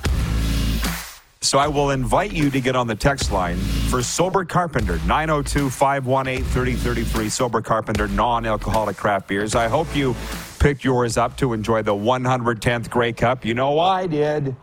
So 1.46 1.60
I 1.60 1.68
will 1.68 1.90
invite 1.90 2.32
you 2.32 2.50
to 2.50 2.60
get 2.60 2.74
on 2.74 2.88
the 2.88 2.96
text 2.96 3.30
line 3.30 3.56
for 3.56 4.02
Sober 4.02 4.44
Carpenter, 4.44 4.98
902 5.06 5.70
518 5.70 6.42
3033. 6.42 7.28
Sober 7.28 7.62
Carpenter, 7.62 8.08
non 8.08 8.44
alcoholic 8.44 8.96
craft 8.96 9.28
beers. 9.28 9.54
I 9.54 9.68
hope 9.68 9.94
you 9.94 10.16
picked 10.58 10.82
yours 10.82 11.16
up 11.16 11.36
to 11.36 11.52
enjoy 11.52 11.82
the 11.82 11.94
110th 11.94 12.90
Grey 12.90 13.12
Cup. 13.12 13.44
You 13.44 13.54
know 13.54 13.78
I 13.78 14.08
did 14.08 14.56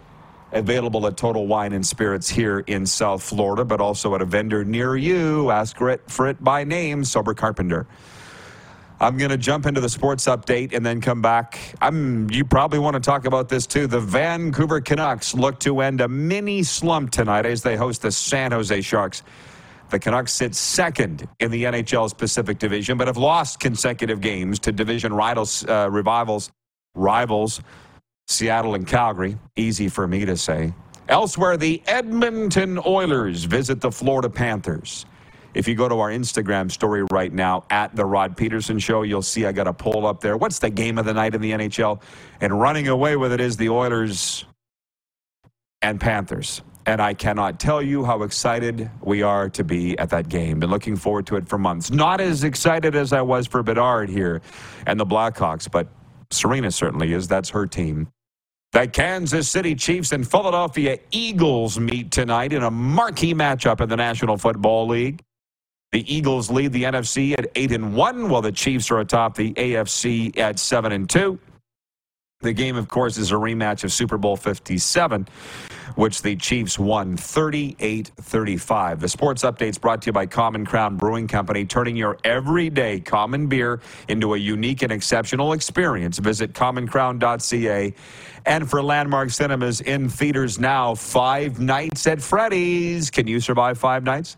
available 0.52 1.08
at 1.08 1.16
Total 1.16 1.48
Wine 1.48 1.72
and 1.72 1.88
Spirits 1.88 2.28
here 2.28 2.60
in 2.68 2.86
South 2.86 3.24
Florida, 3.24 3.64
but 3.64 3.80
also 3.80 4.14
at 4.16 4.22
a 4.22 4.26
vendor 4.26 4.66
near 4.66 4.98
you. 4.98 5.52
Ask 5.52 5.78
for 5.78 5.90
it, 5.90 6.02
for 6.12 6.28
it 6.28 6.44
by 6.44 6.66
name, 6.66 7.06
Sober 7.06 7.34
Carpenter. 7.34 7.88
I'm 9.00 9.18
going 9.18 9.32
to 9.32 9.38
jump 9.38 9.66
into 9.66 9.82
the 9.82 9.90
sports 9.90 10.26
update 10.26 10.74
and 10.74 10.86
then 10.86 11.02
come 11.02 11.22
back. 11.22 11.60
I'm, 11.82 12.30
you 12.30 12.46
probably 12.46 12.80
want 12.80 12.94
to 12.96 13.00
talk 13.00 13.26
about 13.26 13.50
this 13.50 13.68
too. 13.68 13.88
The 13.88 14.00
Vancouver 14.00 14.82
Canucks 14.82 15.34
look 15.34 15.60
to 15.62 15.82
end 15.82 16.02
a 16.02 16.08
mini 16.08 16.64
slump 16.64 17.12
tonight 17.12 17.46
as 17.46 17.62
they 17.62 17.76
host 17.76 18.02
the 18.02 18.12
San 18.12 18.52
Jose 18.52 18.82
Sharks. 18.82 19.24
The 19.90 20.00
Canucks 20.00 20.34
sit 20.34 20.56
second 20.56 21.28
in 21.40 21.52
the 21.52 21.66
NHL's 21.66 22.14
Pacific 22.14 22.60
Division, 22.60 22.98
but 22.98 23.08
have 23.08 23.18
lost 23.18 23.60
consecutive 23.60 24.22
games 24.22 24.60
to 24.60 24.72
division 24.72 25.14
rivals, 25.14 25.66
uh, 25.68 25.90
revivals, 25.92 26.52
rivals 26.96 27.62
Seattle 28.28 28.76
and 28.76 28.88
Calgary. 28.88 29.38
Easy 29.56 29.90
for 29.90 30.08
me 30.08 30.26
to 30.26 30.38
say. 30.38 30.74
Elsewhere, 31.10 31.58
the 31.58 31.82
Edmonton 31.86 32.80
Oilers 32.86 33.44
visit 33.44 33.82
the 33.82 33.92
Florida 33.92 34.30
Panthers. 34.30 35.06
If 35.54 35.68
you 35.68 35.76
go 35.76 35.88
to 35.88 36.00
our 36.00 36.10
Instagram 36.10 36.72
story 36.72 37.04
right 37.12 37.32
now 37.32 37.66
at 37.70 37.96
the 37.96 38.06
Rod 38.06 38.36
Peterson 38.36 38.80
Show, 38.80 39.04
you'll 39.04 39.22
see 39.22 39.46
I 39.46 39.52
got 39.52 39.68
a 39.68 39.74
poll 39.74 40.06
up 40.06 40.22
there. 40.22 40.36
What's 40.38 40.60
the 40.60 40.70
game 40.70 40.98
of 40.98 41.06
the 41.06 41.14
night 41.14 41.36
in 41.36 41.42
the 41.42 41.52
NHL? 41.52 42.02
And 42.42 42.60
running 42.60 42.88
away 42.88 43.16
with 43.16 43.32
it 43.32 43.40
is 43.40 43.58
the 43.58 43.70
Oilers 43.70 44.46
and 45.82 46.00
Panthers. 46.00 46.62
And 46.86 47.02
I 47.02 47.14
cannot 47.14 47.60
tell 47.60 47.82
you 47.82 48.04
how 48.04 48.24
excited 48.24 48.90
we 49.02 49.22
are 49.22 49.50
to 49.50 49.64
be 49.64 49.98
at 50.00 50.10
that 50.10 50.28
game. 50.28 50.60
Been 50.60 50.70
looking 50.70 50.96
forward 50.96 51.28
to 51.28 51.38
it 51.38 51.48
for 51.48 51.58
months. 51.58 51.92
Not 51.92 52.20
as 52.20 52.44
excited 52.44 52.96
as 52.96 53.14
I 53.14 53.22
was 53.22 53.48
for 53.48 53.64
Bedard 53.64 54.10
here 54.10 54.42
and 54.86 55.00
the 55.00 55.06
Blackhawks, 55.06 55.72
but 55.72 55.88
Serena 56.32 56.72
certainly 56.72 57.14
is. 57.14 57.28
That's 57.28 57.50
her 57.52 57.68
team. 57.68 58.10
The 58.74 58.88
Kansas 58.88 59.50
City 59.50 59.76
Chiefs 59.76 60.12
and 60.12 60.28
Philadelphia 60.28 60.98
Eagles 61.12 61.80
meet 61.80 62.12
tonight 62.12 62.54
in 62.54 62.64
a 62.64 62.72
marquee 62.72 63.34
matchup 63.34 63.80
in 63.82 63.88
the 63.88 63.96
National 63.96 64.36
Football 64.36 64.88
League. 64.88 65.22
The 65.94 66.12
Eagles 66.12 66.50
lead 66.50 66.74
the 66.74 66.86
NFC 66.86 67.38
at 67.38 67.52
8 67.54 67.72
and 67.72 67.96
1 67.96 68.28
while 68.28 68.42
the 68.42 68.52
Chiefs 68.52 68.90
are 68.90 69.00
atop 69.00 69.36
the 69.36 69.54
AFC 69.54 70.36
at 70.40 70.58
7 70.58 70.92
and 70.92 71.08
2. 71.08 71.38
The 72.42 72.52
game 72.52 72.76
of 72.76 72.90
course 72.90 73.20
is 73.20 73.32
a 73.32 73.36
rematch 73.36 73.84
of 73.84 73.92
Super 73.94 74.18
Bowl 74.18 74.36
57 74.36 75.28
which 75.96 76.24
the 76.24 76.36
Chiefs 76.36 76.80
won 76.80 77.16
38-35. 77.16 79.00
The 79.00 79.08
sports 79.08 79.44
updates 79.44 79.80
brought 79.80 80.02
to 80.02 80.08
you 80.08 80.14
by 80.14 80.26
Common 80.26 80.66
Crown 80.66 80.98
Brewing 80.98 81.28
Company, 81.28 81.66
turning 81.66 81.96
your 81.96 82.18
everyday 82.24 83.00
common 83.00 83.46
beer 83.46 83.80
into 84.08 84.34
a 84.34 84.38
unique 84.38 84.82
and 84.82 84.92
exceptional 84.92 85.54
experience. 85.54 86.18
Visit 86.18 86.54
commoncrown.ca. 86.54 87.94
And 88.46 88.70
for 88.70 88.82
Landmark 88.82 89.30
Cinemas 89.30 89.82
in 89.82 90.10
theaters 90.10 90.58
now, 90.58 90.96
Five 90.96 91.60
Nights 91.60 92.08
at 92.08 92.20
Freddy's. 92.22 93.12
Can 93.12 93.28
you 93.28 93.40
survive 93.40 93.78
five 93.78 94.04
nights? 94.04 94.38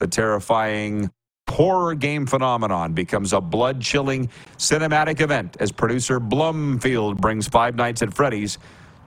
The 0.00 0.06
terrifying 0.06 1.10
horror 1.48 1.94
game 1.94 2.24
phenomenon 2.24 2.92
becomes 2.92 3.32
a 3.32 3.40
blood 3.40 3.80
chilling 3.80 4.28
cinematic 4.58 5.20
event 5.20 5.56
as 5.58 5.72
producer 5.72 6.20
Blumhouse 6.20 7.16
brings 7.16 7.48
Five 7.48 7.74
Nights 7.74 8.02
at 8.02 8.14
Freddy's 8.14 8.58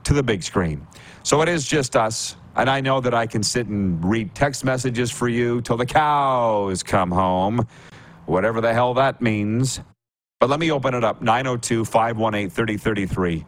to 0.04 0.14
the 0.14 0.24
big 0.24 0.44
screen. 0.44 0.86
So 1.24 1.42
it 1.42 1.48
is 1.48 1.66
just 1.66 1.96
us. 1.96 2.36
And 2.58 2.70
I 2.70 2.82
know 2.82 3.00
that 3.00 3.14
I 3.14 3.26
can 3.26 3.42
sit 3.42 3.68
and 3.68 4.04
read 4.04 4.36
text 4.36 4.66
messages 4.66 5.10
for 5.10 5.30
you 5.30 5.62
till 5.62 5.78
the 5.78 5.86
cows 5.86 6.84
come 6.84 7.10
home, 7.10 7.66
whatever 8.26 8.60
the 8.60 8.74
hell 8.74 8.94
that 8.96 9.22
means. 9.22 9.80
But 10.42 10.50
let 10.50 10.60
me 10.60 10.72
open 10.72 10.94
it 10.94 11.06
up 11.06 11.22
902 11.22 11.86
518 11.86 12.50
3033 12.50 13.46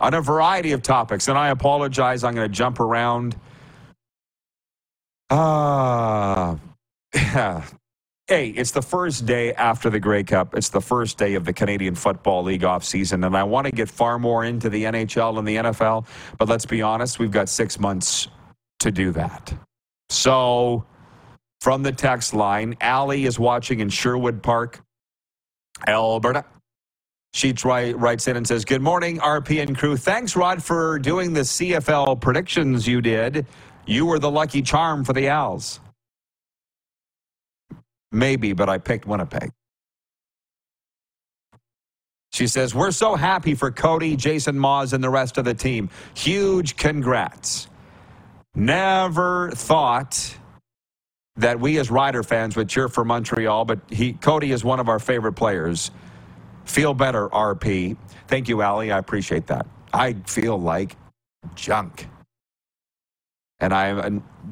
on 0.00 0.14
a 0.14 0.20
variety 0.20 0.72
of 0.72 0.82
topics. 0.82 1.28
And 1.28 1.38
I 1.38 1.50
apologize, 1.50 2.24
I'm 2.24 2.34
going 2.34 2.48
to 2.48 2.52
jump 2.52 2.80
around. 2.80 3.36
Ah, 5.30 6.58
Hey, 8.26 8.48
it's 8.48 8.70
the 8.70 8.80
first 8.80 9.26
day 9.26 9.52
after 9.52 9.90
the 9.90 10.00
Grey 10.00 10.24
Cup. 10.24 10.54
It's 10.56 10.70
the 10.70 10.80
first 10.80 11.18
day 11.18 11.34
of 11.34 11.44
the 11.44 11.52
Canadian 11.52 11.94
Football 11.94 12.44
League 12.44 12.62
offseason, 12.62 13.26
and 13.26 13.36
I 13.36 13.42
want 13.42 13.66
to 13.66 13.70
get 13.70 13.86
far 13.90 14.18
more 14.18 14.44
into 14.44 14.70
the 14.70 14.84
NHL 14.84 15.38
and 15.38 15.46
the 15.46 15.56
NFL. 15.56 16.06
But 16.38 16.48
let's 16.48 16.64
be 16.64 16.80
honest, 16.80 17.18
we've 17.18 17.30
got 17.30 17.50
six 17.50 17.78
months 17.78 18.28
to 18.80 18.90
do 18.90 19.12
that. 19.12 19.52
So, 20.08 20.86
from 21.60 21.82
the 21.82 21.92
text 21.92 22.32
line, 22.32 22.76
Allie 22.80 23.26
is 23.26 23.38
watching 23.38 23.80
in 23.80 23.90
Sherwood 23.90 24.42
Park, 24.42 24.80
Alberta. 25.86 26.46
She 27.34 27.52
writes 27.62 28.26
in 28.26 28.38
and 28.38 28.48
says, 28.48 28.64
Good 28.64 28.80
morning, 28.80 29.18
RP 29.18 29.60
and 29.60 29.76
crew. 29.76 29.98
Thanks, 29.98 30.34
Rod, 30.34 30.62
for 30.62 30.98
doing 30.98 31.34
the 31.34 31.42
CFL 31.42 32.22
predictions 32.22 32.88
you 32.88 33.02
did. 33.02 33.46
You 33.86 34.06
were 34.06 34.18
the 34.18 34.30
lucky 34.30 34.62
charm 34.62 35.04
for 35.04 35.12
the 35.12 35.28
Als. 35.28 35.80
Maybe, 38.12 38.52
but 38.52 38.68
I 38.68 38.78
picked 38.78 39.06
Winnipeg. 39.06 39.50
She 42.32 42.46
says, 42.46 42.74
We're 42.74 42.90
so 42.92 43.16
happy 43.16 43.54
for 43.54 43.70
Cody, 43.70 44.16
Jason 44.16 44.58
Maas, 44.58 44.92
and 44.92 45.02
the 45.04 45.10
rest 45.10 45.38
of 45.38 45.44
the 45.44 45.54
team. 45.54 45.90
Huge 46.14 46.76
congrats. 46.76 47.68
Never 48.54 49.50
thought 49.52 50.36
that 51.36 51.60
we 51.60 51.78
as 51.78 51.90
Rider 51.90 52.22
fans 52.22 52.56
would 52.56 52.68
cheer 52.68 52.88
for 52.88 53.04
Montreal, 53.04 53.64
but 53.64 53.80
he 53.90 54.14
Cody 54.14 54.52
is 54.52 54.64
one 54.64 54.80
of 54.80 54.88
our 54.88 54.98
favorite 55.00 55.34
players. 55.34 55.90
Feel 56.64 56.94
better, 56.94 57.28
RP. 57.30 57.96
Thank 58.28 58.48
you, 58.48 58.62
Allie. 58.62 58.92
I 58.92 58.98
appreciate 58.98 59.48
that. 59.48 59.66
I 59.92 60.14
feel 60.26 60.58
like 60.60 60.96
junk. 61.54 62.08
And 63.64 63.72
I 63.74 63.92
uh, 63.92 64.10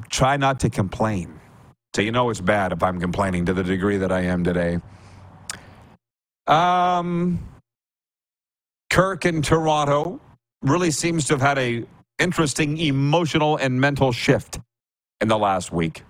try 0.09 0.37
not 0.37 0.59
to 0.61 0.71
complain. 0.71 1.39
So 1.95 2.01
you 2.01 2.11
know 2.11 2.31
it's 2.31 2.41
bad 2.41 2.73
if 2.73 2.81
I'm 2.81 2.99
complaining 2.99 3.45
to 3.45 3.53
the 3.53 3.63
degree 3.63 3.97
that 3.97 4.11
I 4.11 4.21
am 4.21 4.43
today. 4.43 4.79
Um, 6.47 7.47
Kirk 8.89 9.25
in 9.25 9.43
Toronto 9.43 10.19
really 10.63 10.91
seems 10.91 11.25
to 11.27 11.35
have 11.35 11.41
had 11.41 11.59
a 11.59 11.85
interesting 12.19 12.79
emotional 12.79 13.57
and 13.57 13.79
mental 13.79 14.11
shift 14.11 14.59
in 15.21 15.27
the 15.27 15.37
last 15.37 15.71
week. 15.71 16.03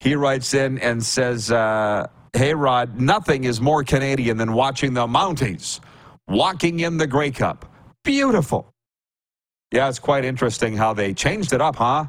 He 0.00 0.16
writes 0.16 0.54
in 0.54 0.78
and 0.80 1.04
says, 1.04 1.52
uh, 1.52 2.08
"Hey 2.32 2.54
Rod, 2.54 3.00
nothing 3.00 3.44
is 3.44 3.60
more 3.60 3.84
Canadian 3.84 4.38
than 4.38 4.54
watching 4.54 4.94
the 4.94 5.06
Mounties 5.06 5.80
walking 6.28 6.80
in 6.80 6.98
the 6.98 7.06
Grey 7.06 7.30
Cup. 7.30 7.66
Beautiful." 8.04 8.71
Yeah, 9.72 9.88
it's 9.88 9.98
quite 9.98 10.24
interesting 10.24 10.76
how 10.76 10.92
they 10.92 11.14
changed 11.14 11.52
it 11.54 11.60
up, 11.62 11.76
huh? 11.76 12.06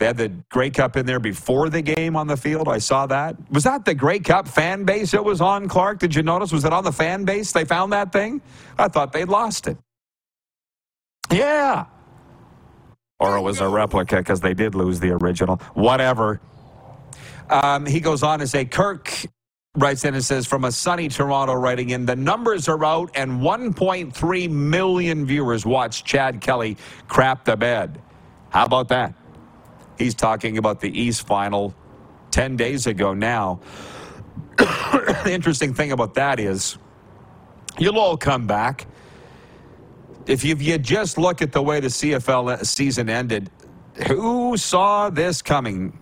They 0.00 0.06
had 0.06 0.16
the 0.16 0.30
Grey 0.50 0.70
Cup 0.70 0.96
in 0.96 1.06
there 1.06 1.20
before 1.20 1.68
the 1.68 1.82
game 1.82 2.16
on 2.16 2.26
the 2.26 2.36
field. 2.36 2.68
I 2.68 2.78
saw 2.78 3.06
that. 3.06 3.36
Was 3.50 3.64
that 3.64 3.84
the 3.84 3.94
Grey 3.94 4.18
Cup 4.18 4.48
fan 4.48 4.84
base 4.84 5.14
it 5.14 5.22
was 5.22 5.40
on, 5.40 5.68
Clark? 5.68 5.98
Did 5.98 6.14
you 6.14 6.22
notice? 6.22 6.52
Was 6.52 6.64
it 6.64 6.72
on 6.72 6.84
the 6.84 6.92
fan 6.92 7.24
base? 7.24 7.52
They 7.52 7.64
found 7.64 7.92
that 7.92 8.10
thing? 8.10 8.40
I 8.78 8.88
thought 8.88 9.12
they'd 9.12 9.28
lost 9.28 9.68
it. 9.68 9.76
Yeah. 11.30 11.84
Or 13.20 13.36
it 13.36 13.42
was 13.42 13.60
a 13.60 13.68
replica 13.68 14.16
because 14.16 14.40
they 14.40 14.54
did 14.54 14.74
lose 14.74 14.98
the 15.00 15.10
original. 15.10 15.56
Whatever. 15.74 16.40
Um, 17.50 17.84
he 17.84 18.00
goes 18.00 18.22
on 18.22 18.38
to 18.38 18.46
say 18.46 18.64
Kirk 18.64 19.12
writes 19.76 20.04
in 20.04 20.14
and 20.14 20.24
says, 20.24 20.48
from 20.48 20.64
a 20.64 20.72
sunny 20.72 21.08
Toronto 21.08 21.54
writing 21.54 21.90
in, 21.90 22.04
the 22.04 22.16
numbers 22.16 22.68
are 22.68 22.84
out 22.84 23.10
and 23.14 23.40
1.3 23.40 24.50
million 24.50 25.24
viewers 25.24 25.64
watched 25.64 26.04
Chad 26.04 26.40
Kelly 26.40 26.76
crap 27.06 27.44
the 27.44 27.56
bed. 27.56 28.02
How 28.48 28.66
about 28.66 28.88
that? 28.88 29.14
He's 29.96 30.14
talking 30.14 30.58
about 30.58 30.80
the 30.80 30.90
East 31.00 31.24
final 31.24 31.72
10 32.32 32.56
days 32.56 32.88
ago 32.88 33.14
now. 33.14 33.60
the 34.58 35.30
interesting 35.30 35.72
thing 35.72 35.92
about 35.92 36.14
that 36.14 36.40
is 36.40 36.76
you'll 37.78 37.98
all 37.98 38.16
come 38.16 38.48
back. 38.48 38.88
If 40.26 40.42
you, 40.42 40.52
if 40.52 40.62
you 40.62 40.78
just 40.78 41.16
look 41.16 41.42
at 41.42 41.52
the 41.52 41.62
way 41.62 41.78
the 41.78 41.88
CFL 41.88 42.66
season 42.66 43.08
ended, 43.08 43.50
who 44.08 44.56
saw 44.56 45.10
this 45.10 45.42
coming? 45.42 45.99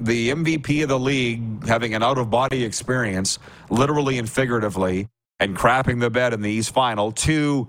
The 0.00 0.30
MVP 0.30 0.82
of 0.82 0.88
the 0.88 0.98
league 0.98 1.66
having 1.66 1.94
an 1.94 2.02
out 2.02 2.16
of 2.16 2.30
body 2.30 2.64
experience, 2.64 3.38
literally 3.68 4.18
and 4.18 4.28
figuratively, 4.28 5.08
and 5.40 5.56
crapping 5.56 6.00
the 6.00 6.10
bed 6.10 6.32
in 6.32 6.40
the 6.40 6.50
East 6.50 6.72
final. 6.72 7.12
Two, 7.12 7.68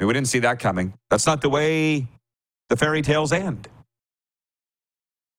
we 0.00 0.12
didn't 0.12 0.28
see 0.28 0.40
that 0.40 0.58
coming. 0.58 0.92
That's 1.10 1.26
not 1.26 1.42
the 1.42 1.48
way 1.48 2.08
the 2.70 2.76
fairy 2.76 3.02
tales 3.02 3.32
end. 3.32 3.68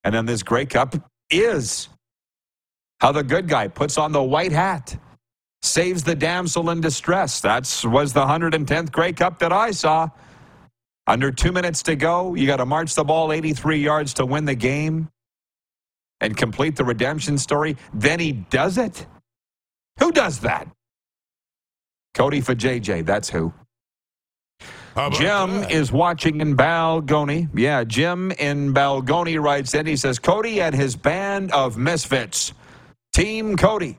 And 0.03 0.15
then 0.15 0.25
this 0.25 0.41
Grey 0.41 0.65
Cup 0.65 0.95
is 1.29 1.89
how 2.99 3.11
the 3.11 3.23
good 3.23 3.47
guy 3.47 3.67
puts 3.67 3.97
on 3.97 4.11
the 4.11 4.23
white 4.23 4.51
hat, 4.51 4.95
saves 5.61 6.03
the 6.03 6.15
damsel 6.15 6.69
in 6.69 6.81
distress. 6.81 7.41
That 7.41 7.63
was 7.83 8.13
the 8.13 8.25
110th 8.25 8.91
Grey 8.91 9.13
Cup 9.13 9.39
that 9.39 9.51
I 9.51 9.71
saw. 9.71 10.09
Under 11.07 11.31
two 11.31 11.51
minutes 11.51 11.83
to 11.83 11.95
go, 11.95 12.35
you 12.35 12.47
got 12.47 12.57
to 12.57 12.65
march 12.65 12.95
the 12.95 13.03
ball 13.03 13.31
83 13.31 13.79
yards 13.79 14.13
to 14.15 14.25
win 14.25 14.45
the 14.45 14.55
game 14.55 15.09
and 16.21 16.37
complete 16.37 16.75
the 16.75 16.85
redemption 16.85 17.37
story. 17.37 17.75
Then 17.93 18.19
he 18.19 18.31
does 18.31 18.77
it. 18.77 19.05
Who 19.99 20.11
does 20.11 20.39
that? 20.39 20.67
Cody 22.13 22.41
for 22.41 22.55
JJ, 22.55 23.05
that's 23.05 23.29
who. 23.29 23.53
Jim 25.13 25.61
that? 25.61 25.71
is 25.71 25.91
watching 25.91 26.41
in 26.41 26.55
Balgonie. 26.55 27.49
Yeah, 27.53 27.83
Jim 27.83 28.31
in 28.31 28.73
Balgonie 28.73 29.41
writes 29.41 29.73
in. 29.73 29.85
He 29.85 29.95
says 29.95 30.19
Cody 30.19 30.61
and 30.61 30.75
his 30.75 30.95
band 30.95 31.51
of 31.53 31.77
misfits, 31.77 32.53
Team 33.13 33.55
Cody, 33.55 33.97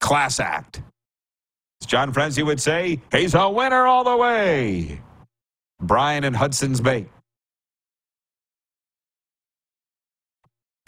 class 0.00 0.38
act. 0.38 0.82
As 1.82 1.86
John 1.86 2.12
Frenzy 2.12 2.42
would 2.42 2.60
say, 2.60 3.00
he's 3.10 3.34
a 3.34 3.50
winner 3.50 3.86
all 3.86 4.04
the 4.04 4.16
way. 4.16 5.00
Brian 5.80 6.24
in 6.24 6.34
Hudson's 6.34 6.80
Bay. 6.80 7.06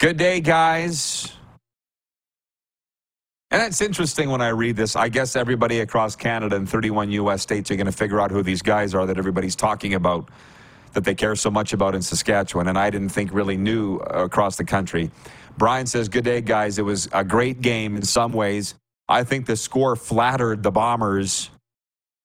Good 0.03 0.17
day, 0.17 0.41
guys. 0.41 1.31
And 3.51 3.61
it's 3.61 3.79
interesting 3.79 4.29
when 4.29 4.41
I 4.41 4.49
read 4.49 4.75
this. 4.75 4.97
I 4.97 5.07
guess 5.07 5.37
everybody 5.37 5.79
across 5.79 6.13
Canada 6.13 6.57
and 6.57 6.67
31 6.67 7.09
U.S. 7.11 7.41
states 7.41 7.71
are 7.71 7.77
going 7.77 7.85
to 7.85 7.93
figure 7.93 8.19
out 8.19 8.29
who 8.29 8.43
these 8.43 8.61
guys 8.61 8.93
are 8.93 9.05
that 9.05 9.17
everybody's 9.17 9.55
talking 9.55 9.93
about, 9.93 10.27
that 10.91 11.05
they 11.05 11.15
care 11.15 11.37
so 11.37 11.49
much 11.49 11.71
about 11.71 11.95
in 11.95 12.01
Saskatchewan. 12.01 12.67
And 12.67 12.77
I 12.77 12.89
didn't 12.89 13.13
think 13.13 13.33
really 13.33 13.55
knew 13.55 13.99
uh, 13.99 14.25
across 14.25 14.57
the 14.57 14.65
country. 14.65 15.09
Brian 15.57 15.85
says, 15.85 16.09
Good 16.09 16.25
day, 16.25 16.41
guys. 16.41 16.77
It 16.79 16.83
was 16.83 17.07
a 17.13 17.23
great 17.23 17.61
game 17.61 17.95
in 17.95 18.01
some 18.01 18.33
ways. 18.33 18.75
I 19.07 19.23
think 19.23 19.45
the 19.45 19.55
score 19.55 19.95
flattered 19.95 20.63
the 20.63 20.71
Bombers. 20.71 21.49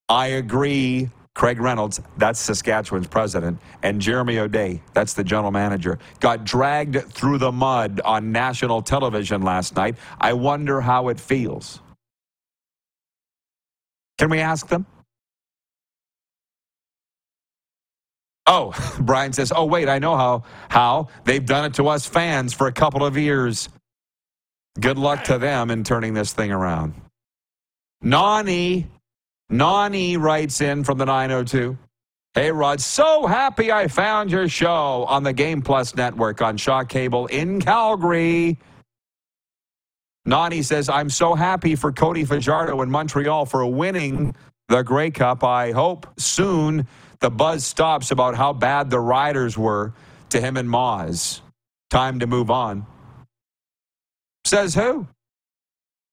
I 0.09 0.27
agree. 0.27 1.11
Craig 1.39 1.61
Reynolds, 1.61 2.03
that's 2.17 2.41
Saskatchewan's 2.41 3.07
president, 3.07 3.61
and 3.85 4.01
Jeremy 4.01 4.41
O'Day, 4.41 4.83
that's 4.93 5.15
the 5.15 5.25
general 5.25 5.53
manager, 5.53 6.01
got 6.19 6.45
dragged 6.45 7.13
through 7.13 7.39
the 7.39 7.53
mud 7.53 8.01
on 8.05 8.33
national 8.33 8.83
television 8.83 9.43
last 9.43 9.77
night. 9.77 9.97
I 10.21 10.33
wonder 10.33 10.81
how 10.81 11.11
it 11.11 11.21
feels. 11.21 11.81
Can 14.19 14.31
we 14.31 14.41
ask 14.41 14.67
them? 14.67 14.85
Oh, 18.47 18.75
Brian 19.01 19.33
says, 19.33 19.53
"Oh 19.55 19.67
wait, 19.67 19.89
I 19.89 20.01
know 20.01 20.17
how 20.17 20.45
how 20.69 21.09
they've 21.25 21.47
done 21.47 21.67
it 21.67 21.75
to 21.75 21.89
us 21.89 22.05
fans 22.07 22.53
for 22.53 22.67
a 22.67 22.73
couple 22.73 23.07
of 23.07 23.17
years. 23.17 23.69
Good 24.81 24.99
luck 24.99 25.25
to 25.25 25.39
them 25.39 25.71
in 25.71 25.85
turning 25.85 26.15
this 26.15 26.33
thing 26.33 26.53
around." 26.53 26.95
Nani 28.03 28.89
Nani 29.51 30.17
writes 30.17 30.61
in 30.61 30.85
from 30.85 30.99
the 30.99 31.07
902. 31.07 31.77
Hey, 32.35 32.53
Rod, 32.53 32.81
so 32.81 33.27
happy 33.27 33.73
I 33.73 33.89
found 33.89 34.31
your 34.31 34.49
show 34.49 35.05
on 35.09 35.23
the 35.23 35.33
Game 35.33 35.63
Plus 35.63 35.97
network 35.97 36.43
on 36.43 36.57
Shaw 36.57 36.85
Cable 36.85 37.27
in 37.27 37.61
Calgary. 37.61 38.59
Nani 40.27 40.63
says, 40.63 40.91
I'm 40.91 41.09
so 41.09 41.35
happy 41.35 41.75
for 41.75 41.91
Cody 41.91 42.25
Fajardo 42.25 42.83
in 42.83 42.91
Montreal 42.91 43.47
for 43.47 43.67
winning 43.67 44.35
the 44.69 44.83
Grey 44.83 45.11
Cup. 45.11 45.43
I 45.43 45.73
hope 45.73 46.07
soon 46.19 46.87
the 47.21 47.31
buzz 47.31 47.65
stops 47.65 48.11
about 48.11 48.37
how 48.37 48.53
bad 48.53 48.91
the 48.91 49.01
riders 49.01 49.57
were 49.57 49.95
to 50.29 50.41
him 50.41 50.59
and 50.59 50.69
Maas. 50.69 51.41
Time 51.89 52.21
to 52.21 52.27
move 52.27 52.51
on. 52.51 52.87
Says 54.45 54.75
who? 54.75 55.07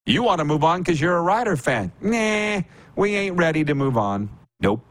You 0.05 0.23
want 0.23 0.39
to 0.39 0.45
move 0.45 0.63
on 0.63 0.81
because 0.81 1.01
you're 1.01 1.17
a 1.17 1.21
rider 1.21 1.57
fan. 1.57 1.91
Nah, 2.01 2.61
we 2.95 3.15
ain't 3.15 3.37
ready 3.37 3.63
to 3.63 3.75
move 3.75 3.97
on. 3.97 4.29
Nope. 4.59 4.85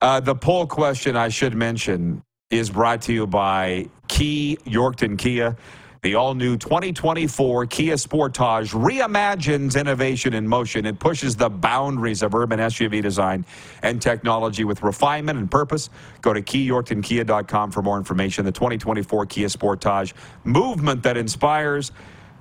Uh, 0.00 0.18
the 0.20 0.34
poll 0.34 0.66
question 0.66 1.16
I 1.16 1.28
should 1.28 1.54
mention 1.54 2.22
is 2.50 2.70
brought 2.70 3.02
to 3.02 3.12
you 3.12 3.26
by 3.26 3.88
Key 4.08 4.58
Yorkton 4.64 5.16
Kia. 5.16 5.56
The 6.02 6.16
all 6.16 6.34
new 6.34 6.56
2024 6.56 7.66
Kia 7.66 7.94
Sportage 7.94 8.74
reimagines 8.74 9.78
innovation 9.78 10.34
in 10.34 10.48
motion. 10.48 10.84
It 10.84 10.98
pushes 10.98 11.36
the 11.36 11.48
boundaries 11.48 12.22
of 12.22 12.34
urban 12.34 12.58
SUV 12.58 13.00
design 13.00 13.46
and 13.82 14.02
technology 14.02 14.64
with 14.64 14.82
refinement 14.82 15.38
and 15.38 15.48
purpose. 15.48 15.90
Go 16.20 16.32
to 16.32 16.42
keyyorktonkia.com 16.42 17.70
for 17.70 17.82
more 17.82 17.98
information. 17.98 18.44
The 18.44 18.50
2024 18.50 19.26
Kia 19.26 19.46
Sportage 19.46 20.12
movement 20.42 21.04
that 21.04 21.16
inspires. 21.16 21.92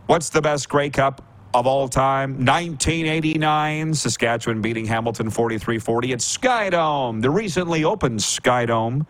What's 0.08 0.30
the 0.30 0.42
best 0.42 0.68
Grey 0.68 0.90
Cup? 0.90 1.31
Of 1.54 1.68
all 1.68 1.90
time. 1.90 2.46
1989, 2.46 3.94
Saskatchewan 3.94 4.62
beating 4.62 4.86
Hamilton 4.86 5.30
43 5.30 5.80
40 5.80 6.14
at 6.14 6.20
Skydome, 6.20 7.22
the 7.22 7.30
recently 7.30 7.84
opened 7.84 8.20
Skydome. 8.20 9.06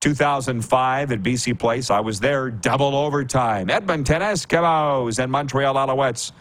2005 0.00 1.12
at 1.12 1.22
BC 1.22 1.56
Place, 1.56 1.88
I 1.88 2.00
was 2.00 2.18
there, 2.18 2.50
double 2.50 2.96
overtime. 2.96 3.70
Edmonton 3.70 4.20
Eskimos 4.20 5.20
and 5.22 5.30
Montreal 5.30 5.76
Alouettes. 5.76 6.32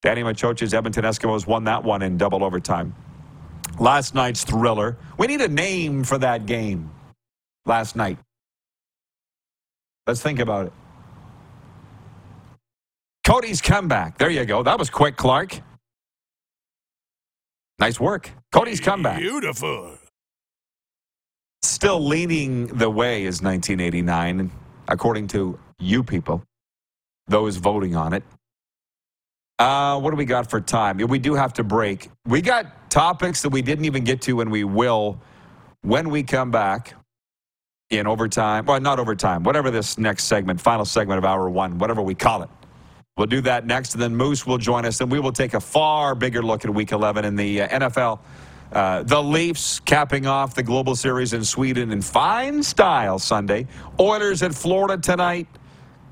Danny 0.00 0.22
Maciocia's 0.22 0.72
Edmonton 0.72 1.04
Eskimos 1.04 1.46
won 1.46 1.64
that 1.64 1.84
one 1.84 2.00
in 2.00 2.16
double 2.16 2.42
overtime. 2.42 2.94
Last 3.78 4.14
night's 4.14 4.44
thriller. 4.44 4.96
We 5.18 5.26
need 5.26 5.42
a 5.42 5.48
name 5.48 6.04
for 6.04 6.16
that 6.18 6.46
game 6.46 6.90
last 7.66 7.94
night. 7.94 8.18
Let's 10.06 10.22
think 10.22 10.38
about 10.38 10.66
it. 10.66 10.72
Cody's 13.24 13.62
comeback. 13.62 14.18
There 14.18 14.30
you 14.30 14.44
go. 14.44 14.62
That 14.62 14.78
was 14.78 14.90
quick, 14.90 15.16
Clark. 15.16 15.60
Nice 17.78 17.98
work. 17.98 18.30
Cody's 18.52 18.80
comeback. 18.80 19.18
Beautiful. 19.18 19.98
Still 21.62 22.00
leading 22.04 22.66
the 22.66 22.90
way 22.90 23.24
is 23.24 23.42
1989, 23.42 24.50
according 24.88 25.26
to 25.28 25.58
you 25.78 26.04
people, 26.04 26.42
those 27.26 27.56
voting 27.56 27.96
on 27.96 28.12
it. 28.12 28.22
Uh, 29.58 29.98
what 30.00 30.10
do 30.10 30.16
we 30.16 30.24
got 30.24 30.50
for 30.50 30.60
time? 30.60 30.98
We 30.98 31.18
do 31.18 31.34
have 31.34 31.54
to 31.54 31.64
break. 31.64 32.10
We 32.26 32.42
got 32.42 32.90
topics 32.90 33.42
that 33.42 33.48
we 33.50 33.62
didn't 33.62 33.86
even 33.86 34.04
get 34.04 34.20
to, 34.22 34.40
and 34.40 34.50
we 34.50 34.64
will 34.64 35.20
when 35.82 36.10
we 36.10 36.22
come 36.22 36.50
back 36.50 36.94
in 37.90 38.06
overtime. 38.06 38.66
Well, 38.66 38.80
not 38.80 38.98
overtime, 38.98 39.42
whatever 39.42 39.70
this 39.70 39.96
next 39.96 40.24
segment, 40.24 40.60
final 40.60 40.84
segment 40.84 41.18
of 41.18 41.24
hour 41.24 41.48
one, 41.48 41.78
whatever 41.78 42.02
we 42.02 42.14
call 42.14 42.42
it. 42.42 42.50
We'll 43.16 43.28
do 43.28 43.42
that 43.42 43.64
next, 43.64 43.94
and 43.94 44.02
then 44.02 44.16
Moose 44.16 44.44
will 44.44 44.58
join 44.58 44.84
us, 44.84 45.00
and 45.00 45.08
we 45.08 45.20
will 45.20 45.30
take 45.30 45.54
a 45.54 45.60
far 45.60 46.16
bigger 46.16 46.42
look 46.42 46.64
at 46.64 46.74
Week 46.74 46.90
11 46.90 47.24
in 47.24 47.36
the 47.36 47.62
uh, 47.62 47.68
NFL. 47.68 48.18
Uh, 48.72 49.04
the 49.04 49.22
Leafs 49.22 49.78
capping 49.78 50.26
off 50.26 50.56
the 50.56 50.64
Global 50.64 50.96
Series 50.96 51.32
in 51.32 51.44
Sweden 51.44 51.92
in 51.92 52.02
fine 52.02 52.60
style 52.60 53.20
Sunday. 53.20 53.68
Oilers 54.00 54.42
at 54.42 54.52
Florida 54.52 55.00
tonight. 55.00 55.46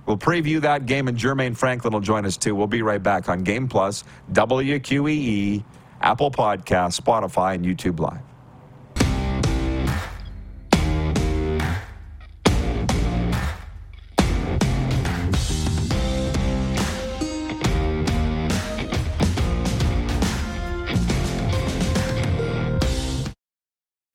We'll 0.07 0.17
preview 0.17 0.61
that 0.61 0.87
game, 0.87 1.09
and 1.09 1.19
Jermain 1.19 1.57
Franklin 1.57 1.93
will 1.93 2.01
join 2.01 2.25
us 2.25 2.37
too. 2.37 2.55
We'll 2.55 2.69
be 2.69 2.83
right 2.83 3.03
back 3.03 3.29
on 3.29 3.43
Game 3.43 3.67
Plus, 3.67 4.05
WQEE, 4.31 5.65
Apple 6.03 6.31
Podcast, 6.31 7.01
Spotify, 7.01 7.57
and 7.57 7.65
YouTube 7.65 7.99
Live. 7.99 8.32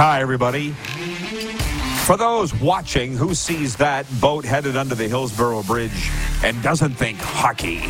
Hi, 0.00 0.20
everybody. 0.20 0.70
For 2.04 2.16
those 2.16 2.54
watching 2.60 3.16
who 3.16 3.34
sees 3.34 3.74
that 3.78 4.06
boat 4.20 4.44
headed 4.44 4.76
under 4.76 4.94
the 4.94 5.08
Hillsborough 5.08 5.64
Bridge 5.64 6.08
and 6.44 6.62
doesn't 6.62 6.94
think 6.94 7.18
hockey, 7.18 7.80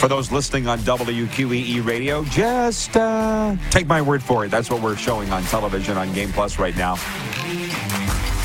for 0.00 0.08
those 0.08 0.32
listening 0.32 0.66
on 0.66 0.80
WQEE 0.80 1.86
radio, 1.86 2.24
just 2.24 2.96
uh, 2.96 3.54
take 3.70 3.86
my 3.86 4.02
word 4.02 4.24
for 4.24 4.44
it. 4.44 4.48
That's 4.48 4.68
what 4.70 4.82
we're 4.82 4.96
showing 4.96 5.30
on 5.30 5.44
television 5.44 5.96
on 5.96 6.12
Game 6.14 6.32
Plus 6.32 6.58
right 6.58 6.76
now. 6.76 6.96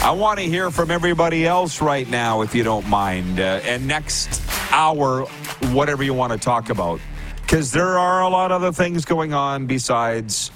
I 0.04 0.14
want 0.16 0.38
to 0.38 0.46
hear 0.46 0.70
from 0.70 0.92
everybody 0.92 1.48
else 1.48 1.82
right 1.82 2.08
now, 2.08 2.44
if 2.44 2.54
you 2.54 2.62
don't 2.62 2.88
mind. 2.88 3.40
Uh, 3.40 3.62
and 3.64 3.88
next 3.88 4.44
hour, 4.72 5.24
whatever 5.72 6.04
you 6.04 6.14
want 6.14 6.34
to 6.34 6.38
talk 6.38 6.70
about. 6.70 7.00
Because 7.42 7.72
there 7.72 7.98
are 7.98 8.22
a 8.22 8.30
lot 8.30 8.52
of 8.52 8.62
other 8.62 8.72
things 8.72 9.06
going 9.06 9.34
on 9.34 9.66
besides 9.66 10.51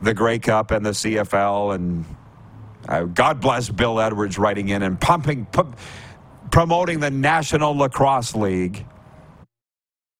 the 0.00 0.14
Grey 0.14 0.38
Cup 0.38 0.70
and 0.70 0.84
the 0.84 0.90
CFL. 0.90 1.74
And 1.74 2.04
uh, 2.88 3.04
God 3.04 3.40
bless 3.40 3.68
Bill 3.68 4.00
Edwards 4.00 4.38
writing 4.38 4.68
in 4.68 4.82
and 4.82 5.00
pumping, 5.00 5.46
pu- 5.46 5.72
promoting 6.50 7.00
the 7.00 7.10
National 7.10 7.76
Lacrosse 7.76 8.34
League. 8.34 8.86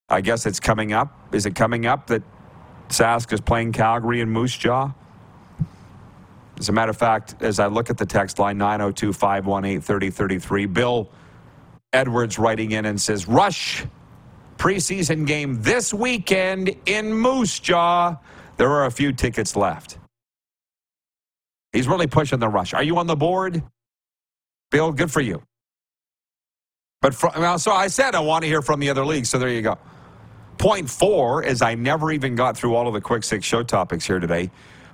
I 0.08 0.20
guess 0.20 0.46
it's 0.46 0.60
coming 0.60 0.92
up. 0.92 1.34
Is 1.34 1.46
it 1.46 1.54
coming 1.54 1.86
up 1.86 2.06
that 2.08 2.22
Sask 2.88 3.32
is 3.32 3.40
playing 3.40 3.72
Calgary 3.72 4.20
and 4.20 4.30
Moose 4.30 4.56
Jaw? 4.56 4.92
As 6.58 6.68
a 6.68 6.72
matter 6.72 6.90
of 6.90 6.96
fact, 6.96 7.34
as 7.40 7.58
I 7.58 7.66
look 7.66 7.90
at 7.90 7.98
the 7.98 8.06
text 8.06 8.38
line 8.38 8.56
902 8.56 9.12
518 9.12 9.80
3033, 9.80 10.66
Bill 10.66 11.10
Edwards 11.92 12.38
writing 12.38 12.72
in 12.72 12.86
and 12.86 13.00
says, 13.00 13.28
Rush 13.28 13.84
preseason 14.56 15.26
game 15.26 15.60
this 15.62 15.92
weekend 15.92 16.74
in 16.86 17.12
Moose 17.12 17.58
Jaw. 17.58 18.16
There 18.56 18.70
are 18.70 18.86
a 18.86 18.90
few 18.90 19.12
tickets 19.12 19.56
left. 19.56 19.98
He's 21.72 21.88
really 21.88 22.06
pushing 22.06 22.38
the 22.38 22.48
rush. 22.48 22.72
Are 22.74 22.82
you 22.82 22.96
on 22.98 23.06
the 23.06 23.16
board? 23.16 23.62
Bill, 24.70 24.92
good 24.92 25.10
for 25.10 25.20
you. 25.20 25.42
But 27.02 27.22
well, 27.36 27.58
so 27.58 27.72
I 27.72 27.88
said 27.88 28.14
I 28.14 28.20
want 28.20 28.42
to 28.42 28.48
hear 28.48 28.62
from 28.62 28.80
the 28.80 28.88
other 28.90 29.04
leagues, 29.04 29.28
so 29.28 29.38
there 29.38 29.50
you 29.50 29.62
go. 29.62 29.78
Point 30.58 30.88
four 30.88 31.42
is 31.44 31.60
I 31.60 31.74
never 31.74 32.10
even 32.10 32.34
got 32.34 32.56
through 32.56 32.74
all 32.74 32.88
of 32.88 32.94
the 32.94 33.00
quick 33.00 33.22
six 33.24 33.44
show 33.44 33.62
topics 33.62 34.06
here 34.06 34.18
today. 34.18 34.50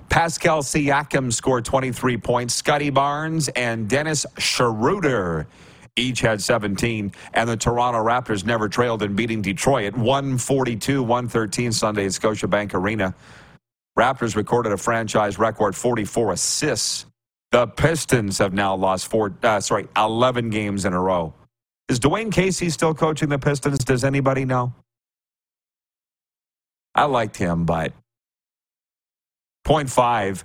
Pascal 0.09 0.61
Siakam 0.61 1.31
scored 1.31 1.65
23 1.65 2.17
points. 2.17 2.53
Scottie 2.53 2.89
Barnes 2.89 3.47
and 3.49 3.87
Dennis 3.89 4.25
Schroeder 4.37 5.47
each 5.95 6.19
had 6.19 6.41
17. 6.41 7.11
And 7.33 7.49
the 7.49 7.57
Toronto 7.57 8.03
Raptors 8.03 8.45
never 8.45 8.67
trailed 8.67 9.01
in 9.01 9.15
beating 9.15 9.41
Detroit 9.41 9.85
at 9.85 9.97
142 9.97 11.01
113 11.01 11.71
Sunday 11.71 12.05
at 12.05 12.11
Scotiabank 12.11 12.73
Arena. 12.73 13.15
Raptors 13.97 14.35
recorded 14.35 14.71
a 14.73 14.77
franchise 14.77 15.37
record 15.37 15.75
44 15.75 16.33
assists. 16.33 17.05
The 17.51 17.67
Pistons 17.67 18.39
have 18.39 18.53
now 18.53 18.75
lost 18.75 19.07
four, 19.07 19.33
uh, 19.43 19.59
sorry, 19.59 19.87
11 19.95 20.49
games 20.49 20.85
in 20.85 20.93
a 20.93 20.99
row. 20.99 21.33
Is 21.87 21.99
Dwane 21.99 22.31
Casey 22.31 22.69
still 22.71 22.95
coaching 22.95 23.29
the 23.29 23.37
Pistons? 23.37 23.79
Does 23.79 24.03
anybody 24.03 24.45
know? 24.45 24.73
I 26.95 27.05
liked 27.05 27.37
him, 27.37 27.65
but 27.65 27.93
point 29.63 29.89
five. 29.89 30.43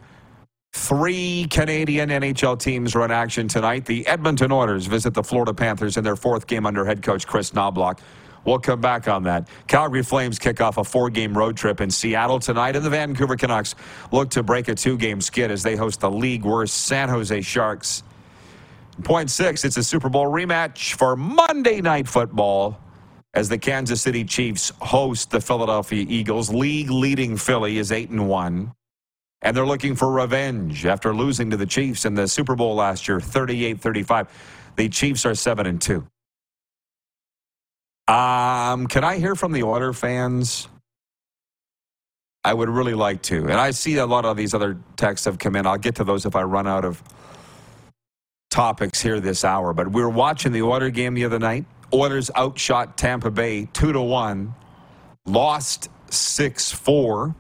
Three 0.75 1.47
Canadian 1.51 2.11
NHL 2.11 2.59
teams 2.59 2.95
run 2.95 3.11
action 3.11 3.49
tonight. 3.49 3.87
The 3.87 4.07
Edmonton 4.07 4.53
Oilers 4.53 4.87
visit 4.87 5.15
the 5.15 5.23
Florida 5.23 5.55
Panthers 5.55 5.97
in 5.97 6.05
their 6.05 6.15
fourth 6.17 6.47
game 6.47 6.67
under 6.67 6.85
head 6.85 7.03
coach 7.03 7.27
Kris 7.27 7.51
Knoblauch. 7.53 7.99
We'll 8.45 8.59
come 8.59 8.81
back 8.81 9.09
on 9.09 9.25
that. 9.25 9.49
Calgary 9.67 10.03
Flames 10.03 10.39
kick 10.39 10.61
off 10.61 10.79
a 10.79 10.85
four 10.85 11.11
game 11.11 11.37
road 11.37 11.57
trip 11.57 11.81
in 11.81 11.91
Seattle 11.91 12.41
tonight, 12.41 12.77
and 12.77 12.85
the 12.85 12.91
Vancouver 12.91 13.37
Canucks 13.37 13.75
look 14.13 14.31
to 14.31 14.43
break 14.43 14.69
a 14.69 14.75
two 14.75 14.97
game 14.97 15.21
skid 15.21 15.51
as 15.51 15.63
they 15.63 15.77
host 15.77 16.01
the 16.01 16.11
league 16.11 16.45
worst 16.45 16.87
San 16.87 17.09
Jose 17.09 17.41
Sharks. 17.43 18.03
Point 19.05 19.31
six, 19.31 19.65
it's 19.65 19.77
a 19.77 19.85
Super 19.85 20.09
Bowl 20.09 20.27
rematch 20.27 20.95
for 20.95 21.15
Monday 21.17 21.81
Night 21.81 22.09
Football 22.09 22.79
as 23.35 23.49
the 23.49 23.59
Kansas 23.59 24.03
City 24.03 24.25
Chiefs 24.25 24.73
host 24.81 25.31
the 25.31 25.41
Philadelphia 25.41 26.05
Eagles. 26.09 26.53
League 26.53 26.91
leading 26.91 27.37
Philly 27.37 27.79
is 27.79 27.93
8 27.93 28.11
and 28.11 28.29
1. 28.29 28.73
And 29.43 29.57
they're 29.57 29.67
looking 29.67 29.95
for 29.95 30.11
revenge 30.11 30.85
after 30.85 31.15
losing 31.15 31.51
to 31.51 31.57
the 31.57 31.67
Chiefs 31.67 32.05
in 32.05 32.15
the 32.15 32.27
Super 32.27 32.57
Bowl 32.57 32.75
last 32.75 33.07
year, 33.07 33.21
38 33.21 33.81
35. 33.81 34.29
The 34.77 34.89
Chiefs 34.89 35.25
are 35.27 35.35
7 35.35 35.67
and 35.67 35.81
2. 35.81 36.05
Um, 38.09 38.89
can 38.89 39.05
I 39.05 39.19
hear 39.19 39.37
from 39.37 39.53
the 39.53 39.65
Oiler 39.65 39.95
fans? 39.95 40.69
I 42.45 42.55
would 42.55 42.71
really 42.71 42.95
like 42.95 43.23
to. 43.25 43.43
And 43.45 43.55
I 43.55 43.73
see 43.73 43.99
a 43.99 44.07
lot 44.07 44.25
of 44.27 44.37
these 44.37 44.55
other 44.55 44.79
texts 44.97 45.27
have 45.27 45.39
come 45.39 45.57
in. 45.57 45.67
I'll 45.67 45.79
get 45.79 45.97
to 45.97 46.05
those 46.05 46.27
if 46.27 46.37
I 46.37 46.43
run 46.43 46.69
out 46.69 46.85
of 46.85 47.03
topics 48.51 49.01
here 49.03 49.21
this 49.21 49.45
hour. 49.45 49.73
But 49.75 49.93
we 49.93 50.03
were 50.03 50.11
watching 50.11 50.53
the 50.53 50.63
Oiler 50.63 50.91
game 50.91 51.15
the 51.15 51.25
other 51.25 51.39
night. 51.39 51.67
Oilers 51.95 52.31
outshot 52.37 52.99
Tampa 52.99 53.31
Bay 53.31 53.67
2 53.75 53.93
to 53.93 54.01
1, 54.03 54.55
lost 55.27 55.91
6 56.11 56.73
4. 56.73 57.35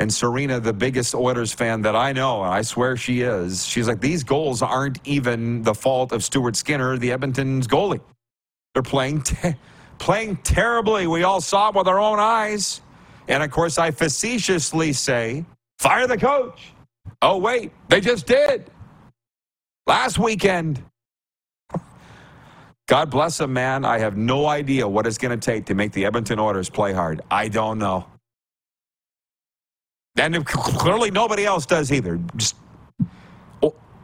And 0.00 0.12
Serena, 0.12 0.60
the 0.60 0.72
biggest 0.72 1.14
Oilers 1.14 1.52
fan 1.52 1.82
that 1.82 1.96
I 1.96 2.12
know, 2.12 2.42
and 2.44 2.52
I 2.52 2.62
swear 2.62 2.96
she 2.96 3.22
is, 3.22 3.66
she's 3.66 3.88
like, 3.88 4.00
these 4.00 4.24
goals 4.24 4.62
aren't 4.62 4.98
even 5.06 5.62
the 5.62 5.74
fault 5.74 6.12
of 6.12 6.24
Stuart 6.24 6.56
Skinner, 6.56 6.98
the 6.98 7.12
Edmonton's 7.12 7.68
goalie. 7.68 8.00
They're 8.74 8.82
playing, 8.82 9.22
te- 9.24 9.56
playing 10.00 10.36
terribly. 10.38 11.06
We 11.06 11.22
all 11.22 11.40
saw 11.40 11.68
it 11.68 11.76
with 11.76 11.86
our 11.86 12.00
own 12.00 12.18
eyes. 12.18 12.80
And 13.28 13.42
of 13.42 13.50
course, 13.52 13.78
I 13.78 13.92
facetiously 13.92 14.92
say, 14.92 15.44
fire 15.78 16.08
the 16.08 16.18
coach. 16.18 16.72
Oh, 17.22 17.36
wait, 17.36 17.70
they 17.88 18.00
just 18.00 18.26
did. 18.26 18.70
Last 19.86 20.18
weekend. 20.18 20.82
God 22.88 23.08
bless 23.08 23.38
him, 23.38 23.52
man. 23.52 23.84
I 23.84 23.98
have 24.00 24.16
no 24.16 24.46
idea 24.46 24.88
what 24.88 25.06
it's 25.06 25.18
going 25.18 25.38
to 25.38 25.44
take 25.44 25.66
to 25.66 25.74
make 25.74 25.92
the 25.92 26.04
Edmonton 26.06 26.40
Oilers 26.40 26.68
play 26.68 26.92
hard. 26.92 27.20
I 27.30 27.46
don't 27.46 27.78
know. 27.78 28.06
And 30.18 30.44
clearly 30.44 31.12
nobody 31.12 31.44
else 31.44 31.66
does 31.66 31.92
either. 31.92 32.18
Just 32.36 32.56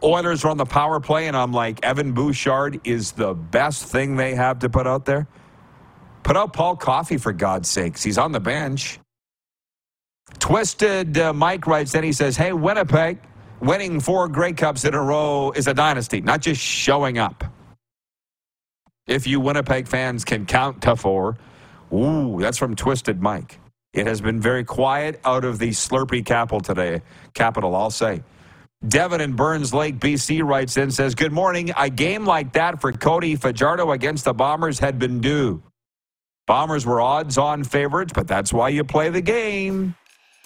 Oilers 0.04 0.44
on 0.44 0.56
the 0.56 0.64
power 0.64 1.00
play, 1.00 1.26
and 1.26 1.36
I'm 1.36 1.52
like, 1.52 1.84
Evan 1.84 2.12
Bouchard 2.12 2.80
is 2.84 3.12
the 3.12 3.34
best 3.34 3.86
thing 3.86 4.14
they 4.14 4.34
have 4.34 4.58
to 4.60 4.68
put 4.68 4.86
out 4.86 5.04
there. 5.04 5.26
Put 6.26 6.36
out 6.36 6.52
Paul 6.52 6.74
Coffey 6.74 7.18
for 7.18 7.32
God's 7.32 7.70
sakes. 7.70 8.02
He's 8.02 8.18
on 8.18 8.32
the 8.32 8.40
bench. 8.40 8.98
Twisted 10.40 11.16
uh, 11.16 11.32
Mike 11.32 11.68
writes, 11.68 11.92
then 11.92 12.02
he 12.02 12.12
says, 12.12 12.36
Hey, 12.36 12.52
Winnipeg, 12.52 13.20
winning 13.60 14.00
four 14.00 14.26
Grey 14.26 14.52
Cups 14.52 14.84
in 14.84 14.92
a 14.92 15.00
row 15.00 15.52
is 15.52 15.68
a 15.68 15.72
dynasty, 15.72 16.20
not 16.20 16.40
just 16.40 16.60
showing 16.60 17.16
up. 17.16 17.44
If 19.06 19.28
you 19.28 19.38
Winnipeg 19.38 19.86
fans 19.86 20.24
can 20.24 20.46
count 20.46 20.82
to 20.82 20.96
four, 20.96 21.38
ooh, 21.92 22.40
that's 22.40 22.58
from 22.58 22.74
Twisted 22.74 23.22
Mike. 23.22 23.60
It 23.92 24.08
has 24.08 24.20
been 24.20 24.40
very 24.40 24.64
quiet 24.64 25.20
out 25.24 25.44
of 25.44 25.60
the 25.60 25.68
Slurpee 25.68 26.26
capital 26.26 26.60
today. 26.60 27.02
Capital, 27.34 27.76
I'll 27.76 27.92
say. 27.92 28.24
Devin 28.88 29.20
in 29.20 29.36
Burns 29.36 29.72
Lake, 29.72 30.00
BC 30.00 30.44
writes 30.44 30.76
in, 30.76 30.90
says, 30.90 31.14
Good 31.14 31.32
morning. 31.32 31.70
A 31.76 31.88
game 31.88 32.24
like 32.24 32.52
that 32.54 32.80
for 32.80 32.90
Cody 32.90 33.36
Fajardo 33.36 33.92
against 33.92 34.24
the 34.24 34.34
Bombers 34.34 34.80
had 34.80 34.98
been 34.98 35.20
due. 35.20 35.62
Bombers 36.46 36.86
were 36.86 37.00
odds 37.00 37.38
on 37.38 37.64
favorites, 37.64 38.12
but 38.14 38.28
that's 38.28 38.52
why 38.52 38.68
you 38.68 38.84
play 38.84 39.08
the 39.10 39.20
game. 39.20 39.96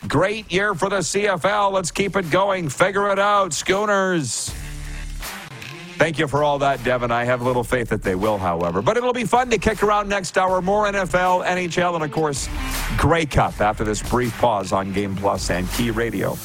Great 0.08 0.50
year 0.50 0.74
for 0.74 0.88
the 0.88 1.00
CFL. 1.00 1.72
Let's 1.72 1.90
keep 1.90 2.16
it 2.16 2.30
going. 2.30 2.70
Figure 2.70 3.10
it 3.10 3.18
out, 3.18 3.52
Schooners. 3.52 4.50
Thank 5.98 6.18
you 6.18 6.26
for 6.26 6.42
all 6.42 6.58
that, 6.60 6.82
Devin. 6.82 7.10
I 7.10 7.24
have 7.24 7.42
little 7.42 7.62
faith 7.62 7.90
that 7.90 8.02
they 8.02 8.14
will, 8.14 8.38
however. 8.38 8.80
But 8.80 8.96
it'll 8.96 9.12
be 9.12 9.24
fun 9.24 9.50
to 9.50 9.58
kick 9.58 9.82
around 9.82 10.08
next 10.08 10.38
hour. 10.38 10.62
More 10.62 10.86
NFL, 10.86 11.44
NHL, 11.44 11.94
and 11.96 12.02
of 12.02 12.10
course, 12.10 12.48
Grey 12.96 13.26
Cup 13.26 13.60
after 13.60 13.84
this 13.84 14.02
brief 14.02 14.32
pause 14.38 14.72
on 14.72 14.94
Game 14.94 15.14
Plus 15.14 15.50
and 15.50 15.70
Key 15.72 15.90
Radio. 15.90 16.38